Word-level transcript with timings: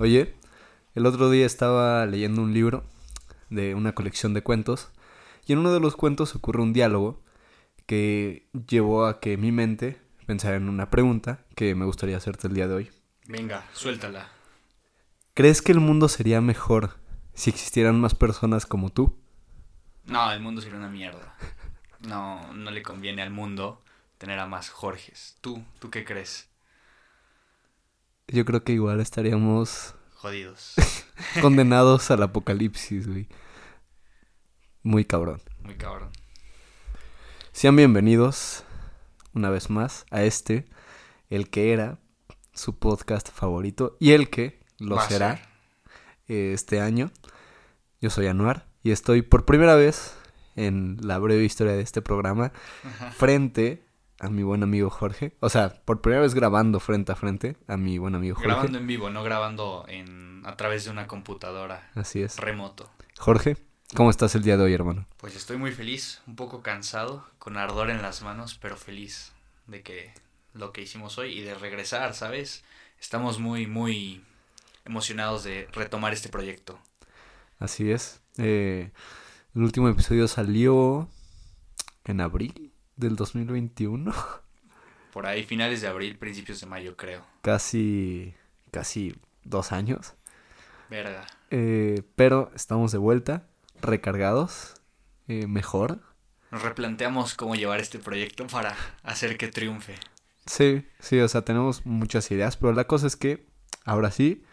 Oye, 0.00 0.34
el 0.94 1.04
otro 1.04 1.28
día 1.28 1.44
estaba 1.44 2.06
leyendo 2.06 2.40
un 2.40 2.54
libro 2.54 2.84
de 3.50 3.74
una 3.74 3.94
colección 3.94 4.32
de 4.32 4.42
cuentos 4.42 4.88
y 5.46 5.52
en 5.52 5.58
uno 5.58 5.74
de 5.74 5.80
los 5.80 5.94
cuentos 5.94 6.34
ocurre 6.34 6.62
un 6.62 6.72
diálogo 6.72 7.22
que 7.84 8.48
llevó 8.66 9.04
a 9.04 9.20
que 9.20 9.36
mi 9.36 9.52
mente 9.52 10.00
pensara 10.24 10.56
en 10.56 10.70
una 10.70 10.88
pregunta 10.88 11.44
que 11.54 11.74
me 11.74 11.84
gustaría 11.84 12.16
hacerte 12.16 12.46
el 12.46 12.54
día 12.54 12.66
de 12.66 12.76
hoy. 12.76 12.90
Venga, 13.28 13.66
suéltala. 13.74 14.30
¿Crees 15.34 15.60
que 15.60 15.72
el 15.72 15.80
mundo 15.80 16.08
sería 16.08 16.40
mejor 16.40 16.96
si 17.34 17.50
existieran 17.50 18.00
más 18.00 18.14
personas 18.14 18.64
como 18.64 18.88
tú? 18.88 19.18
No, 20.06 20.32
el 20.32 20.40
mundo 20.40 20.62
sería 20.62 20.78
una 20.78 20.88
mierda. 20.88 21.36
No, 22.08 22.54
no 22.54 22.70
le 22.70 22.82
conviene 22.82 23.20
al 23.20 23.32
mundo 23.32 23.82
tener 24.16 24.38
a 24.38 24.46
más 24.46 24.70
Jorges. 24.70 25.36
¿Tú, 25.42 25.62
tú 25.78 25.90
qué 25.90 26.06
crees? 26.06 26.49
Yo 28.32 28.44
creo 28.44 28.62
que 28.62 28.72
igual 28.72 29.00
estaríamos 29.00 29.96
Jodidos. 30.14 30.74
condenados 31.42 32.12
al 32.12 32.22
apocalipsis, 32.22 33.08
güey. 33.08 33.28
Muy 34.84 35.04
cabrón. 35.04 35.42
Muy 35.64 35.74
cabrón. 35.74 36.10
Sean 37.50 37.74
bienvenidos 37.74 38.62
una 39.32 39.50
vez 39.50 39.68
más 39.68 40.06
a 40.12 40.22
este, 40.22 40.66
el 41.28 41.50
que 41.50 41.72
era 41.72 41.98
su 42.54 42.78
podcast 42.78 43.30
favorito 43.32 43.96
y 43.98 44.12
el 44.12 44.30
que 44.30 44.60
lo 44.78 44.94
Va 44.94 45.08
será 45.08 45.36
ser. 45.36 45.46
eh, 46.28 46.52
este 46.54 46.80
año. 46.80 47.10
Yo 48.00 48.10
soy 48.10 48.28
Anuar 48.28 48.68
y 48.84 48.92
estoy 48.92 49.22
por 49.22 49.44
primera 49.44 49.74
vez 49.74 50.14
en 50.54 50.98
la 51.00 51.18
breve 51.18 51.42
historia 51.42 51.72
de 51.72 51.82
este 51.82 52.00
programa 52.00 52.52
frente 53.16 53.82
a 54.20 54.28
mi 54.28 54.42
buen 54.42 54.62
amigo 54.62 54.90
Jorge. 54.90 55.34
O 55.40 55.48
sea, 55.48 55.70
por 55.84 56.00
primera 56.00 56.22
vez 56.22 56.34
grabando 56.34 56.78
frente 56.78 57.12
a 57.12 57.16
frente 57.16 57.56
a 57.66 57.76
mi 57.76 57.98
buen 57.98 58.14
amigo 58.14 58.36
Jorge. 58.36 58.48
Grabando 58.48 58.78
en 58.78 58.86
vivo, 58.86 59.10
no 59.10 59.22
grabando 59.24 59.84
en 59.88 60.42
a 60.44 60.56
través 60.56 60.84
de 60.84 60.90
una 60.90 61.06
computadora 61.06 61.90
Así 61.94 62.22
es. 62.22 62.36
remoto. 62.38 62.90
Jorge, 63.18 63.56
¿cómo 63.94 64.10
estás 64.10 64.34
el 64.34 64.42
día 64.42 64.56
de 64.56 64.64
hoy, 64.64 64.74
hermano? 64.74 65.06
Pues 65.16 65.36
estoy 65.36 65.56
muy 65.56 65.72
feliz, 65.72 66.22
un 66.26 66.36
poco 66.36 66.62
cansado, 66.62 67.26
con 67.38 67.56
ardor 67.56 67.90
en 67.90 68.02
las 68.02 68.22
manos, 68.22 68.58
pero 68.60 68.76
feliz 68.76 69.32
de 69.66 69.82
que 69.82 70.12
lo 70.52 70.72
que 70.72 70.82
hicimos 70.82 71.18
hoy 71.18 71.38
y 71.38 71.42
de 71.42 71.54
regresar, 71.54 72.14
¿sabes? 72.14 72.64
Estamos 73.00 73.38
muy, 73.38 73.66
muy 73.66 74.22
emocionados 74.84 75.44
de 75.44 75.68
retomar 75.72 76.12
este 76.12 76.28
proyecto. 76.28 76.78
Así 77.58 77.90
es. 77.90 78.20
Eh, 78.38 78.90
el 79.54 79.62
último 79.62 79.88
episodio 79.88 80.28
salió 80.28 81.08
en 82.04 82.20
abril 82.20 82.69
del 83.00 83.16
2021. 83.16 84.12
Por 85.12 85.26
ahí, 85.26 85.42
finales 85.42 85.80
de 85.80 85.88
abril, 85.88 86.16
principios 86.16 86.60
de 86.60 86.66
mayo, 86.66 86.96
creo. 86.96 87.24
casi, 87.42 88.34
casi 88.70 89.16
dos 89.42 89.72
años. 89.72 90.14
Verga. 90.88 91.26
Eh, 91.50 92.02
pero 92.14 92.52
estamos 92.54 92.92
de 92.92 92.98
vuelta, 92.98 93.48
recargados, 93.80 94.74
eh, 95.26 95.48
mejor. 95.48 96.00
Nos 96.52 96.62
replanteamos 96.62 97.34
cómo 97.34 97.56
llevar 97.56 97.80
este 97.80 97.98
proyecto 97.98 98.46
para 98.46 98.76
hacer 99.02 99.36
que 99.36 99.48
triunfe. 99.48 99.96
Sí, 100.46 100.86
sí, 101.00 101.18
o 101.20 101.28
sea, 101.28 101.42
tenemos 101.42 101.86
muchas 101.86 102.30
ideas, 102.30 102.56
pero 102.56 102.72
la 102.72 102.86
cosa 102.86 103.06
es 103.06 103.16
que 103.16 103.46
ahora 103.84 104.10
sí, 104.10 104.44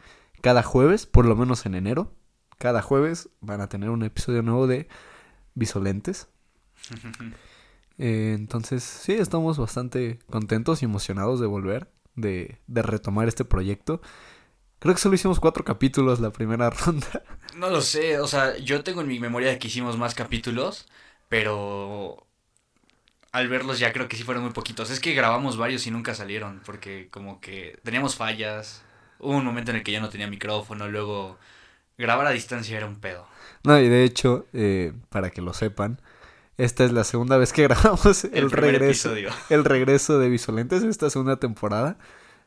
cada 0.42 0.64
jueves, 0.64 1.06
por 1.06 1.26
lo 1.26 1.36
menos 1.36 1.66
en 1.66 1.76
enero, 1.76 2.16
cada 2.58 2.82
jueves 2.82 3.30
van 3.42 3.62
a 3.62 3.70
tener 3.70 3.90
un 3.90 4.04
episodio 4.04 4.42
nuevo 4.42 4.68
de 4.68 4.88
Visolentes. 5.54 6.30
Eh, 7.98 8.34
entonces, 8.38 8.84
sí, 8.84 9.14
estamos 9.14 9.58
bastante 9.58 10.20
contentos 10.30 10.82
y 10.82 10.86
emocionados 10.86 11.40
de 11.40 11.48
volver, 11.48 11.90
de, 12.16 12.60
de 12.68 12.82
retomar 12.82 13.28
este 13.28 13.46
proyecto. 13.46 14.02
Creo 14.80 14.94
que 14.94 15.02
solo 15.02 15.16
hicimos 15.16 15.40
cuatro 15.40 15.64
capítulos 15.64 16.20
la 16.20 16.32
primera 16.32 16.70
ronda. 16.86 17.24
No 17.56 17.70
lo 17.70 17.82
sé, 17.82 18.20
o 18.20 18.28
sea, 18.28 18.58
yo 18.58 18.84
tengo 18.84 19.02
en 19.02 19.08
mi 19.08 19.20
memoria 19.20 19.58
que 19.60 19.68
hicimos 19.68 19.98
más 19.98 20.14
capítulos, 20.14 20.88
pero 21.30 22.28
al 23.32 23.48
verlos 23.50 23.80
ya 23.80 23.94
creo 23.94 24.08
que 24.08 24.18
sí 24.18 24.24
fueron 24.24 24.44
muy 24.44 24.54
poquitos. 24.54 24.90
Es 24.90 25.00
que 25.00 25.14
grabamos 25.14 25.58
varios 25.58 25.86
y 25.88 25.92
nunca 25.92 26.14
salieron, 26.14 26.62
porque 26.66 27.08
como 27.10 27.40
que 27.42 27.80
teníamos 27.84 28.16
fallas. 28.16 28.84
Hubo 29.20 29.38
un 29.38 29.46
momento 29.46 29.72
en 29.72 29.78
el 29.78 29.84
que 29.84 29.92
yo 29.92 30.02
no 30.02 30.10
tenía 30.10 30.28
micrófono, 30.28 30.88
luego 30.88 31.38
grabar 31.98 32.28
a 32.28 32.32
distancia 32.32 32.78
era 32.78 32.86
un 32.86 33.00
pedo. 33.00 33.28
No, 33.64 33.80
y 33.80 33.90
de 33.90 34.04
hecho, 34.04 34.46
eh, 34.54 34.94
para 35.10 35.32
que 35.32 35.42
lo 35.42 35.54
sepan, 35.54 36.00
esta 36.58 36.84
es 36.84 36.92
la 36.92 37.04
segunda 37.04 37.38
vez 37.38 37.54
que 37.54 37.64
grabamos 37.68 38.24
el, 38.26 38.52
regreso. 38.52 39.12
episodio. 39.14 39.30
El 39.50 39.64
regreso 39.64 40.20
de 40.20 40.30
Visolentes, 40.30 40.84
esta 40.84 41.10
segunda 41.10 41.38
temporada. 41.38 41.98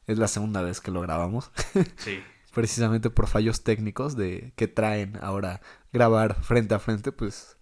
Es 0.06 0.18
la 0.18 0.28
segunda 0.28 0.62
vez 0.62 0.80
que 0.80 0.90
lo 0.90 1.00
grabamos. 1.00 1.50
Sí. 1.96 2.22
Precisamente 2.52 3.10
por 3.10 3.28
fallos 3.28 3.62
técnicos 3.62 4.16
de 4.16 4.52
que 4.56 4.66
traen 4.66 5.16
ahora 5.22 5.60
grabar 5.92 6.42
frente 6.42 6.74
a 6.74 6.80
frente, 6.80 7.12
pues 7.12 7.56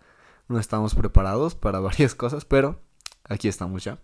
no 0.49 0.59
estamos 0.59 0.95
preparados 0.95 1.55
para 1.55 1.79
varias 1.81 2.15
cosas, 2.15 2.47
pero 2.47 2.81
aquí 3.25 3.49
estamos 3.49 3.85
ya. 3.85 3.99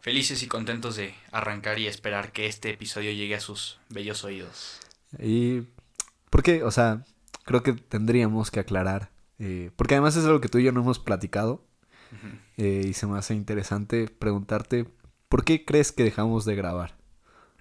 Felices 0.00 0.42
y 0.42 0.46
contentos 0.46 0.96
de 0.96 1.14
arrancar 1.32 1.78
y 1.78 1.86
esperar 1.86 2.32
que 2.32 2.46
este 2.46 2.70
episodio 2.70 3.12
llegue 3.12 3.34
a 3.34 3.40
sus 3.40 3.78
bellos 3.90 4.24
oídos. 4.24 4.80
Y 5.18 5.64
porque, 6.30 6.64
o 6.64 6.70
sea, 6.70 7.04
creo 7.44 7.62
que 7.62 7.72
tendríamos 7.74 8.50
que 8.50 8.60
aclarar, 8.60 9.10
eh, 9.38 9.70
porque 9.76 9.94
además 9.94 10.16
es 10.16 10.24
algo 10.24 10.40
que 10.40 10.48
tú 10.48 10.58
y 10.58 10.64
yo 10.64 10.72
no 10.72 10.80
hemos 10.80 10.98
platicado, 10.98 11.64
eh, 12.56 12.84
y 12.86 12.92
se 12.94 13.06
me 13.06 13.18
hace 13.18 13.34
interesante 13.34 14.08
preguntarte, 14.08 14.86
¿por 15.28 15.44
qué 15.44 15.64
crees 15.64 15.92
que 15.92 16.04
dejamos 16.04 16.44
de 16.44 16.54
grabar? 16.54 16.96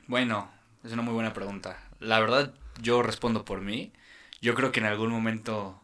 Bueno, 0.07 0.49
es 0.83 0.93
una 0.93 1.01
muy 1.01 1.13
buena 1.13 1.33
pregunta. 1.33 1.77
La 1.99 2.19
verdad, 2.19 2.53
yo 2.81 3.01
respondo 3.01 3.43
por 3.43 3.61
mí. 3.61 3.91
Yo 4.41 4.53
creo 4.53 4.71
que 4.71 4.79
en 4.79 4.85
algún 4.85 5.09
momento, 5.09 5.81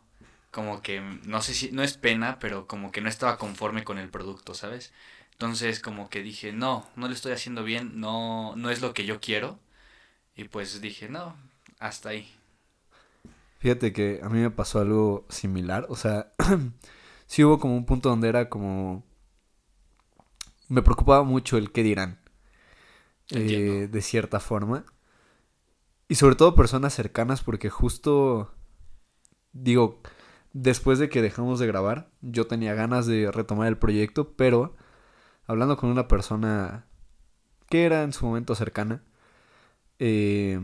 como 0.52 0.82
que, 0.82 1.02
no 1.26 1.42
sé 1.42 1.54
si, 1.54 1.72
no 1.72 1.84
es 1.84 1.98
pena, 1.98 2.38
pero 2.40 2.68
como 2.68 2.92
que 2.92 3.02
no 3.02 3.10
estaba 3.10 3.38
conforme 3.38 3.84
con 3.84 3.98
el 3.98 4.10
producto, 4.10 4.54
¿sabes? 4.54 4.94
Entonces, 5.32 5.80
como 5.80 6.10
que 6.10 6.22
dije, 6.22 6.54
no, 6.54 6.88
no 6.96 7.08
lo 7.08 7.14
estoy 7.14 7.32
haciendo 7.32 7.64
bien, 7.64 8.00
no, 8.00 8.56
no 8.56 8.70
es 8.70 8.82
lo 8.82 8.94
que 8.94 9.06
yo 9.06 9.20
quiero. 9.20 9.60
Y 10.36 10.46
pues 10.46 10.82
dije, 10.82 11.10
no, 11.10 11.36
hasta 11.80 12.10
ahí. 12.10 12.32
Fíjate 13.62 13.94
que 13.94 14.22
a 14.24 14.30
mí 14.30 14.40
me 14.40 14.50
pasó 14.50 14.80
algo 14.80 15.28
similar, 15.30 15.86
o 15.88 15.96
sea, 15.96 16.34
sí 17.28 17.44
hubo 17.44 17.60
como 17.60 17.78
un 17.78 17.86
punto 17.86 18.10
donde 18.10 18.28
era 18.28 18.50
como... 18.50 19.04
Me 20.68 20.82
preocupaba 20.82 21.22
mucho 21.22 21.58
el 21.58 21.72
qué 21.72 21.84
dirán, 21.84 22.20
eh, 23.30 23.88
de 23.88 24.02
cierta 24.02 24.40
forma. 24.40 24.84
Y 26.08 26.16
sobre 26.16 26.34
todo 26.34 26.56
personas 26.56 26.96
cercanas, 26.96 27.44
porque 27.44 27.70
justo, 27.70 28.52
digo, 29.54 30.02
después 30.54 30.98
de 30.98 31.10
que 31.10 31.22
dejamos 31.22 31.60
de 31.60 31.68
grabar, 31.68 32.10
yo 32.22 32.48
tenía 32.48 32.74
ganas 32.74 33.06
de 33.06 33.32
retomar 33.32 33.68
el 33.68 33.78
proyecto, 33.78 34.34
pero 34.36 34.76
hablando 35.46 35.78
con 35.78 35.92
una 35.92 36.08
persona 36.08 36.88
que 37.70 37.86
era 37.86 38.02
en 38.02 38.12
su 38.12 38.26
momento 38.26 38.56
cercana, 38.56 39.04
eh, 40.00 40.60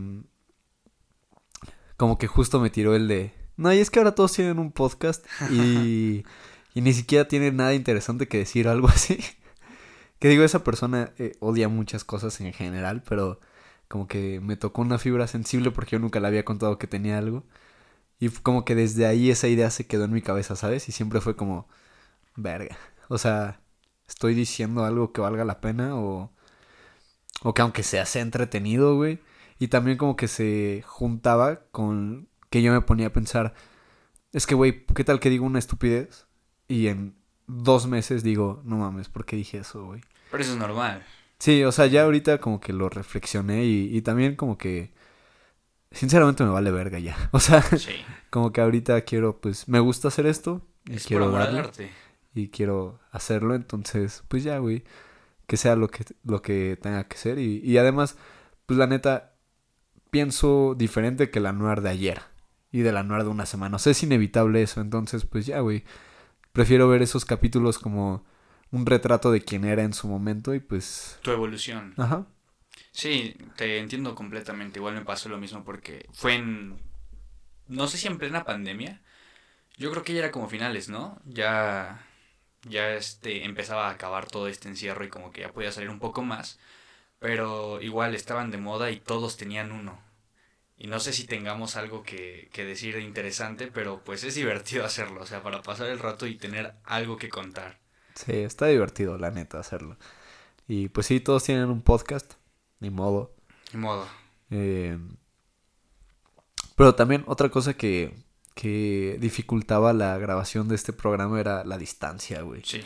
como 1.98 2.16
que 2.16 2.28
justo 2.28 2.60
me 2.60 2.70
tiró 2.70 2.94
el 2.96 3.08
de, 3.08 3.34
no, 3.58 3.72
y 3.74 3.78
es 3.78 3.90
que 3.90 3.98
ahora 3.98 4.14
todos 4.14 4.32
tienen 4.32 4.58
un 4.58 4.72
podcast 4.72 5.26
y, 5.50 6.24
y 6.74 6.80
ni 6.80 6.94
siquiera 6.94 7.28
tienen 7.28 7.56
nada 7.56 7.74
interesante 7.74 8.28
que 8.28 8.38
decir 8.38 8.68
o 8.68 8.70
algo 8.70 8.88
así. 8.88 9.18
Que 10.20 10.28
digo, 10.28 10.42
esa 10.42 10.64
persona 10.64 11.12
eh, 11.18 11.36
odia 11.38 11.68
muchas 11.68 12.02
cosas 12.04 12.40
en 12.40 12.52
general, 12.52 13.04
pero 13.08 13.38
como 13.88 14.08
que 14.08 14.40
me 14.40 14.56
tocó 14.56 14.82
una 14.82 14.98
fibra 14.98 15.28
sensible 15.28 15.70
porque 15.70 15.92
yo 15.92 16.00
nunca 16.00 16.20
le 16.20 16.26
había 16.28 16.44
contado 16.44 16.78
que 16.78 16.88
tenía 16.88 17.18
algo. 17.18 17.44
Y 18.20 18.28
como 18.30 18.64
que 18.64 18.74
desde 18.74 19.06
ahí 19.06 19.30
esa 19.30 19.48
idea 19.48 19.70
se 19.70 19.86
quedó 19.86 20.04
en 20.04 20.12
mi 20.12 20.22
cabeza, 20.22 20.56
¿sabes? 20.56 20.88
Y 20.88 20.92
siempre 20.92 21.20
fue 21.20 21.36
como, 21.36 21.68
verga. 22.36 22.78
O 23.08 23.18
sea, 23.18 23.60
estoy 24.08 24.34
diciendo 24.34 24.84
algo 24.84 25.12
que 25.12 25.20
valga 25.20 25.44
la 25.44 25.60
pena 25.60 25.96
o, 25.96 26.32
o 27.42 27.54
que 27.54 27.62
aunque 27.62 27.82
sea, 27.84 28.06
sea 28.06 28.22
entretenido, 28.22 28.96
güey. 28.96 29.20
Y 29.58 29.68
también 29.68 29.98
como 29.98 30.16
que 30.16 30.28
se 30.28 30.82
juntaba 30.86 31.60
con 31.72 32.28
que 32.50 32.62
yo 32.62 32.72
me 32.72 32.80
ponía 32.80 33.08
a 33.08 33.12
pensar, 33.12 33.54
es 34.32 34.46
que, 34.46 34.54
güey, 34.54 34.84
¿qué 34.94 35.04
tal 35.04 35.20
que 35.20 35.30
digo 35.30 35.44
una 35.46 35.58
estupidez? 35.58 36.26
Y 36.68 36.86
en 36.88 37.14
dos 37.46 37.86
meses 37.86 38.22
digo, 38.22 38.60
no 38.64 38.76
mames, 38.78 39.08
¿por 39.08 39.24
qué 39.24 39.36
dije 39.36 39.58
eso, 39.58 39.84
güey? 39.86 40.00
Pero 40.30 40.42
eso 40.42 40.52
es 40.52 40.58
normal. 40.58 41.02
Sí, 41.38 41.64
o 41.64 41.72
sea, 41.72 41.86
ya 41.86 42.02
ahorita 42.04 42.38
como 42.38 42.60
que 42.60 42.72
lo 42.72 42.88
reflexioné 42.88 43.64
y, 43.64 43.96
y 43.96 44.02
también 44.02 44.36
como 44.36 44.58
que, 44.58 44.92
sinceramente 45.90 46.44
me 46.44 46.50
vale 46.50 46.70
verga 46.70 46.98
ya. 46.98 47.16
O 47.32 47.40
sea, 47.40 47.62
Sí. 47.62 47.92
como 48.30 48.52
que 48.52 48.60
ahorita 48.60 49.00
quiero, 49.02 49.40
pues, 49.40 49.68
me 49.68 49.80
gusta 49.80 50.08
hacer 50.08 50.26
esto 50.26 50.62
y 50.86 50.96
Es 50.96 51.06
quiero 51.06 51.30
darle 51.30 51.60
arte. 51.60 51.90
y 52.34 52.48
quiero 52.48 53.00
hacerlo, 53.12 53.54
entonces, 53.54 54.22
pues 54.28 54.44
ya, 54.44 54.58
güey, 54.58 54.84
que 55.46 55.56
sea 55.56 55.76
lo 55.76 55.88
que, 55.88 56.04
lo 56.24 56.42
que 56.42 56.78
tenga 56.80 57.04
que 57.08 57.16
ser 57.16 57.38
y, 57.38 57.60
y 57.64 57.78
además, 57.78 58.16
pues 58.66 58.78
la 58.78 58.86
neta, 58.86 59.32
pienso 60.10 60.74
diferente 60.76 61.30
que 61.30 61.40
la 61.40 61.50
Anuar 61.50 61.80
de 61.82 61.90
ayer 61.90 62.22
y 62.72 62.80
de 62.80 62.92
la 62.92 63.00
Anuar 63.00 63.24
de 63.24 63.30
una 63.30 63.46
semana, 63.46 63.76
o 63.76 63.78
sea, 63.78 63.92
es 63.92 64.02
inevitable 64.02 64.62
eso, 64.62 64.80
entonces, 64.80 65.24
pues 65.24 65.46
ya, 65.46 65.60
güey, 65.60 65.84
prefiero 66.52 66.88
ver 66.88 67.02
esos 67.02 67.24
capítulos 67.24 67.78
como 67.78 68.24
un 68.70 68.86
retrato 68.86 69.30
de 69.32 69.40
quién 69.42 69.64
era 69.64 69.82
en 69.82 69.94
su 69.94 70.08
momento 70.08 70.54
y 70.54 70.60
pues, 70.60 71.18
Tu 71.22 71.30
evolución. 71.30 71.94
ajá, 71.96 72.26
Sí, 72.92 73.36
te 73.56 73.78
entiendo 73.78 74.14
completamente. 74.14 74.78
Igual 74.78 74.94
me 74.94 75.04
pasó 75.04 75.28
lo 75.28 75.38
mismo 75.38 75.64
porque 75.64 76.06
fue 76.12 76.34
en. 76.34 76.80
No 77.68 77.86
sé 77.86 77.96
si 77.98 78.06
en 78.08 78.18
plena 78.18 78.44
pandemia. 78.44 79.02
Yo 79.76 79.90
creo 79.90 80.02
que 80.02 80.12
ya 80.14 80.20
era 80.20 80.32
como 80.32 80.48
finales, 80.48 80.88
¿no? 80.88 81.20
Ya. 81.24 82.04
Ya 82.68 82.90
este, 82.94 83.44
empezaba 83.44 83.88
a 83.88 83.92
acabar 83.92 84.26
todo 84.26 84.48
este 84.48 84.68
encierro 84.68 85.04
y 85.04 85.08
como 85.08 85.30
que 85.30 85.42
ya 85.42 85.52
podía 85.52 85.70
salir 85.70 85.90
un 85.90 86.00
poco 86.00 86.22
más. 86.22 86.58
Pero 87.20 87.80
igual 87.82 88.14
estaban 88.14 88.50
de 88.50 88.58
moda 88.58 88.90
y 88.90 89.00
todos 89.00 89.36
tenían 89.36 89.72
uno. 89.72 90.00
Y 90.76 90.86
no 90.86 91.00
sé 91.00 91.12
si 91.12 91.26
tengamos 91.26 91.76
algo 91.76 92.02
que, 92.04 92.48
que 92.52 92.64
decir 92.64 92.98
interesante, 92.98 93.68
pero 93.68 94.02
pues 94.04 94.24
es 94.24 94.34
divertido 94.36 94.84
hacerlo. 94.86 95.22
O 95.22 95.26
sea, 95.26 95.42
para 95.42 95.62
pasar 95.62 95.88
el 95.88 95.98
rato 95.98 96.26
y 96.26 96.36
tener 96.36 96.74
algo 96.84 97.16
que 97.16 97.28
contar. 97.30 97.78
Sí, 98.14 98.32
está 98.32 98.66
divertido, 98.66 99.16
la 99.18 99.30
neta, 99.30 99.60
hacerlo. 99.60 99.96
Y 100.68 100.88
pues 100.90 101.06
sí, 101.06 101.20
todos 101.20 101.44
tienen 101.44 101.70
un 101.70 101.82
podcast, 101.82 102.34
ni 102.80 102.90
modo. 102.90 103.36
Ni 103.72 103.80
modo. 103.80 104.06
Eh, 104.50 104.98
pero 106.76 106.94
también 106.94 107.24
otra 107.26 107.48
cosa 107.50 107.74
que, 107.74 108.14
que 108.54 109.16
dificultaba 109.20 109.92
la 109.92 110.16
grabación 110.18 110.68
de 110.68 110.76
este 110.76 110.92
programa 110.92 111.40
era 111.40 111.64
la 111.64 111.78
distancia, 111.78 112.42
güey. 112.42 112.62
Sí, 112.62 112.84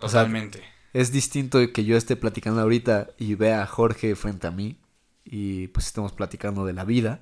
O 0.00 0.08
sea, 0.08 0.22
totalmente. 0.22 0.64
Es 0.92 1.12
distinto 1.12 1.58
de 1.58 1.72
que 1.72 1.84
yo 1.84 1.96
esté 1.96 2.16
platicando 2.16 2.60
ahorita 2.60 3.08
y 3.18 3.34
vea 3.34 3.62
a 3.62 3.66
Jorge 3.66 4.16
frente 4.16 4.46
a 4.46 4.50
mí 4.50 4.78
y 5.24 5.68
pues 5.68 5.86
estemos 5.86 6.12
platicando 6.12 6.64
de 6.64 6.72
la 6.72 6.84
vida 6.84 7.20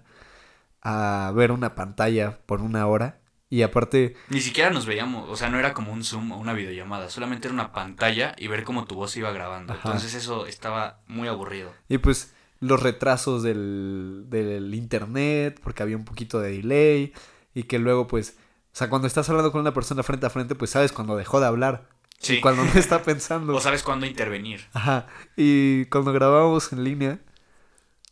a 0.83 1.33
ver 1.35 1.51
una 1.51 1.75
pantalla 1.75 2.39
por 2.47 2.61
una 2.63 2.87
hora 2.87 3.19
y 3.49 3.63
aparte 3.63 4.17
Ni 4.29 4.41
siquiera 4.41 4.71
nos 4.71 4.87
veíamos, 4.87 5.29
o 5.29 5.37
sea, 5.37 5.49
no 5.51 5.59
era 5.59 5.73
como 5.73 5.93
un 5.93 6.05
Zoom 6.05 6.33
o 6.33 6.39
una 6.39 6.53
videollamada, 6.53 7.11
solamente 7.11 7.49
era 7.49 7.55
una 7.55 7.73
pantalla 7.73 8.35
y 8.39 8.49
ver 8.49 8.65
cómo 8.65 8.85
tu 8.87 8.97
voz 8.97 9.13
se 9.13 9.21
iba 9.21 9.31
grabando. 9.31 9.73
Ajá. 9.73 9.83
Entonces 9.85 10.15
eso 10.15 10.47
estaba 10.47 11.01
muy 11.07 11.29
aburrido. 11.29 11.73
y 11.89 11.99
pues 11.99 12.33
los 12.61 12.83
retrasos 12.83 13.43
del, 13.43 14.25
del 14.29 14.75
internet 14.75 15.61
porque 15.62 15.83
había 15.83 15.97
un 15.97 16.05
poquito 16.05 16.41
de 16.41 16.53
delay 16.53 17.12
y 17.55 17.65
que 17.65 17.79
luego 17.79 18.07
pues 18.07 18.37
o 18.73 18.77
sea 18.77 18.89
cuando 18.89 19.07
estás 19.07 19.29
hablando 19.29 19.53
con 19.53 19.61
una 19.61 19.75
persona 19.75 20.03
frente 20.03 20.27
a 20.27 20.31
frente 20.31 20.55
pues 20.55 20.71
sabes 20.71 20.91
cuando 20.91 21.17
dejó 21.17 21.39
de 21.39 21.47
hablar 21.47 21.87
Sí. 22.19 22.35
y 22.37 22.41
cuando 22.41 22.65
no 22.65 22.73
está 22.75 23.03
pensando 23.03 23.55
O 23.55 23.61
sabes 23.61 23.83
cuándo 23.83 24.07
intervenir. 24.07 24.65
Ajá. 24.73 25.07
Y 25.37 25.85
cuando 25.87 26.13
grabábamos 26.13 26.73
en 26.73 26.83
línea, 26.85 27.19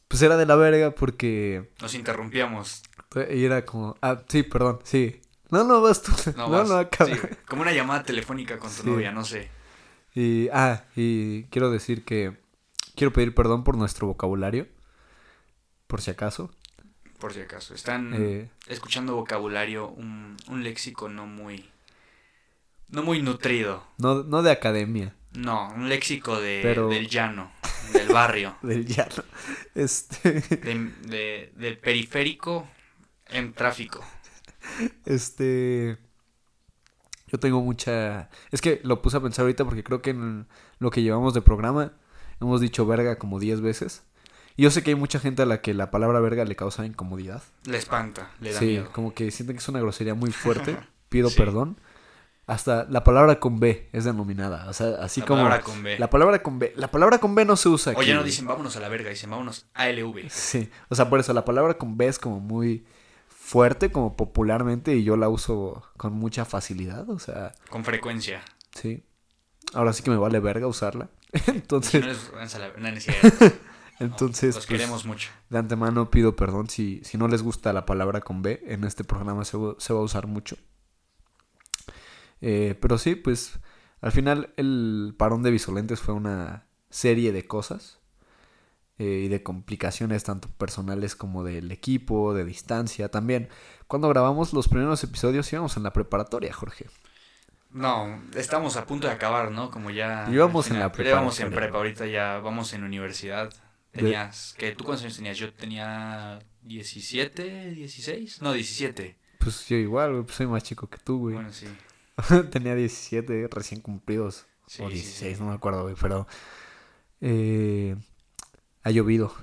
pues 0.09 0.21
era 0.23 0.37
de 0.37 0.47
la 0.47 0.57
verga 0.57 0.91
porque 0.93 1.71
Nos 1.81 1.95
interrumpíamos. 1.95 2.83
y 3.33 3.45
era 3.45 3.65
como, 3.65 3.97
ah, 4.03 4.23
sí, 4.29 4.43
perdón, 4.43 4.81
sí. 4.85 5.21
No, 5.51 5.65
no, 5.65 5.81
vas 5.81 6.03
tú. 6.03 6.13
No, 6.37 6.49
No, 6.49 6.51
vas- 6.51 6.69
no, 6.69 7.07
sí, 7.07 7.13
como 7.47 7.63
una 7.63 7.73
llamada 7.73 8.03
telefónica 8.03 8.59
con 8.59 8.71
tu 8.71 8.83
Sí. 8.83 8.89
novia, 8.89 9.13
no 9.13 9.25
sé. 9.25 9.49
Y, 10.15 10.49
ah, 10.53 10.85
y 10.97 11.45
quiero 11.45 11.71
decir 11.71 12.05
que 12.05 12.37
quiero 12.97 13.13
pedir 13.13 13.35
perdón 13.35 13.65
por 13.65 13.77
nuestro 13.77 14.07
vocabulario, 14.07 14.69
por 15.87 16.01
si 16.01 16.11
acaso. 16.11 16.51
Por 17.19 17.33
si 17.33 17.41
acaso. 17.41 17.75
Están 17.75 18.13
Eh, 18.15 18.51
escuchando 18.69 19.15
vocabulario, 19.17 19.89
un, 19.89 20.37
un 20.49 20.63
léxico 20.65 21.09
no 21.09 21.27
muy. 21.27 21.69
No 22.95 23.03
muy 23.03 23.21
nutrido. 23.23 23.85
no, 23.99 24.23
no 24.23 24.43
de 24.43 24.51
academia, 24.53 25.15
No, 25.33 25.69
un 25.75 25.89
léxico 25.89 26.41
de, 26.41 26.61
Pero- 26.63 26.89
del 26.89 27.09
llano, 27.09 27.51
del 27.93 28.09
barrio, 28.09 28.57
del 28.63 28.87
llano. 28.87 29.25
Este, 29.75 30.41
de, 30.41 30.93
de- 31.09 31.53
del 31.57 31.79
periférico 31.79 32.67
en 33.27 33.53
tráfico. 33.53 34.01
este, 35.05 35.99
yo 37.27 37.39
tengo 37.41 37.61
mucha, 37.61 38.31
es 38.51 38.61
que 38.61 38.81
lo 38.85 39.03
puse 39.03 39.17
a 39.17 39.21
pensar 39.21 39.43
ahorita 39.43 39.65
porque 39.65 39.83
creo 39.85 40.03
que 40.03 40.11
en 40.11 40.47
lo 40.79 40.91
que 40.91 41.03
llevamos 41.03 41.35
de 41.35 41.43
programa 41.43 41.93
hemos 42.41 42.61
dicho 42.61 42.87
verga 42.87 43.17
como 43.19 43.41
10 43.41 43.61
veces. 43.61 44.05
Y 44.57 44.63
yo 44.63 44.71
sé 44.71 44.85
que 44.85 44.91
hay 44.91 44.95
mucha 44.97 45.19
gente 45.19 45.43
a 45.43 45.47
la 45.47 45.61
que 45.63 45.75
la 45.75 45.91
palabra 45.91 46.21
verga 46.21 46.45
le 46.45 46.55
causa 46.55 46.87
incomodidad. 46.87 47.43
Le 47.65 47.77
espanta, 47.77 48.31
le 48.41 48.53
da 48.53 48.59
sí, 48.61 48.67
miedo. 48.67 48.93
como 48.93 49.13
que 49.13 49.33
sienten 49.33 49.57
que 49.57 49.61
es 49.63 49.69
una 49.69 49.81
grosería 49.81 50.15
muy 50.15 50.31
fuerte. 50.33 50.77
Pido 51.09 51.29
Sí. 51.29 51.37
perdón. 51.37 51.77
Hasta 52.47 52.85
la 52.91 53.03
palabra 53.05 53.41
con 53.41 53.59
B 53.59 53.89
es 53.93 54.05
denominada. 54.05 54.69
O 54.69 54.73
sea, 54.75 54.97
así 55.01 55.21
La 55.21 55.27
como. 55.27 55.43
palabra 55.45 55.63
con 55.65 55.83
B. 55.83 55.99
La 55.99 56.11
palabra 56.11 56.43
con 56.43 56.59
B. 56.59 56.73
La 56.77 56.89
palabra 56.91 57.19
con 57.19 57.35
B 57.35 57.45
no 57.47 57.57
se 57.57 57.69
usa 57.71 57.93
aquí. 57.93 58.01
Oye, 58.03 58.13
no 58.13 58.21
güey. 58.21 58.31
dicen 58.31 58.47
vámonos 58.47 58.77
a 58.77 58.81
la 58.81 58.89
verga, 58.91 59.09
dicen 59.11 59.31
vámonos 59.31 59.67
ALV. 59.75 60.29
Sí. 60.31 60.69
O 60.91 60.95
sea, 60.95 61.09
por 61.09 61.21
eso 61.21 61.33
la 61.33 61.45
palabra 61.45 61.75
con 61.79 61.97
B 61.97 62.07
es 62.07 62.19
como 62.19 62.41
muy 62.41 62.85
fuerte, 63.29 63.91
como 63.91 64.17
popularmente, 64.17 64.95
y 64.95 65.05
yo 65.05 65.17
la 65.17 65.29
uso 65.31 65.83
con 65.97 66.13
mucha 66.13 66.45
facilidad. 66.45 67.09
O 67.09 67.19
sea, 67.19 67.53
Con 67.71 67.85
frecuencia. 67.85 68.43
sí. 68.75 69.03
Ahora 69.73 69.93
sí 69.95 70.03
que 70.03 70.11
me 70.11 70.17
vale 70.19 70.39
verga 70.41 70.67
usarla. 70.67 71.09
Si 71.45 71.51
Entonces, 71.51 72.01
no 72.01 72.07
les- 72.41 72.55
a 72.55 72.59
la- 72.59 72.73
no, 72.79 72.89
entonces 74.01 74.55
Los 74.57 74.67
pues, 74.67 74.79
queremos 74.81 75.05
mucho. 75.05 75.31
de 75.51 75.59
antemano 75.59 76.11
pido 76.11 76.35
perdón 76.37 76.69
si, 76.69 77.01
si 77.05 77.17
no 77.17 77.29
les 77.29 77.43
gusta 77.43 77.73
la 77.73 77.87
palabra 77.87 78.21
con 78.21 78.43
B. 78.43 78.63
En 78.67 78.85
este 78.85 79.05
programa 79.05 79.45
se, 79.45 79.57
se 79.79 79.93
va 79.95 80.01
a 80.01 80.03
usar 80.03 80.27
mucho. 80.27 80.57
Eh, 82.41 82.77
pero 82.81 82.99
sí, 82.99 83.15
pues 83.15 83.59
al 84.01 84.13
final 84.13 84.53
el 84.57 85.15
parón 85.17 85.43
de 85.43 85.51
Visolentes 85.51 86.01
fue 86.01 86.15
una 86.15 86.67
serie 86.91 87.33
de 87.33 87.47
cosas 87.47 88.01
eh, 88.99 89.23
y 89.25 89.29
de 89.29 89.43
complicaciones 89.43 90.25
tanto 90.25 90.49
personales 90.49 91.17
como 91.17 91.43
del 91.43 91.73
equipo, 91.73 92.35
de 92.35 92.45
distancia 92.45 93.11
también. 93.11 93.49
Cuando 93.87 94.09
grabamos 94.09 94.53
los 94.53 94.69
primeros 94.69 95.03
episodios 95.03 95.53
íbamos 95.53 95.77
en 95.77 95.83
la 95.83 95.93
preparatoria, 95.93 96.53
Jorge. 96.53 96.87
No, 97.71 98.23
estamos 98.37 98.77
a 98.77 98.87
punto 98.87 99.09
de 99.09 99.15
acabar, 99.15 99.51
¿no? 99.51 99.71
Como 99.71 99.91
ya. 99.91 100.29
Íbamos 100.31 100.71
en 100.71 100.79
la 100.79 100.93
pero 100.93 101.09
íbamos 101.09 101.41
en 101.41 101.49
preparatoria. 101.49 101.71
prepa, 101.71 101.79
ahorita 101.79 102.07
ya 102.07 102.39
vamos 102.39 102.73
en 102.73 102.85
universidad. 102.85 103.53
Tenías. 103.91 104.55
¿qué, 104.57 104.73
¿Tú 104.73 104.85
cuántos 104.85 105.05
años 105.05 105.17
tenías? 105.17 105.39
Yo 105.39 105.53
tenía 105.53 106.39
17, 106.63 107.71
16. 107.73 108.43
No, 108.43 108.53
17. 108.53 109.17
Pues 109.39 109.67
yo 109.67 109.77
igual, 109.77 110.13
güey, 110.13 110.23
pues 110.25 110.37
soy 110.37 110.47
más 110.47 110.63
chico 110.63 110.89
que 110.89 110.99
tú, 110.99 111.19
güey. 111.19 111.35
Bueno, 111.35 111.53
sí. 111.53 111.67
Tenía 112.51 112.75
17 112.75 113.49
recién 113.51 113.81
cumplidos. 113.81 114.47
Sí, 114.67 114.83
o 114.83 114.89
sí, 114.89 114.95
16, 114.95 115.37
sí. 115.37 115.43
no 115.43 115.51
me 115.51 115.55
acuerdo, 115.57 115.83
güey, 115.83 115.95
pero 116.01 116.27
eh, 117.21 117.97
ha 118.83 118.91
llovido 118.91 119.35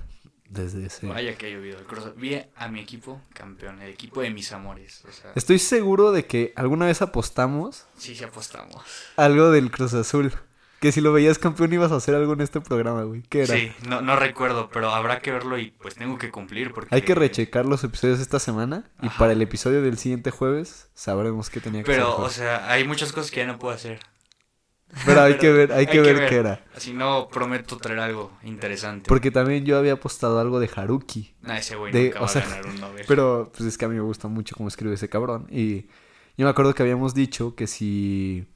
desde 0.48 0.86
ese... 0.86 1.06
Vaya 1.06 1.36
que 1.36 1.46
ha 1.46 1.50
llovido. 1.50 1.78
El 1.78 1.86
Cruz- 1.86 2.14
Vi 2.16 2.40
a 2.56 2.68
mi 2.68 2.80
equipo 2.80 3.20
campeón, 3.34 3.80
el 3.80 3.90
equipo 3.90 4.20
de 4.20 4.30
mis 4.30 4.52
amores. 4.52 5.04
O 5.08 5.12
sea, 5.12 5.32
Estoy 5.34 5.58
seguro 5.58 6.12
de 6.12 6.26
que 6.26 6.52
alguna 6.56 6.86
vez 6.86 7.02
apostamos 7.02 7.86
sí, 7.96 8.14
sí 8.14 8.24
apostamos. 8.24 8.82
algo 9.16 9.50
del 9.50 9.70
Cruz 9.70 9.94
Azul. 9.94 10.32
Que 10.82 10.90
si 10.92 11.00
lo 11.00 11.12
veías 11.12 11.38
campeón 11.38 11.72
ibas 11.72 11.92
a 11.92 11.96
hacer 11.96 12.14
algo 12.16 12.32
en 12.32 12.40
este 12.40 12.60
programa, 12.60 13.04
güey. 13.04 13.22
¿Qué 13.22 13.44
era? 13.44 13.54
Sí, 13.54 13.72
no, 13.88 14.02
no 14.02 14.16
recuerdo, 14.16 14.68
pero 14.72 14.90
habrá 14.90 15.20
que 15.20 15.30
verlo 15.30 15.56
y 15.56 15.70
pues 15.70 15.94
tengo 15.94 16.18
que 16.18 16.30
cumplir 16.32 16.72
porque... 16.74 16.94
Hay 16.94 17.02
que 17.02 17.14
rechecar 17.14 17.66
los 17.66 17.84
episodios 17.84 18.18
esta 18.18 18.38
semana 18.40 18.90
y 19.00 19.06
Ajá. 19.06 19.18
para 19.18 19.32
el 19.32 19.40
episodio 19.40 19.80
del 19.80 19.96
siguiente 19.96 20.32
jueves 20.32 20.90
sabremos 20.92 21.50
qué 21.50 21.60
tenía 21.60 21.84
que 21.84 21.86
Pero, 21.86 22.02
hacer. 22.08 22.14
o 22.14 22.22
Jorge. 22.22 22.34
sea, 22.34 22.70
hay 22.70 22.84
muchas 22.84 23.12
cosas 23.12 23.30
que 23.30 23.38
ya 23.38 23.46
no 23.46 23.58
puedo 23.60 23.72
hacer. 23.72 24.00
Pero 25.06 25.22
hay 25.22 25.38
que 25.38 25.50
ver, 25.52 25.72
hay 25.72 25.78
hay 25.78 25.86
que 25.86 26.02
que 26.02 26.12
ver 26.12 26.28
qué 26.28 26.36
era. 26.36 26.64
Si 26.76 26.92
no, 26.92 27.28
prometo 27.28 27.76
traer 27.78 28.00
algo 28.00 28.32
interesante. 28.42 29.08
Porque 29.08 29.30
también 29.30 29.64
yo 29.64 29.78
había 29.78 29.92
apostado 29.94 30.38
algo 30.40 30.60
de 30.60 30.68
Haruki. 30.74 31.34
Nah, 31.42 31.58
ese 31.58 31.76
güey 31.76 31.92
de- 31.92 32.04
nunca 32.06 32.22
o 32.22 32.28
sea, 32.28 32.42
a 32.42 32.48
ganar 32.48 32.66
un 32.66 32.80
Nobel. 32.80 33.04
Pero 33.08 33.52
pues 33.56 33.68
es 33.68 33.78
que 33.78 33.84
a 33.84 33.88
mí 33.88 33.94
me 33.94 34.00
gusta 34.02 34.28
mucho 34.28 34.54
cómo 34.56 34.68
escribe 34.68 34.94
ese 34.94 35.08
cabrón. 35.08 35.46
Y 35.48 35.82
yo 36.36 36.44
me 36.44 36.48
acuerdo 36.50 36.74
que 36.74 36.82
habíamos 36.82 37.14
dicho 37.14 37.54
que 37.54 37.66
si... 37.68 38.48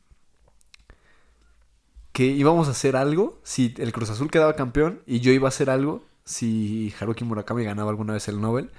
Que 2.17 2.25
íbamos 2.25 2.67
a 2.69 2.71
hacer 2.71 2.97
algo 2.97 3.39
si 3.43 3.75
el 3.77 3.93
Cruz 3.93 4.09
Azul 4.09 4.31
quedaba 4.31 4.57
campeón 4.57 5.03
y 5.05 5.21
yo 5.21 5.33
iba 5.33 5.49
a 5.49 5.51
hacer 5.51 5.69
algo 5.69 6.03
si 6.25 6.95
Haruki 6.99 7.25
Murakami 7.25 7.63
ganaba 7.63 7.91
alguna 7.91 8.15
vez 8.15 8.27
el 8.29 8.41
Nobel. 8.41 8.71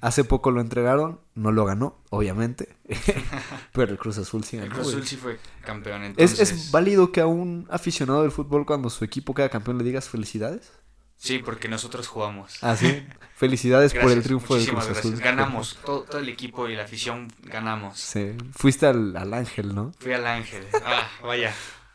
Hace 0.00 0.24
poco 0.24 0.50
lo 0.50 0.60
entregaron, 0.60 1.20
no 1.36 1.52
lo 1.52 1.64
ganó, 1.64 2.00
obviamente. 2.10 2.74
pero 3.72 3.92
el 3.92 3.98
Cruz 3.98 4.18
Azul 4.18 4.42
sí 4.42 4.56
El 4.56 4.64
ganó. 4.64 4.74
Cruz 4.74 4.86
güey. 4.86 4.96
Azul 4.96 5.06
sí 5.06 5.16
fue 5.16 5.38
campeón, 5.64 6.02
¿Es, 6.02 6.08
entonces... 6.08 6.50
¿Es 6.50 6.70
válido 6.72 7.12
que 7.12 7.20
a 7.20 7.26
un 7.28 7.68
aficionado 7.70 8.22
del 8.22 8.32
fútbol 8.32 8.66
cuando 8.66 8.90
su 8.90 9.04
equipo 9.04 9.32
queda 9.32 9.48
campeón 9.48 9.78
le 9.78 9.84
digas 9.84 10.08
felicidades? 10.08 10.72
Sí, 11.16 11.38
porque 11.38 11.68
nosotros 11.68 12.08
jugamos. 12.08 12.58
Ah, 12.62 12.74
sí. 12.74 13.06
Felicidades 13.36 13.94
por 13.94 14.10
el 14.10 14.24
triunfo 14.24 14.56
del 14.56 14.66
Cruz 14.66 14.82
Azul. 14.88 15.12
gracias. 15.12 15.20
Ganamos, 15.20 15.78
todo, 15.86 16.02
todo 16.02 16.18
el 16.18 16.28
equipo 16.28 16.68
y 16.68 16.74
la 16.74 16.82
afición 16.82 17.32
ganamos. 17.44 17.96
Sí. 17.96 18.32
Fuiste 18.56 18.86
al, 18.86 19.16
al 19.16 19.32
ángel, 19.34 19.72
¿no? 19.72 19.92
Fui 20.00 20.12
al 20.12 20.26
Ángel. 20.26 20.64
Ah, 20.84 21.08
vaya. 21.22 21.54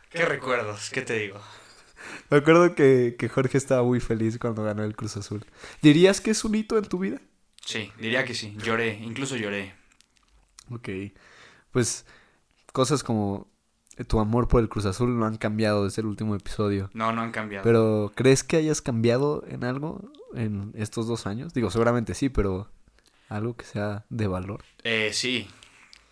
Qué 0.10 0.26
recuerdos, 0.26 0.90
¿qué 0.90 1.02
te 1.02 1.14
digo? 1.20 1.40
Me 2.30 2.38
acuerdo 2.38 2.76
que, 2.76 3.16
que 3.18 3.30
Jorge 3.30 3.58
estaba 3.58 3.84
muy 3.84 4.00
feliz 4.00 4.38
cuando 4.38 4.64
ganó 4.64 4.84
el 4.84 4.96
Cruz 4.96 5.18
Azul. 5.18 5.46
¿Dirías 5.82 6.22
que 6.22 6.32
es 6.32 6.44
un 6.46 6.56
hito 6.56 6.78
en 6.78 6.86
tu 6.86 7.00
vida? 7.00 7.20
Sí, 7.66 7.92
diría 8.00 8.24
que 8.24 8.34
sí. 8.34 8.56
Lloré, 8.64 8.98
incluso 9.02 9.36
lloré. 9.36 9.76
Ok. 10.72 10.90
Pues 11.72 12.06
cosas 12.72 13.04
como 13.04 13.48
tu 14.08 14.20
amor 14.20 14.48
por 14.48 14.62
el 14.62 14.70
Cruz 14.70 14.86
Azul 14.86 15.18
no 15.18 15.26
han 15.26 15.38
cambiado 15.38 15.86
desde 15.86 16.02
el 16.02 16.08
último 16.08 16.36
episodio. 16.36 16.90
No, 16.94 17.12
no 17.12 17.22
han 17.22 17.32
cambiado. 17.32 17.64
Pero 17.64 18.12
¿crees 18.16 18.44
que 18.44 18.58
hayas 18.58 18.82
cambiado 18.82 19.44
en 19.48 19.64
algo 19.64 20.12
en 20.36 20.72
estos 20.76 21.08
dos 21.08 21.26
años? 21.26 21.54
Digo, 21.54 21.72
seguramente 21.72 22.14
sí, 22.14 22.30
pero 22.30 22.70
algo 23.28 23.56
que 23.56 23.66
sea 23.66 24.06
de 24.10 24.28
valor. 24.28 24.64
Eh, 24.84 25.12
sí. 25.14 25.48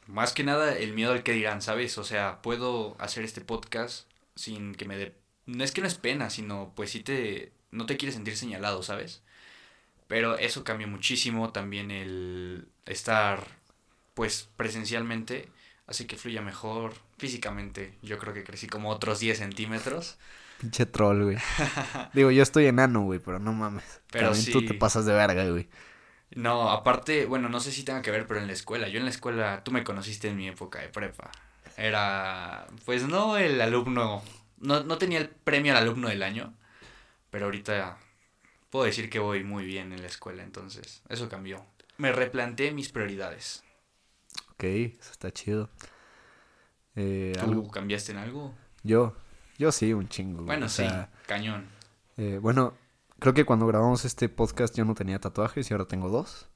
Más 0.08 0.34
que 0.34 0.44
nada 0.44 0.78
el 0.78 0.94
miedo 0.94 1.14
al 1.14 1.24
que 1.24 1.34
dirán, 1.34 1.62
¿sabes? 1.62 1.98
O 1.98 2.04
sea, 2.04 2.42
puedo 2.42 2.96
hacer 3.00 3.24
este 3.24 3.42
podcast 3.42 4.08
sin 4.36 4.76
que 4.76 4.86
me 4.86 4.98
dé... 4.98 5.16
No 5.46 5.64
es 5.64 5.72
que 5.72 5.82
no 5.82 5.88
es 5.88 5.96
pena, 5.96 6.30
sino 6.30 6.74
pues 6.76 6.92
sí 6.92 7.02
te, 7.02 7.52
no 7.72 7.86
te 7.86 7.98
quieres 7.98 8.16
sentir 8.16 8.38
señalado, 8.38 8.84
¿sabes? 8.84 9.22
Pero 10.08 10.38
eso 10.38 10.64
cambió 10.64 10.88
muchísimo 10.88 11.52
también 11.52 11.92
el 11.92 12.68
estar 12.86 13.48
pues 14.14 14.50
presencialmente 14.56 15.50
así 15.88 16.06
que 16.06 16.18
fluya 16.18 16.42
mejor 16.42 16.94
físicamente. 17.18 17.94
Yo 18.02 18.18
creo 18.18 18.34
que 18.34 18.44
crecí 18.44 18.68
como 18.68 18.90
otros 18.90 19.20
10 19.20 19.38
centímetros. 19.38 20.18
Pinche 20.62 20.86
troll, 20.86 21.24
güey. 21.24 21.38
Digo, 22.14 22.32
yo 22.32 22.44
estoy 22.44 22.68
enano, 22.68 23.02
güey, 23.04 23.20
pero 23.20 23.40
no 23.40 23.54
mames. 23.54 24.02
Pero 24.12 24.32
También 24.32 24.52
tú 24.52 24.66
te 24.66 24.74
pasas 24.74 25.06
de 25.06 25.14
verga, 25.14 25.48
güey. 25.50 25.68
No, 26.32 26.70
aparte, 26.70 27.26
bueno, 27.26 27.50
no 27.50 27.60
sé 27.60 27.72
si 27.72 27.84
tenga 27.84 28.02
que 28.02 28.12
ver, 28.12 28.28
pero 28.28 28.40
en 28.40 28.48
la 28.48 28.54
escuela, 28.54 28.88
yo 28.88 29.00
en 29.00 29.06
la 29.06 29.12
escuela, 29.12 29.64
tú 29.64 29.72
me 29.72 29.84
conociste 29.84 30.28
en 30.30 30.38
mi 30.38 30.48
época 30.48 30.80
de 30.80 30.90
prepa. 30.90 31.32
Era, 31.78 32.68
pues 32.86 33.04
no 33.04 33.38
el 33.38 33.60
alumno, 33.62 34.22
no, 34.58 34.84
no 34.84 34.98
tenía 34.98 35.20
el 35.20 35.30
premio 35.30 35.72
al 35.74 35.84
alumno 35.84 36.10
del 36.10 36.24
año, 36.24 36.54
pero 37.30 37.46
ahorita 37.46 37.98
puedo 38.70 38.86
decir 38.86 39.10
que 39.10 39.20
voy 39.20 39.44
muy 39.44 39.66
bien 39.66 39.94
en 39.94 40.02
la 40.02 40.08
escuela, 40.08 40.44
entonces 40.44 41.02
eso 41.10 41.30
cambió. 41.30 41.66
Me 41.98 42.12
replanteé 42.12 42.72
mis 42.72 42.90
prioridades. 42.90 43.64
Ok, 44.52 44.64
eso 44.64 45.12
está 45.12 45.32
chido. 45.32 45.70
Eh, 46.96 47.34
¿Tú 47.40 47.70
cambiaste 47.70 48.12
en 48.14 48.18
algo? 48.18 48.54
Yo, 48.84 49.16
yo 49.58 49.72
sí, 49.72 49.94
un 49.94 50.08
chingo. 50.08 50.44
Bueno, 50.44 50.70
sí, 50.70 50.88
cañón. 51.26 51.68
Eh, 52.18 52.40
bueno, 52.42 52.74
creo 53.26 53.34
que 53.34 53.44
cuando 53.44 53.66
grabamos 53.66 54.06
este 54.06 54.30
podcast 54.30 54.76
yo 54.76 54.86
no 54.86 54.94
tenía 54.94 55.18
tatuajes 55.20 55.72
y 55.72 55.74
ahora 55.74 55.86
tengo 55.86 56.10
dos. 56.10 56.48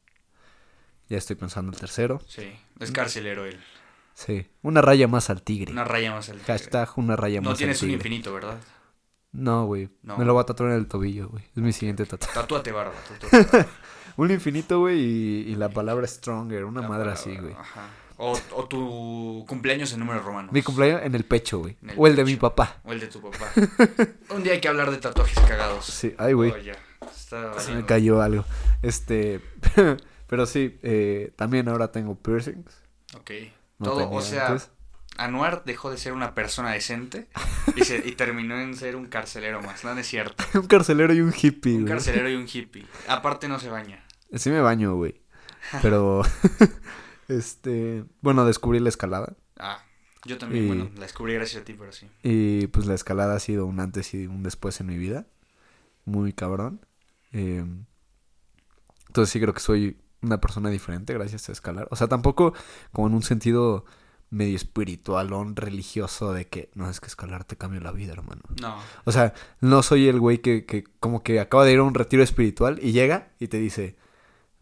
Ya 1.08 1.18
estoy 1.18 1.36
pensando 1.36 1.72
el 1.72 1.80
tercero. 1.80 2.22
Sí, 2.28 2.48
es 2.80 2.92
carcelero 2.92 3.46
él. 3.46 3.60
Sí, 4.14 4.46
una 4.62 4.84
raya 4.84 5.08
más 5.08 5.32
al 5.32 5.42
tigre. 5.42 5.72
Una 5.72 5.84
raya 5.84 6.12
más 6.12 6.30
al 6.30 6.38
tigre. 6.38 6.54
Hashtag 6.54 6.90
una 6.98 7.16
raya 7.16 7.42
más 7.42 7.50
al 7.50 7.58
tigre. 7.58 7.74
No 7.74 7.76
tienes 7.80 7.82
un 7.82 7.90
infinito, 7.90 8.32
¿verdad? 8.32 8.60
No, 9.32 9.66
güey. 9.66 9.90
Me 10.04 10.26
lo 10.26 10.34
voy 10.36 10.44
a 10.44 10.46
tatuar 10.46 10.70
en 10.70 10.78
el 10.78 10.88
tobillo, 10.88 11.30
güey. 11.30 11.44
Es 11.44 11.64
mi 11.64 11.74
siguiente 11.74 12.06
tatuaje. 12.06 12.36
Tatúate 12.36 12.72
barba. 12.72 12.94
un 14.18 14.30
infinito, 14.30 14.82
güey, 14.82 15.00
y, 15.00 15.56
la 15.56 15.70
palabra 15.70 16.06
stronger. 16.06 16.66
Una 16.66 16.84
madre 16.84 17.10
así, 17.10 17.36
güey. 17.36 17.54
Ajá. 17.54 17.90
O, 18.22 18.38
o, 18.52 18.68
tu 18.68 19.46
cumpleaños 19.48 19.94
en 19.94 20.00
números 20.00 20.26
romanos. 20.26 20.52
Mi 20.52 20.62
cumpleaños 20.62 21.04
en 21.04 21.16
el 21.16 21.24
pecho, 21.24 21.60
güey. 21.60 21.78
O 21.96 22.06
el 22.06 22.18
de 22.18 22.26
mi 22.26 22.36
papá. 22.36 22.82
O 22.84 22.92
el 22.92 23.00
de 23.00 23.08
tu 23.08 23.22
papá. 23.22 23.50
Un 24.36 24.44
día 24.44 24.52
hay 24.52 24.60
que 24.60 24.68
hablar 24.68 24.92
de 24.92 24.98
tatuajes 24.98 25.40
cagados. 25.40 25.86
Sí, 25.86 26.14
ay, 26.18 26.34
güey. 26.34 26.52
Oh, 26.52 27.60
Se 27.60 27.72
me 27.74 27.86
cayó 27.86 28.22
algo. 28.22 28.44
Este. 28.82 29.40
Pero 30.28 30.46
sí, 30.46 30.78
eh, 30.84 31.32
también 31.38 31.70
ahora 31.70 31.94
tengo 31.94 32.16
piercings. 32.16 32.84
Ok. 33.16 33.32
Todo, 33.82 34.12
o 34.12 34.22
sea, 34.22 34.58
Anuar 35.18 35.64
dejó 35.64 35.90
de 35.90 35.98
ser 35.98 36.12
una 36.12 36.36
persona 36.36 36.72
decente 36.72 37.30
y, 37.76 37.86
se, 37.86 38.06
y 38.06 38.12
terminó 38.12 38.60
en 38.60 38.76
ser 38.76 38.98
un 38.98 39.06
carcelero 39.06 39.62
más. 39.62 39.86
No, 39.86 39.98
es 39.98 40.08
cierto. 40.08 40.44
un 40.60 40.68
carcelero 40.68 41.14
y 41.14 41.22
un 41.22 41.34
hippie, 41.34 41.78
Un 41.78 41.86
carcelero 41.86 42.30
y 42.30 42.36
un 42.36 42.48
hippie. 42.52 42.86
Aparte 43.08 43.48
no 43.48 43.60
se 43.60 43.70
baña. 43.70 44.04
Sí 44.36 44.50
me 44.50 44.60
baño, 44.60 44.96
güey. 44.96 45.22
Pero, 45.82 46.24
este, 47.30 48.04
bueno, 48.22 48.46
descubrí 48.46 48.80
la 48.80 48.90
escalada. 48.90 49.36
Ah, 49.58 49.84
yo 50.26 50.38
también, 50.38 50.68
bueno, 50.68 50.90
la 50.96 51.02
descubrí 51.02 51.34
gracias 51.36 51.62
a 51.62 51.66
ti, 51.66 51.74
pero 51.74 51.92
sí. 51.92 52.08
Y 52.24 52.68
pues 52.68 52.86
la 52.86 52.96
escalada 52.96 53.36
ha 53.36 53.40
sido 53.40 53.66
un 53.66 53.80
antes 53.80 54.14
y 54.14 54.28
un 54.28 54.44
después 54.44 54.82
en 54.82 54.88
mi 54.88 54.98
vida. 54.98 55.28
Muy 56.06 56.34
cabrón. 56.34 56.86
Eh, 57.32 57.64
entonces 59.08 59.32
sí 59.32 59.40
creo 59.40 59.54
que 59.54 59.60
soy 59.60 59.98
una 60.22 60.42
persona 60.42 60.70
diferente 60.70 61.14
gracias 61.14 61.48
a 61.50 61.52
escalar. 61.52 61.88
O 61.92 61.96
sea, 61.96 62.08
tampoco 62.08 62.54
como 62.92 63.08
en 63.08 63.14
un 63.14 63.24
sentido 63.24 63.86
medio 64.32 64.56
espiritual 64.56 65.34
o 65.34 65.44
religioso 65.56 66.34
de 66.34 66.48
que 66.48 66.70
no 66.76 66.90
es 66.90 67.00
que 67.00 67.08
escalar 67.08 67.46
te 67.46 67.56
cambia 67.56 67.80
la 67.80 67.92
vida, 67.92 68.14
hermano. 68.14 68.42
No. 68.62 68.78
O 69.06 69.12
sea, 69.12 69.34
no 69.62 69.84
soy 69.84 70.08
el 70.08 70.20
güey 70.20 70.40
que, 70.40 70.66
que 70.66 70.84
como 71.00 71.24
que 71.24 71.40
acaba 71.40 71.66
de 71.66 71.74
ir 71.74 71.80
a 71.80 71.84
un 71.84 71.94
retiro 71.94 72.24
espiritual 72.24 72.80
y 72.82 72.92
llega 72.92 73.32
y 73.40 73.48
te 73.48 73.58
dice, 73.58 73.96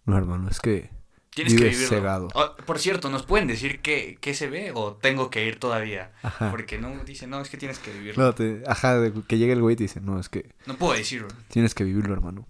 no, 0.05 0.17
hermano, 0.17 0.49
es 0.49 0.59
que 0.59 0.96
Tienes 1.37 1.53
que 1.53 1.69
vivirlo. 1.69 1.87
Cegado. 1.87 2.27
Oh, 2.33 2.55
por 2.65 2.79
cierto, 2.79 3.09
¿nos 3.09 3.23
pueden 3.23 3.47
decir 3.47 3.81
qué, 3.81 4.17
qué, 4.19 4.33
se 4.33 4.49
ve 4.49 4.71
o 4.73 4.95
tengo 4.95 5.29
que 5.29 5.45
ir 5.45 5.59
todavía? 5.59 6.11
Ajá. 6.23 6.49
Porque 6.49 6.79
no, 6.79 7.03
dice, 7.03 7.27
no, 7.27 7.39
es 7.41 7.49
que 7.49 7.57
tienes 7.57 7.77
que 7.77 7.93
vivirlo. 7.93 8.23
No, 8.23 8.33
te, 8.33 8.63
ajá, 8.65 8.97
que 9.27 9.37
llegue 9.37 9.53
el 9.53 9.61
güey 9.61 9.73
y 9.73 9.77
te 9.77 9.83
dice, 9.83 10.01
no, 10.01 10.19
es 10.19 10.29
que... 10.29 10.55
No 10.65 10.75
puedo 10.77 10.93
decirlo. 10.93 11.27
Tienes 11.49 11.75
que 11.75 11.83
vivirlo, 11.83 12.11
hermano. 12.13 12.47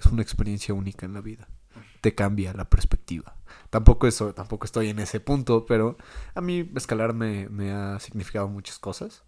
Es 0.00 0.06
una 0.06 0.22
experiencia 0.22 0.72
única 0.74 1.04
en 1.04 1.12
la 1.12 1.20
vida 1.20 1.46
te 2.02 2.14
cambia 2.14 2.52
la 2.52 2.68
perspectiva. 2.68 3.36
Tampoco, 3.70 4.06
eso, 4.06 4.34
tampoco 4.34 4.66
estoy 4.66 4.90
en 4.90 4.98
ese 4.98 5.20
punto, 5.20 5.64
pero 5.64 5.96
a 6.34 6.40
mí 6.42 6.70
escalar 6.74 7.14
me, 7.14 7.72
ha 7.72 7.98
significado 8.00 8.48
muchas 8.48 8.78
cosas. 8.78 9.24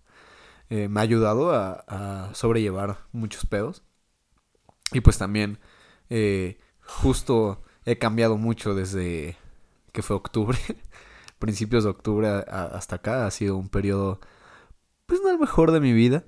Eh, 0.71 0.89
me 0.89 1.01
ha 1.01 1.03
ayudado 1.05 1.55
a, 1.55 2.31
sobrellevar 2.35 2.99
muchos 3.13 3.47
pedos. 3.47 3.85
Y 4.93 5.01
pues 5.01 5.19
también, 5.19 5.61
eh, 6.11 6.59
justo 6.81 7.64
he 7.85 7.99
cambiado 7.99 8.37
mucho 8.37 8.75
desde 8.75 9.37
que 9.93 10.03
fue 10.03 10.17
octubre, 10.17 10.59
principios 11.39 11.85
de 11.85 11.91
octubre 11.91 12.29
hasta 12.29 12.97
acá. 12.97 13.27
Ha 13.27 13.31
sido 13.31 13.57
un 13.57 13.69
periodo, 13.69 14.21
pues 15.07 15.21
no 15.23 15.31
el 15.31 15.39
mejor 15.39 15.73
de 15.73 15.81
mi 15.81 15.93
vida. 15.93 16.25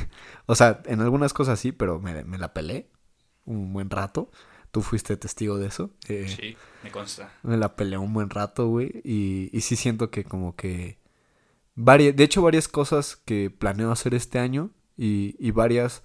o 0.46 0.54
sea, 0.54 0.82
en 0.86 1.00
algunas 1.00 1.32
cosas 1.32 1.58
sí, 1.58 1.72
pero 1.72 2.00
me, 2.00 2.24
me 2.24 2.38
la 2.38 2.52
pelé 2.52 2.90
un 3.44 3.72
buen 3.72 3.90
rato. 3.90 4.30
Tú 4.70 4.82
fuiste 4.82 5.16
testigo 5.16 5.58
de 5.58 5.66
eso. 5.66 5.90
Eh, 6.08 6.28
sí, 6.28 6.56
me 6.84 6.92
consta. 6.92 7.32
Me 7.42 7.56
la 7.56 7.74
peleé 7.74 7.98
un 7.98 8.12
buen 8.12 8.30
rato, 8.30 8.68
güey. 8.68 9.00
Y, 9.02 9.50
y 9.52 9.62
sí 9.62 9.74
siento 9.74 10.10
que 10.10 10.24
como 10.24 10.54
que... 10.54 10.98
De 11.74 12.22
hecho, 12.22 12.42
varias 12.42 12.68
cosas 12.68 13.16
que 13.16 13.50
planeo 13.50 13.90
hacer 13.90 14.14
este 14.14 14.38
año 14.38 14.70
y, 14.96 15.34
y 15.38 15.50
varias 15.50 16.02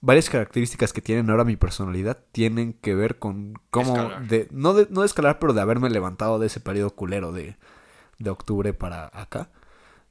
varias 0.00 0.30
características 0.30 0.92
que 0.92 1.02
tienen 1.02 1.30
ahora 1.30 1.44
mi 1.44 1.56
personalidad 1.56 2.18
tienen 2.32 2.72
que 2.72 2.94
ver 2.94 3.18
con 3.18 3.54
cómo 3.70 4.10
de 4.28 4.48
no 4.50 4.74
de 4.74 4.86
no 4.90 5.00
de 5.00 5.06
escalar 5.06 5.38
pero 5.38 5.52
de 5.52 5.60
haberme 5.60 5.90
levantado 5.90 6.38
de 6.38 6.46
ese 6.46 6.60
periodo 6.60 6.90
culero 6.90 7.32
de, 7.32 7.56
de 8.18 8.30
octubre 8.30 8.72
para 8.74 9.10
acá 9.12 9.50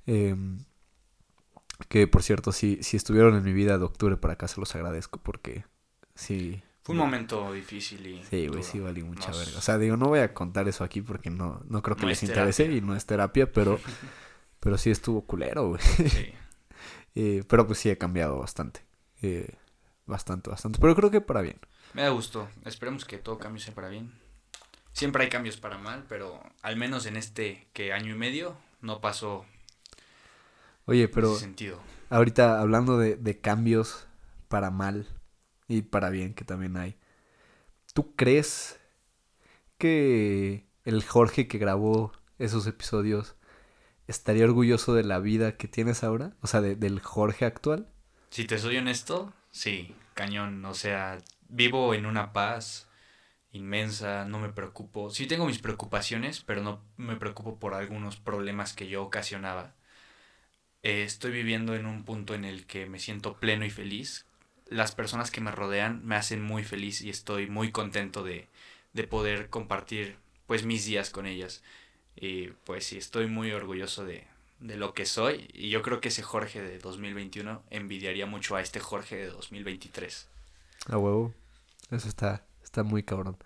em, 0.05 0.59
que 1.87 2.07
por 2.07 2.23
cierto 2.23 2.51
si, 2.51 2.83
si 2.83 2.97
estuvieron 2.97 3.35
en 3.35 3.43
mi 3.43 3.53
vida 3.53 3.77
de 3.77 3.85
octubre 3.85 4.17
para 4.17 4.33
acá 4.33 4.47
se 4.47 4.59
los 4.59 4.75
agradezco 4.75 5.19
porque 5.23 5.63
sí 6.15 6.61
fue 6.87 6.93
un 6.93 6.99
momento 6.99 7.51
difícil 7.51 8.07
y. 8.07 8.23
Sí, 8.23 8.47
güey, 8.47 8.63
sí 8.63 8.79
valí 8.79 9.03
mucha 9.03 9.29
verga. 9.31 9.57
O 9.57 9.61
sea, 9.61 9.77
digo, 9.77 9.97
no 9.97 10.07
voy 10.07 10.19
a 10.19 10.33
contar 10.33 10.69
eso 10.69 10.85
aquí 10.85 11.01
porque 11.01 11.29
no, 11.29 11.61
no 11.67 11.81
creo 11.81 11.97
que 11.97 12.05
les 12.05 12.23
interese 12.23 12.63
y 12.71 12.79
no 12.79 12.95
es 12.95 13.05
terapia, 13.05 13.51
pero, 13.51 13.77
pero 14.61 14.77
sí 14.77 14.89
estuvo 14.89 15.25
culero, 15.25 15.67
güey. 15.67 15.81
Sí. 15.81 16.33
Eh, 17.19 17.43
pero 17.47 17.65
pues 17.65 17.79
sí 17.79 17.89
he 17.89 17.97
cambiado 17.97 18.37
bastante. 18.37 18.85
Eh, 19.23 19.51
bastante, 20.07 20.49
bastante. 20.49 20.79
Pero 20.79 20.95
creo 20.95 21.11
que 21.11 21.21
para 21.21 21.41
bien. 21.41 21.59
Me 21.93 22.01
da 22.01 22.09
gusto. 22.09 22.49
Esperemos 22.65 23.05
que 23.05 23.17
todo 23.17 23.37
cambie 23.37 23.61
sea 23.61 23.75
para 23.75 23.89
bien. 23.89 24.11
Siempre 24.93 25.23
hay 25.23 25.29
cambios 25.29 25.57
para 25.57 25.77
mal, 25.77 26.05
pero 26.09 26.41
al 26.63 26.75
menos 26.75 27.05
en 27.05 27.17
este 27.17 27.67
que 27.73 27.93
año 27.93 28.15
y 28.15 28.17
medio 28.17 28.57
no 28.81 28.99
pasó. 28.99 29.45
Oye, 30.85 31.07
pero. 31.07 31.35
sentido. 31.35 31.79
Ahorita 32.09 32.59
hablando 32.59 32.97
de, 32.97 33.15
de 33.15 33.39
cambios 33.39 34.07
para 34.47 34.71
mal 34.71 35.07
y 35.67 35.83
para 35.83 36.09
bien 36.09 36.33
que 36.33 36.45
también 36.45 36.77
hay. 36.77 36.97
¿Tú 37.93 38.15
crees 38.15 38.79
que 39.77 40.67
el 40.85 41.03
Jorge 41.03 41.47
que 41.47 41.57
grabó 41.57 42.13
esos 42.39 42.67
episodios 42.67 43.35
estaría 44.07 44.45
orgulloso 44.45 44.93
de 44.93 45.03
la 45.03 45.19
vida 45.19 45.57
que 45.57 45.67
tienes 45.67 46.03
ahora? 46.03 46.35
O 46.41 46.47
sea, 46.47 46.61
del 46.61 46.99
Jorge 46.99 47.45
actual. 47.45 47.89
Si 48.29 48.45
te 48.45 48.57
soy 48.57 48.77
honesto, 48.77 49.33
sí, 49.57 49.95
cañón. 50.13 50.63
O 50.65 50.73
sea, 50.73 51.19
vivo 51.49 51.93
en 51.93 52.05
una 52.05 52.33
paz 52.33 52.87
inmensa, 53.51 54.25
no 54.25 54.39
me 54.39 54.49
preocupo. 54.49 55.09
Sí 55.09 55.27
tengo 55.27 55.45
mis 55.47 55.59
preocupaciones, 55.59 56.41
pero 56.41 56.63
no 56.63 56.83
me 56.97 57.15
preocupo 57.17 57.59
por 57.59 57.73
algunos 57.73 58.17
problemas 58.17 58.73
que 58.73 58.87
yo 58.87 59.03
ocasionaba. 59.03 59.75
Eh, 60.83 61.03
estoy 61.03 61.31
viviendo 61.31 61.75
en 61.75 61.85
un 61.85 62.03
punto 62.05 62.33
en 62.35 62.45
el 62.45 62.65
que 62.65 62.85
me 62.85 62.99
siento 62.99 63.37
pleno 63.37 63.65
y 63.65 63.69
feliz, 63.69 64.25
las 64.69 64.93
personas 64.93 65.31
que 65.31 65.41
me 65.41 65.51
rodean 65.51 66.05
me 66.05 66.15
hacen 66.15 66.41
muy 66.41 66.63
feliz 66.63 67.01
y 67.01 67.09
estoy 67.09 67.47
muy 67.47 67.71
contento 67.71 68.23
de, 68.23 68.47
poder 69.09 69.49
compartir 69.49 70.17
pues 70.47 70.63
mis 70.65 70.85
días 70.85 71.09
con 71.09 71.25
ellas. 71.25 71.63
Y 72.15 72.47
pues 72.65 72.85
sí, 72.85 72.97
estoy 72.97 73.27
muy 73.27 73.51
orgulloso 73.51 74.05
de, 74.05 74.27
lo 74.59 74.93
que 74.93 75.05
soy 75.05 75.49
y 75.53 75.69
yo 75.69 75.81
creo 75.81 76.01
que 76.01 76.09
ese 76.09 76.23
Jorge 76.23 76.61
de 76.61 76.79
2021 76.79 77.63
envidiaría 77.69 78.25
mucho 78.25 78.55
a 78.55 78.61
este 78.61 78.79
Jorge 78.79 79.15
de 79.15 79.27
2023. 79.27 80.27
A 80.89 80.97
huevo. 80.97 81.33
Eso 81.91 82.07
está, 82.07 82.45
está 82.63 82.83
muy 82.83 83.03
cabrón. 83.03 83.37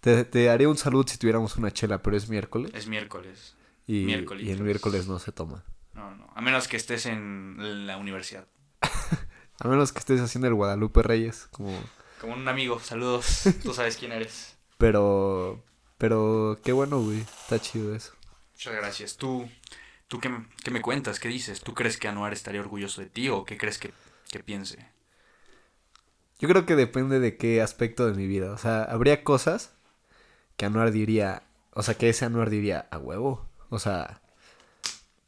Te, 0.00 0.24
te 0.24 0.48
haría 0.50 0.68
un 0.68 0.76
saludo 0.76 1.04
si 1.06 1.18
tuviéramos 1.18 1.56
una 1.56 1.70
chela, 1.72 2.02
pero 2.02 2.16
es 2.16 2.28
miércoles. 2.28 2.70
Es 2.74 2.86
miércoles. 2.86 3.56
Y, 3.86 4.08
y 4.08 4.50
el 4.50 4.62
miércoles 4.62 5.08
no 5.08 5.18
se 5.18 5.32
toma. 5.32 5.64
No, 5.94 6.14
no. 6.14 6.30
A 6.34 6.40
menos 6.40 6.68
que 6.68 6.76
estés 6.76 7.06
en 7.06 7.86
la 7.86 7.96
universidad. 7.96 8.46
A 9.58 9.68
menos 9.68 9.92
que 9.92 9.98
estés 9.98 10.20
haciendo 10.20 10.48
el 10.48 10.54
Guadalupe 10.54 11.02
Reyes, 11.02 11.48
como... 11.50 11.76
Como 12.20 12.34
un 12.34 12.46
amigo, 12.48 12.78
saludos, 12.80 13.44
tú 13.62 13.74
sabes 13.74 13.96
quién 13.96 14.12
eres. 14.12 14.56
Pero, 14.78 15.62
pero 15.98 16.58
qué 16.64 16.72
bueno, 16.72 17.00
güey, 17.00 17.20
está 17.20 17.58
chido 17.60 17.94
eso. 17.94 18.12
Muchas 18.52 18.74
gracias. 18.74 19.16
¿Tú, 19.16 19.48
tú 20.10 20.18
qué, 20.18 20.28
me 20.70 20.82
cuentas? 20.82 21.20
¿Qué 21.20 21.28
dices? 21.28 21.60
¿Tú 21.60 21.72
crees 21.72 21.96
que 21.96 22.08
Anuar 22.08 22.32
estaría 22.32 22.60
orgulloso 22.60 23.00
de 23.00 23.06
ti 23.06 23.28
o 23.28 23.44
qué 23.44 23.56
crees 23.56 23.78
que, 23.78 23.92
que 24.28 24.40
piense? 24.40 24.84
Yo 26.40 26.48
creo 26.48 26.66
que 26.66 26.74
depende 26.74 27.20
de 27.20 27.36
qué 27.36 27.62
aspecto 27.62 28.06
de 28.06 28.14
mi 28.14 28.26
vida. 28.26 28.50
O 28.50 28.58
sea, 28.58 28.82
habría 28.82 29.22
cosas 29.22 29.72
que 30.56 30.66
Anuar 30.66 30.90
diría, 30.90 31.44
o 31.74 31.84
sea, 31.84 31.94
que 31.94 32.08
ese 32.08 32.24
Anuar 32.24 32.50
diría, 32.50 32.88
a 32.90 32.98
huevo. 32.98 33.48
O 33.68 33.78
sea, 33.78 34.20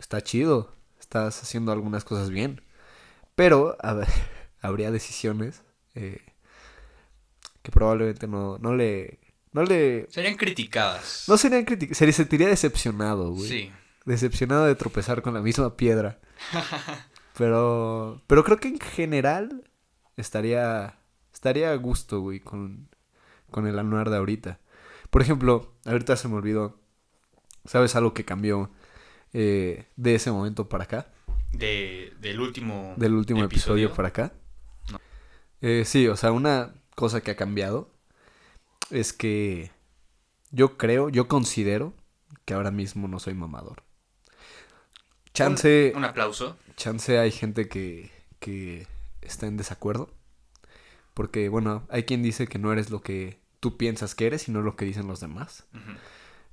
está 0.01 0.21
chido, 0.21 0.75
estás 0.99 1.41
haciendo 1.41 1.71
algunas 1.71 2.03
cosas 2.03 2.31
bien. 2.31 2.61
Pero 3.37 3.77
a 3.81 3.95
ver, 3.95 4.09
habría 4.61 4.91
decisiones 4.91 5.63
eh, 5.95 6.21
que 7.63 7.71
probablemente 7.71 8.27
no, 8.27 8.59
no 8.59 8.75
le... 8.75 9.21
No 9.53 9.63
le... 9.63 10.09
Serían 10.11 10.35
criticadas. 10.35 11.27
No 11.29 11.39
serían 11.39 11.67
criticadas, 11.67 11.99
se 11.99 12.07
le 12.07 12.13
sentiría 12.13 12.49
decepcionado, 12.49 13.31
güey. 13.31 13.49
Sí. 13.49 13.73
Decepcionado 14.05 14.67
de 14.67 14.75
tropezar 14.75 15.23
con 15.23 15.35
la 15.35 15.41
misma 15.41 15.77
piedra. 15.77 16.21
Pero, 17.35 18.21
pero 18.27 18.45
creo 18.45 18.59
que 18.59 18.69
en 18.69 18.79
general 18.79 19.65
estaría, 20.17 20.99
estaría 21.33 21.73
a 21.73 21.77
gusto, 21.77 22.21
güey, 22.21 22.41
con, 22.41 22.89
con 23.51 23.67
el 23.67 23.79
anuar 23.79 24.11
de 24.11 24.19
ahorita. 24.19 24.61
Por 25.11 25.23
ejemplo, 25.23 25.73
ahorita 25.85 26.17
se 26.17 26.29
me 26.29 26.35
olvidó, 26.35 26.79
¿sabes 27.65 27.97
algo 27.97 28.13
que 28.13 28.25
cambió 28.25 28.71
eh, 29.33 29.87
de 29.97 30.15
ese 30.15 30.31
momento 30.31 30.69
para 30.69 30.85
acá? 30.85 31.07
De, 31.53 32.13
del 32.21 32.41
último 32.41 32.95
Del 32.97 33.15
último 33.15 33.45
episodio, 33.45 33.93
para 33.93 34.09
acá. 34.09 34.33
No. 34.91 35.01
Eh, 35.61 35.85
sí, 35.85 36.09
o 36.09 36.17
sea, 36.17 36.33
una 36.33 36.75
cosa 36.95 37.23
que 37.23 37.31
ha 37.31 37.37
cambiado 37.37 37.91
es 38.91 39.13
que 39.13 39.71
yo 40.51 40.77
creo, 40.77 41.09
yo 41.09 41.29
considero 41.29 41.95
que 42.45 42.55
ahora 42.55 42.71
mismo 42.71 43.09
no 43.09 43.19
soy 43.19 43.35
mamador. 43.35 43.83
Chance, 45.35 45.93
Un, 45.95 45.99
un 45.99 46.05
aplauso. 46.05 46.57
chance 46.77 47.19
hay 47.19 47.31
gente 47.31 47.69
que, 47.69 48.11
que 48.39 48.87
está 49.23 49.47
en 49.47 49.57
desacuerdo. 49.57 50.11
Porque, 51.15 51.49
bueno, 51.49 51.85
hay 51.91 52.05
quien 52.05 52.23
dice 52.23 52.47
que 52.47 52.59
no 52.59 52.73
eres 52.73 52.91
lo 52.91 53.03
que 53.03 53.41
tú 53.61 53.77
piensas 53.77 54.15
que 54.15 54.27
eres, 54.27 54.43
sino 54.43 54.63
lo 54.63 54.77
que 54.77 54.85
dicen 54.85 55.07
los 55.07 55.21
demás. 55.21 55.67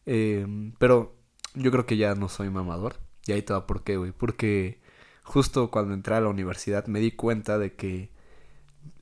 Eh, 0.05 0.45
pero 0.79 1.15
yo 1.55 1.71
creo 1.71 1.85
que 1.85 1.97
ya 1.97 2.15
no 2.15 2.29
soy 2.29 2.49
mamador. 2.49 2.97
Y 3.25 3.31
ahí 3.31 3.41
te 3.41 3.53
va 3.53 3.65
por 3.67 3.83
qué, 3.83 3.97
güey. 3.97 4.11
Porque 4.11 4.81
justo 5.23 5.71
cuando 5.71 5.93
entré 5.93 6.15
a 6.15 6.21
la 6.21 6.29
universidad 6.29 6.87
me 6.87 6.99
di 6.99 7.11
cuenta 7.11 7.57
de 7.57 7.75
que 7.75 8.11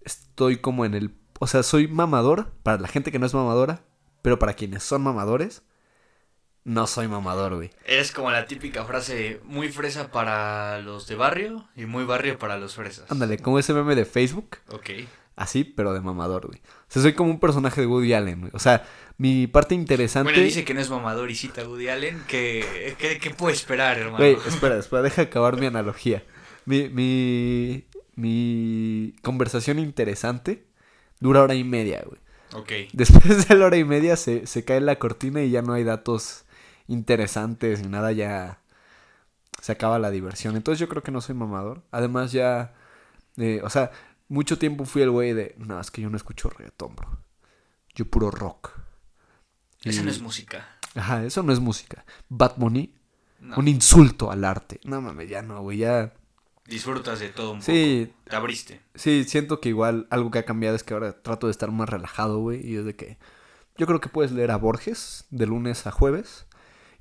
estoy 0.02 0.58
como 0.58 0.86
en 0.86 0.94
el... 0.94 1.16
O 1.40 1.48
sea, 1.48 1.64
soy 1.64 1.88
mamador 1.88 2.52
para 2.64 2.80
la 2.80 2.88
gente 2.88 3.12
que 3.12 3.20
no 3.20 3.26
es 3.26 3.34
mamadora, 3.34 3.84
pero 4.22 4.40
para 4.40 4.54
quienes 4.54 4.84
son 4.84 5.02
mamadores, 5.04 5.64
no 6.68 6.86
soy 6.86 7.08
mamador, 7.08 7.56
güey. 7.56 7.72
Eres 7.86 8.12
como 8.12 8.30
la 8.30 8.46
típica 8.46 8.84
frase 8.84 9.40
muy 9.46 9.70
fresa 9.70 10.12
para 10.12 10.80
los 10.80 11.08
de 11.08 11.16
barrio 11.16 11.66
y 11.78 11.86
muy 11.86 12.04
barrio 12.04 12.38
para 12.38 12.58
los 12.58 12.76
fresas. 12.76 13.10
Ándale, 13.10 13.38
como 13.38 13.58
ese 13.58 13.74
meme 13.74 13.96
de 13.96 14.04
Facebook, 14.04 14.58
Ok. 14.70 14.90
así, 15.38 15.64
pero 15.64 15.94
de 15.94 16.02
mamador, 16.02 16.48
güey. 16.48 16.60
O 16.60 16.86
sea, 16.90 17.02
soy 17.02 17.14
como 17.14 17.32
un 17.32 17.40
personaje 17.40 17.80
de 17.80 17.88
Woody 17.88 18.12
Allen, 18.14 18.42
güey. 18.42 18.52
O 18.54 18.60
sea, 18.60 18.86
mi 19.18 19.48
parte 19.48 19.76
interesante... 19.76 20.30
Bueno, 20.30 20.44
dice 20.44 20.66
que 20.66 20.74
no 20.74 20.82
es 20.82 20.90
mamador 20.90 21.32
y 21.32 21.36
cita 21.36 21.62
a 21.62 21.68
Woody 21.70 21.88
Allen. 21.88 22.22
¿Qué, 22.28 22.96
qué, 23.00 23.18
qué 23.18 23.30
puede 23.30 23.56
esperar, 23.56 23.98
hermano? 23.98 24.18
Güey, 24.18 24.38
espera, 24.46 24.78
espera, 24.78 25.02
deja 25.04 25.22
acabar 25.22 25.58
mi 25.58 25.68
analogía. 25.68 26.26
Mi, 26.66 26.90
mi, 26.90 27.86
mi 28.16 29.16
conversación 29.22 29.80
interesante 29.80 30.66
dura 31.22 31.44
hora 31.44 31.56
y 31.56 31.64
media, 31.64 32.04
güey. 32.06 32.20
Ok. 32.54 32.92
Después 32.92 33.48
de 33.48 33.56
la 33.56 33.68
hora 33.68 33.78
y 33.78 33.86
media 33.86 34.18
se, 34.18 34.48
se 34.48 34.66
cae 34.66 34.82
la 34.82 34.98
cortina 35.00 35.42
y 35.44 35.50
ya 35.50 35.62
no 35.62 35.72
hay 35.72 35.86
datos 35.86 36.44
interesantes 36.88 37.82
ni 37.82 37.88
nada, 37.90 38.12
ya 38.12 38.60
se 39.62 39.72
acaba 39.72 40.00
la 40.00 40.12
diversión. 40.12 40.56
Entonces 40.56 40.80
yo 40.80 40.88
creo 40.88 41.04
que 41.04 41.12
no 41.12 41.22
soy 41.22 41.36
mamador. 41.36 41.84
Además 41.92 42.32
ya, 42.32 42.74
eh, 43.38 43.62
o 43.64 43.70
sea, 43.70 43.92
mucho 44.30 44.58
tiempo 44.58 44.86
fui 44.86 45.02
el 45.02 45.12
güey 45.12 45.34
de, 45.34 45.56
no, 45.58 45.80
es 45.80 45.92
que 45.92 46.02
yo 46.02 46.10
no 46.10 46.18
escucho 46.18 46.50
reggaetón, 46.50 46.96
bro. 46.96 47.18
Yo 47.96 48.06
puro 48.06 48.30
rock. 48.32 48.72
Esa 49.84 50.02
Y- 50.02 50.06
no 50.06 50.12
es 50.12 50.22
música. 50.22 50.68
Ajá, 50.96 51.24
eso 51.24 51.44
no 51.44 51.54
es 51.54 51.60
música. 51.60 52.06
Bad 52.30 52.58
No. 52.58 53.56
un 53.58 53.68
insulto 53.68 54.32
al 54.32 54.44
arte. 54.44 54.80
No 54.84 55.00
mames, 55.02 55.30
ya 55.30 55.42
no, 55.42 55.62
güey, 55.62 55.80
ya... 55.80 56.14
Disfrutas 56.66 57.20
de 57.20 57.30
todo 57.30 57.52
un 57.54 57.62
Sí, 57.62 58.08
poco. 58.14 58.30
Te 58.30 58.36
abriste. 58.36 58.82
Sí, 58.96 59.24
siento 59.24 59.62
que 59.62 59.70
igual 59.70 60.06
algo 60.10 60.32
que 60.32 60.40
ha 60.40 60.46
cambiado 60.46 60.76
es 60.76 60.84
que 60.84 60.94
ahora 60.94 61.14
trato 61.22 61.48
de 61.48 61.52
estar 61.52 61.72
más 61.72 61.88
relajado, 61.88 62.40
güey. 62.40 62.66
Y 62.68 62.76
es 62.76 62.84
de 62.84 62.94
que 62.96 63.18
yo 63.78 63.86
creo 63.88 64.02
que 64.02 64.10
puedes 64.10 64.32
leer 64.34 64.52
a 64.52 64.58
Borges 64.58 65.26
de 65.30 65.46
lunes 65.46 65.88
a 65.88 65.92
jueves 65.92 66.46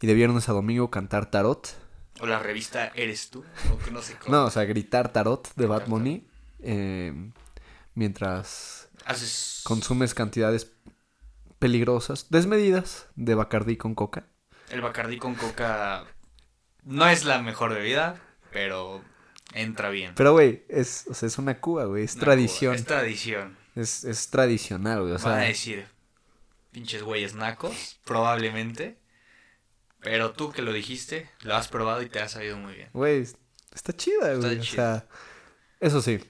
y 0.01 0.07
de 0.07 0.15
viernes 0.15 0.49
a 0.49 0.53
domingo 0.53 0.91
cantar 0.91 1.31
tarot. 1.31 1.75
O 2.21 2.27
la 2.27 2.39
revista 2.39 2.93
Eres 2.95 3.31
tú. 3.31 3.45
O 3.73 3.79
que 3.79 3.91
no 3.91 4.01
sé 4.03 4.15
cómo. 4.17 4.35
No, 4.35 4.45
o 4.47 4.51
sea, 4.51 4.65
gritar 4.65 5.13
tarot 5.13 5.55
de 5.55 5.67
Bad 5.67 5.87
Bunny 5.87 6.27
eh, 6.61 7.13
mientras 7.95 8.89
Haces. 9.05 9.61
consumes 9.65 10.15
cantidades 10.15 10.73
peligrosas, 11.59 12.27
desmedidas 12.31 13.07
de 13.17 13.35
Bacardí 13.35 13.77
con 13.77 13.95
coca. 13.95 14.27
El 14.71 14.81
Bacardí 14.81 15.19
con 15.19 15.35
coca. 15.35 16.05
No 16.85 17.09
es 17.09 17.25
la 17.25 17.41
mejor 17.43 17.75
bebida, 17.75 18.21
pero 18.53 19.03
entra 19.53 19.91
bien. 19.91 20.13
Pero, 20.15 20.33
güey, 20.33 20.65
es, 20.69 21.07
o 21.09 21.15
sea, 21.15 21.27
es 21.27 21.39
una 21.39 21.61
cuba, 21.61 21.85
güey. 21.85 22.05
Es 22.05 22.15
Una 22.15 22.25
tradición. 22.25 22.73
cuba, 22.73 22.81
Es 22.81 22.87
tradición. 22.87 23.57
Es, 23.75 24.05
es 24.05 24.29
tradicional, 24.31 25.03
güey. 25.03 25.13
O 25.15 25.19
Van 25.19 25.39
a 25.41 25.43
decir, 25.43 25.87
pinches 26.73 27.03
güeyes 27.03 27.35
nacos, 27.35 27.99
probablemente. 28.05 28.99
Pero 30.07 30.31
tú 30.31 30.53
que 30.53 30.63
lo 30.63 30.73
dijiste, 30.73 31.29
lo 31.43 31.57
has 31.57 31.67
probado 31.67 32.01
y 32.01 32.09
te 32.09 32.21
ha 32.21 32.29
sabido 32.29 32.57
muy 32.57 32.75
bien. 32.75 32.89
Güey, 32.93 33.27
está 33.75 33.93
chida, 33.93 34.33
Está 34.35 34.47
güey. 34.47 34.61
O 34.61 34.63
chida. 34.63 35.01
sea, 35.01 35.09
eso 35.81 36.01
sí. 36.01 36.21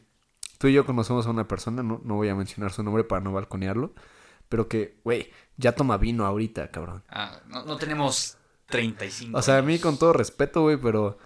Tú 0.56 0.68
y 0.68 0.72
yo 0.72 0.86
conocemos 0.86 1.26
a 1.26 1.30
una 1.30 1.46
persona, 1.46 1.82
no, 1.82 2.00
no 2.02 2.14
voy 2.14 2.30
a 2.30 2.34
mencionar 2.34 2.72
su 2.72 2.82
nombre 2.82 3.04
para 3.04 3.20
no 3.20 3.34
balconearlo, 3.34 3.94
pero 4.48 4.66
que, 4.66 4.98
güey, 5.04 5.30
ya 5.58 5.72
toma 5.72 5.98
vino 5.98 6.24
ahorita, 6.24 6.70
cabrón. 6.70 7.04
Ah, 7.10 7.42
no, 7.48 7.66
no 7.66 7.76
tenemos 7.76 8.38
35. 8.70 9.36
O 9.36 9.42
sea, 9.42 9.58
a 9.58 9.62
mí 9.62 9.78
con 9.78 9.98
todo 9.98 10.14
respeto, 10.14 10.62
güey, 10.62 10.78
pero 10.78 11.18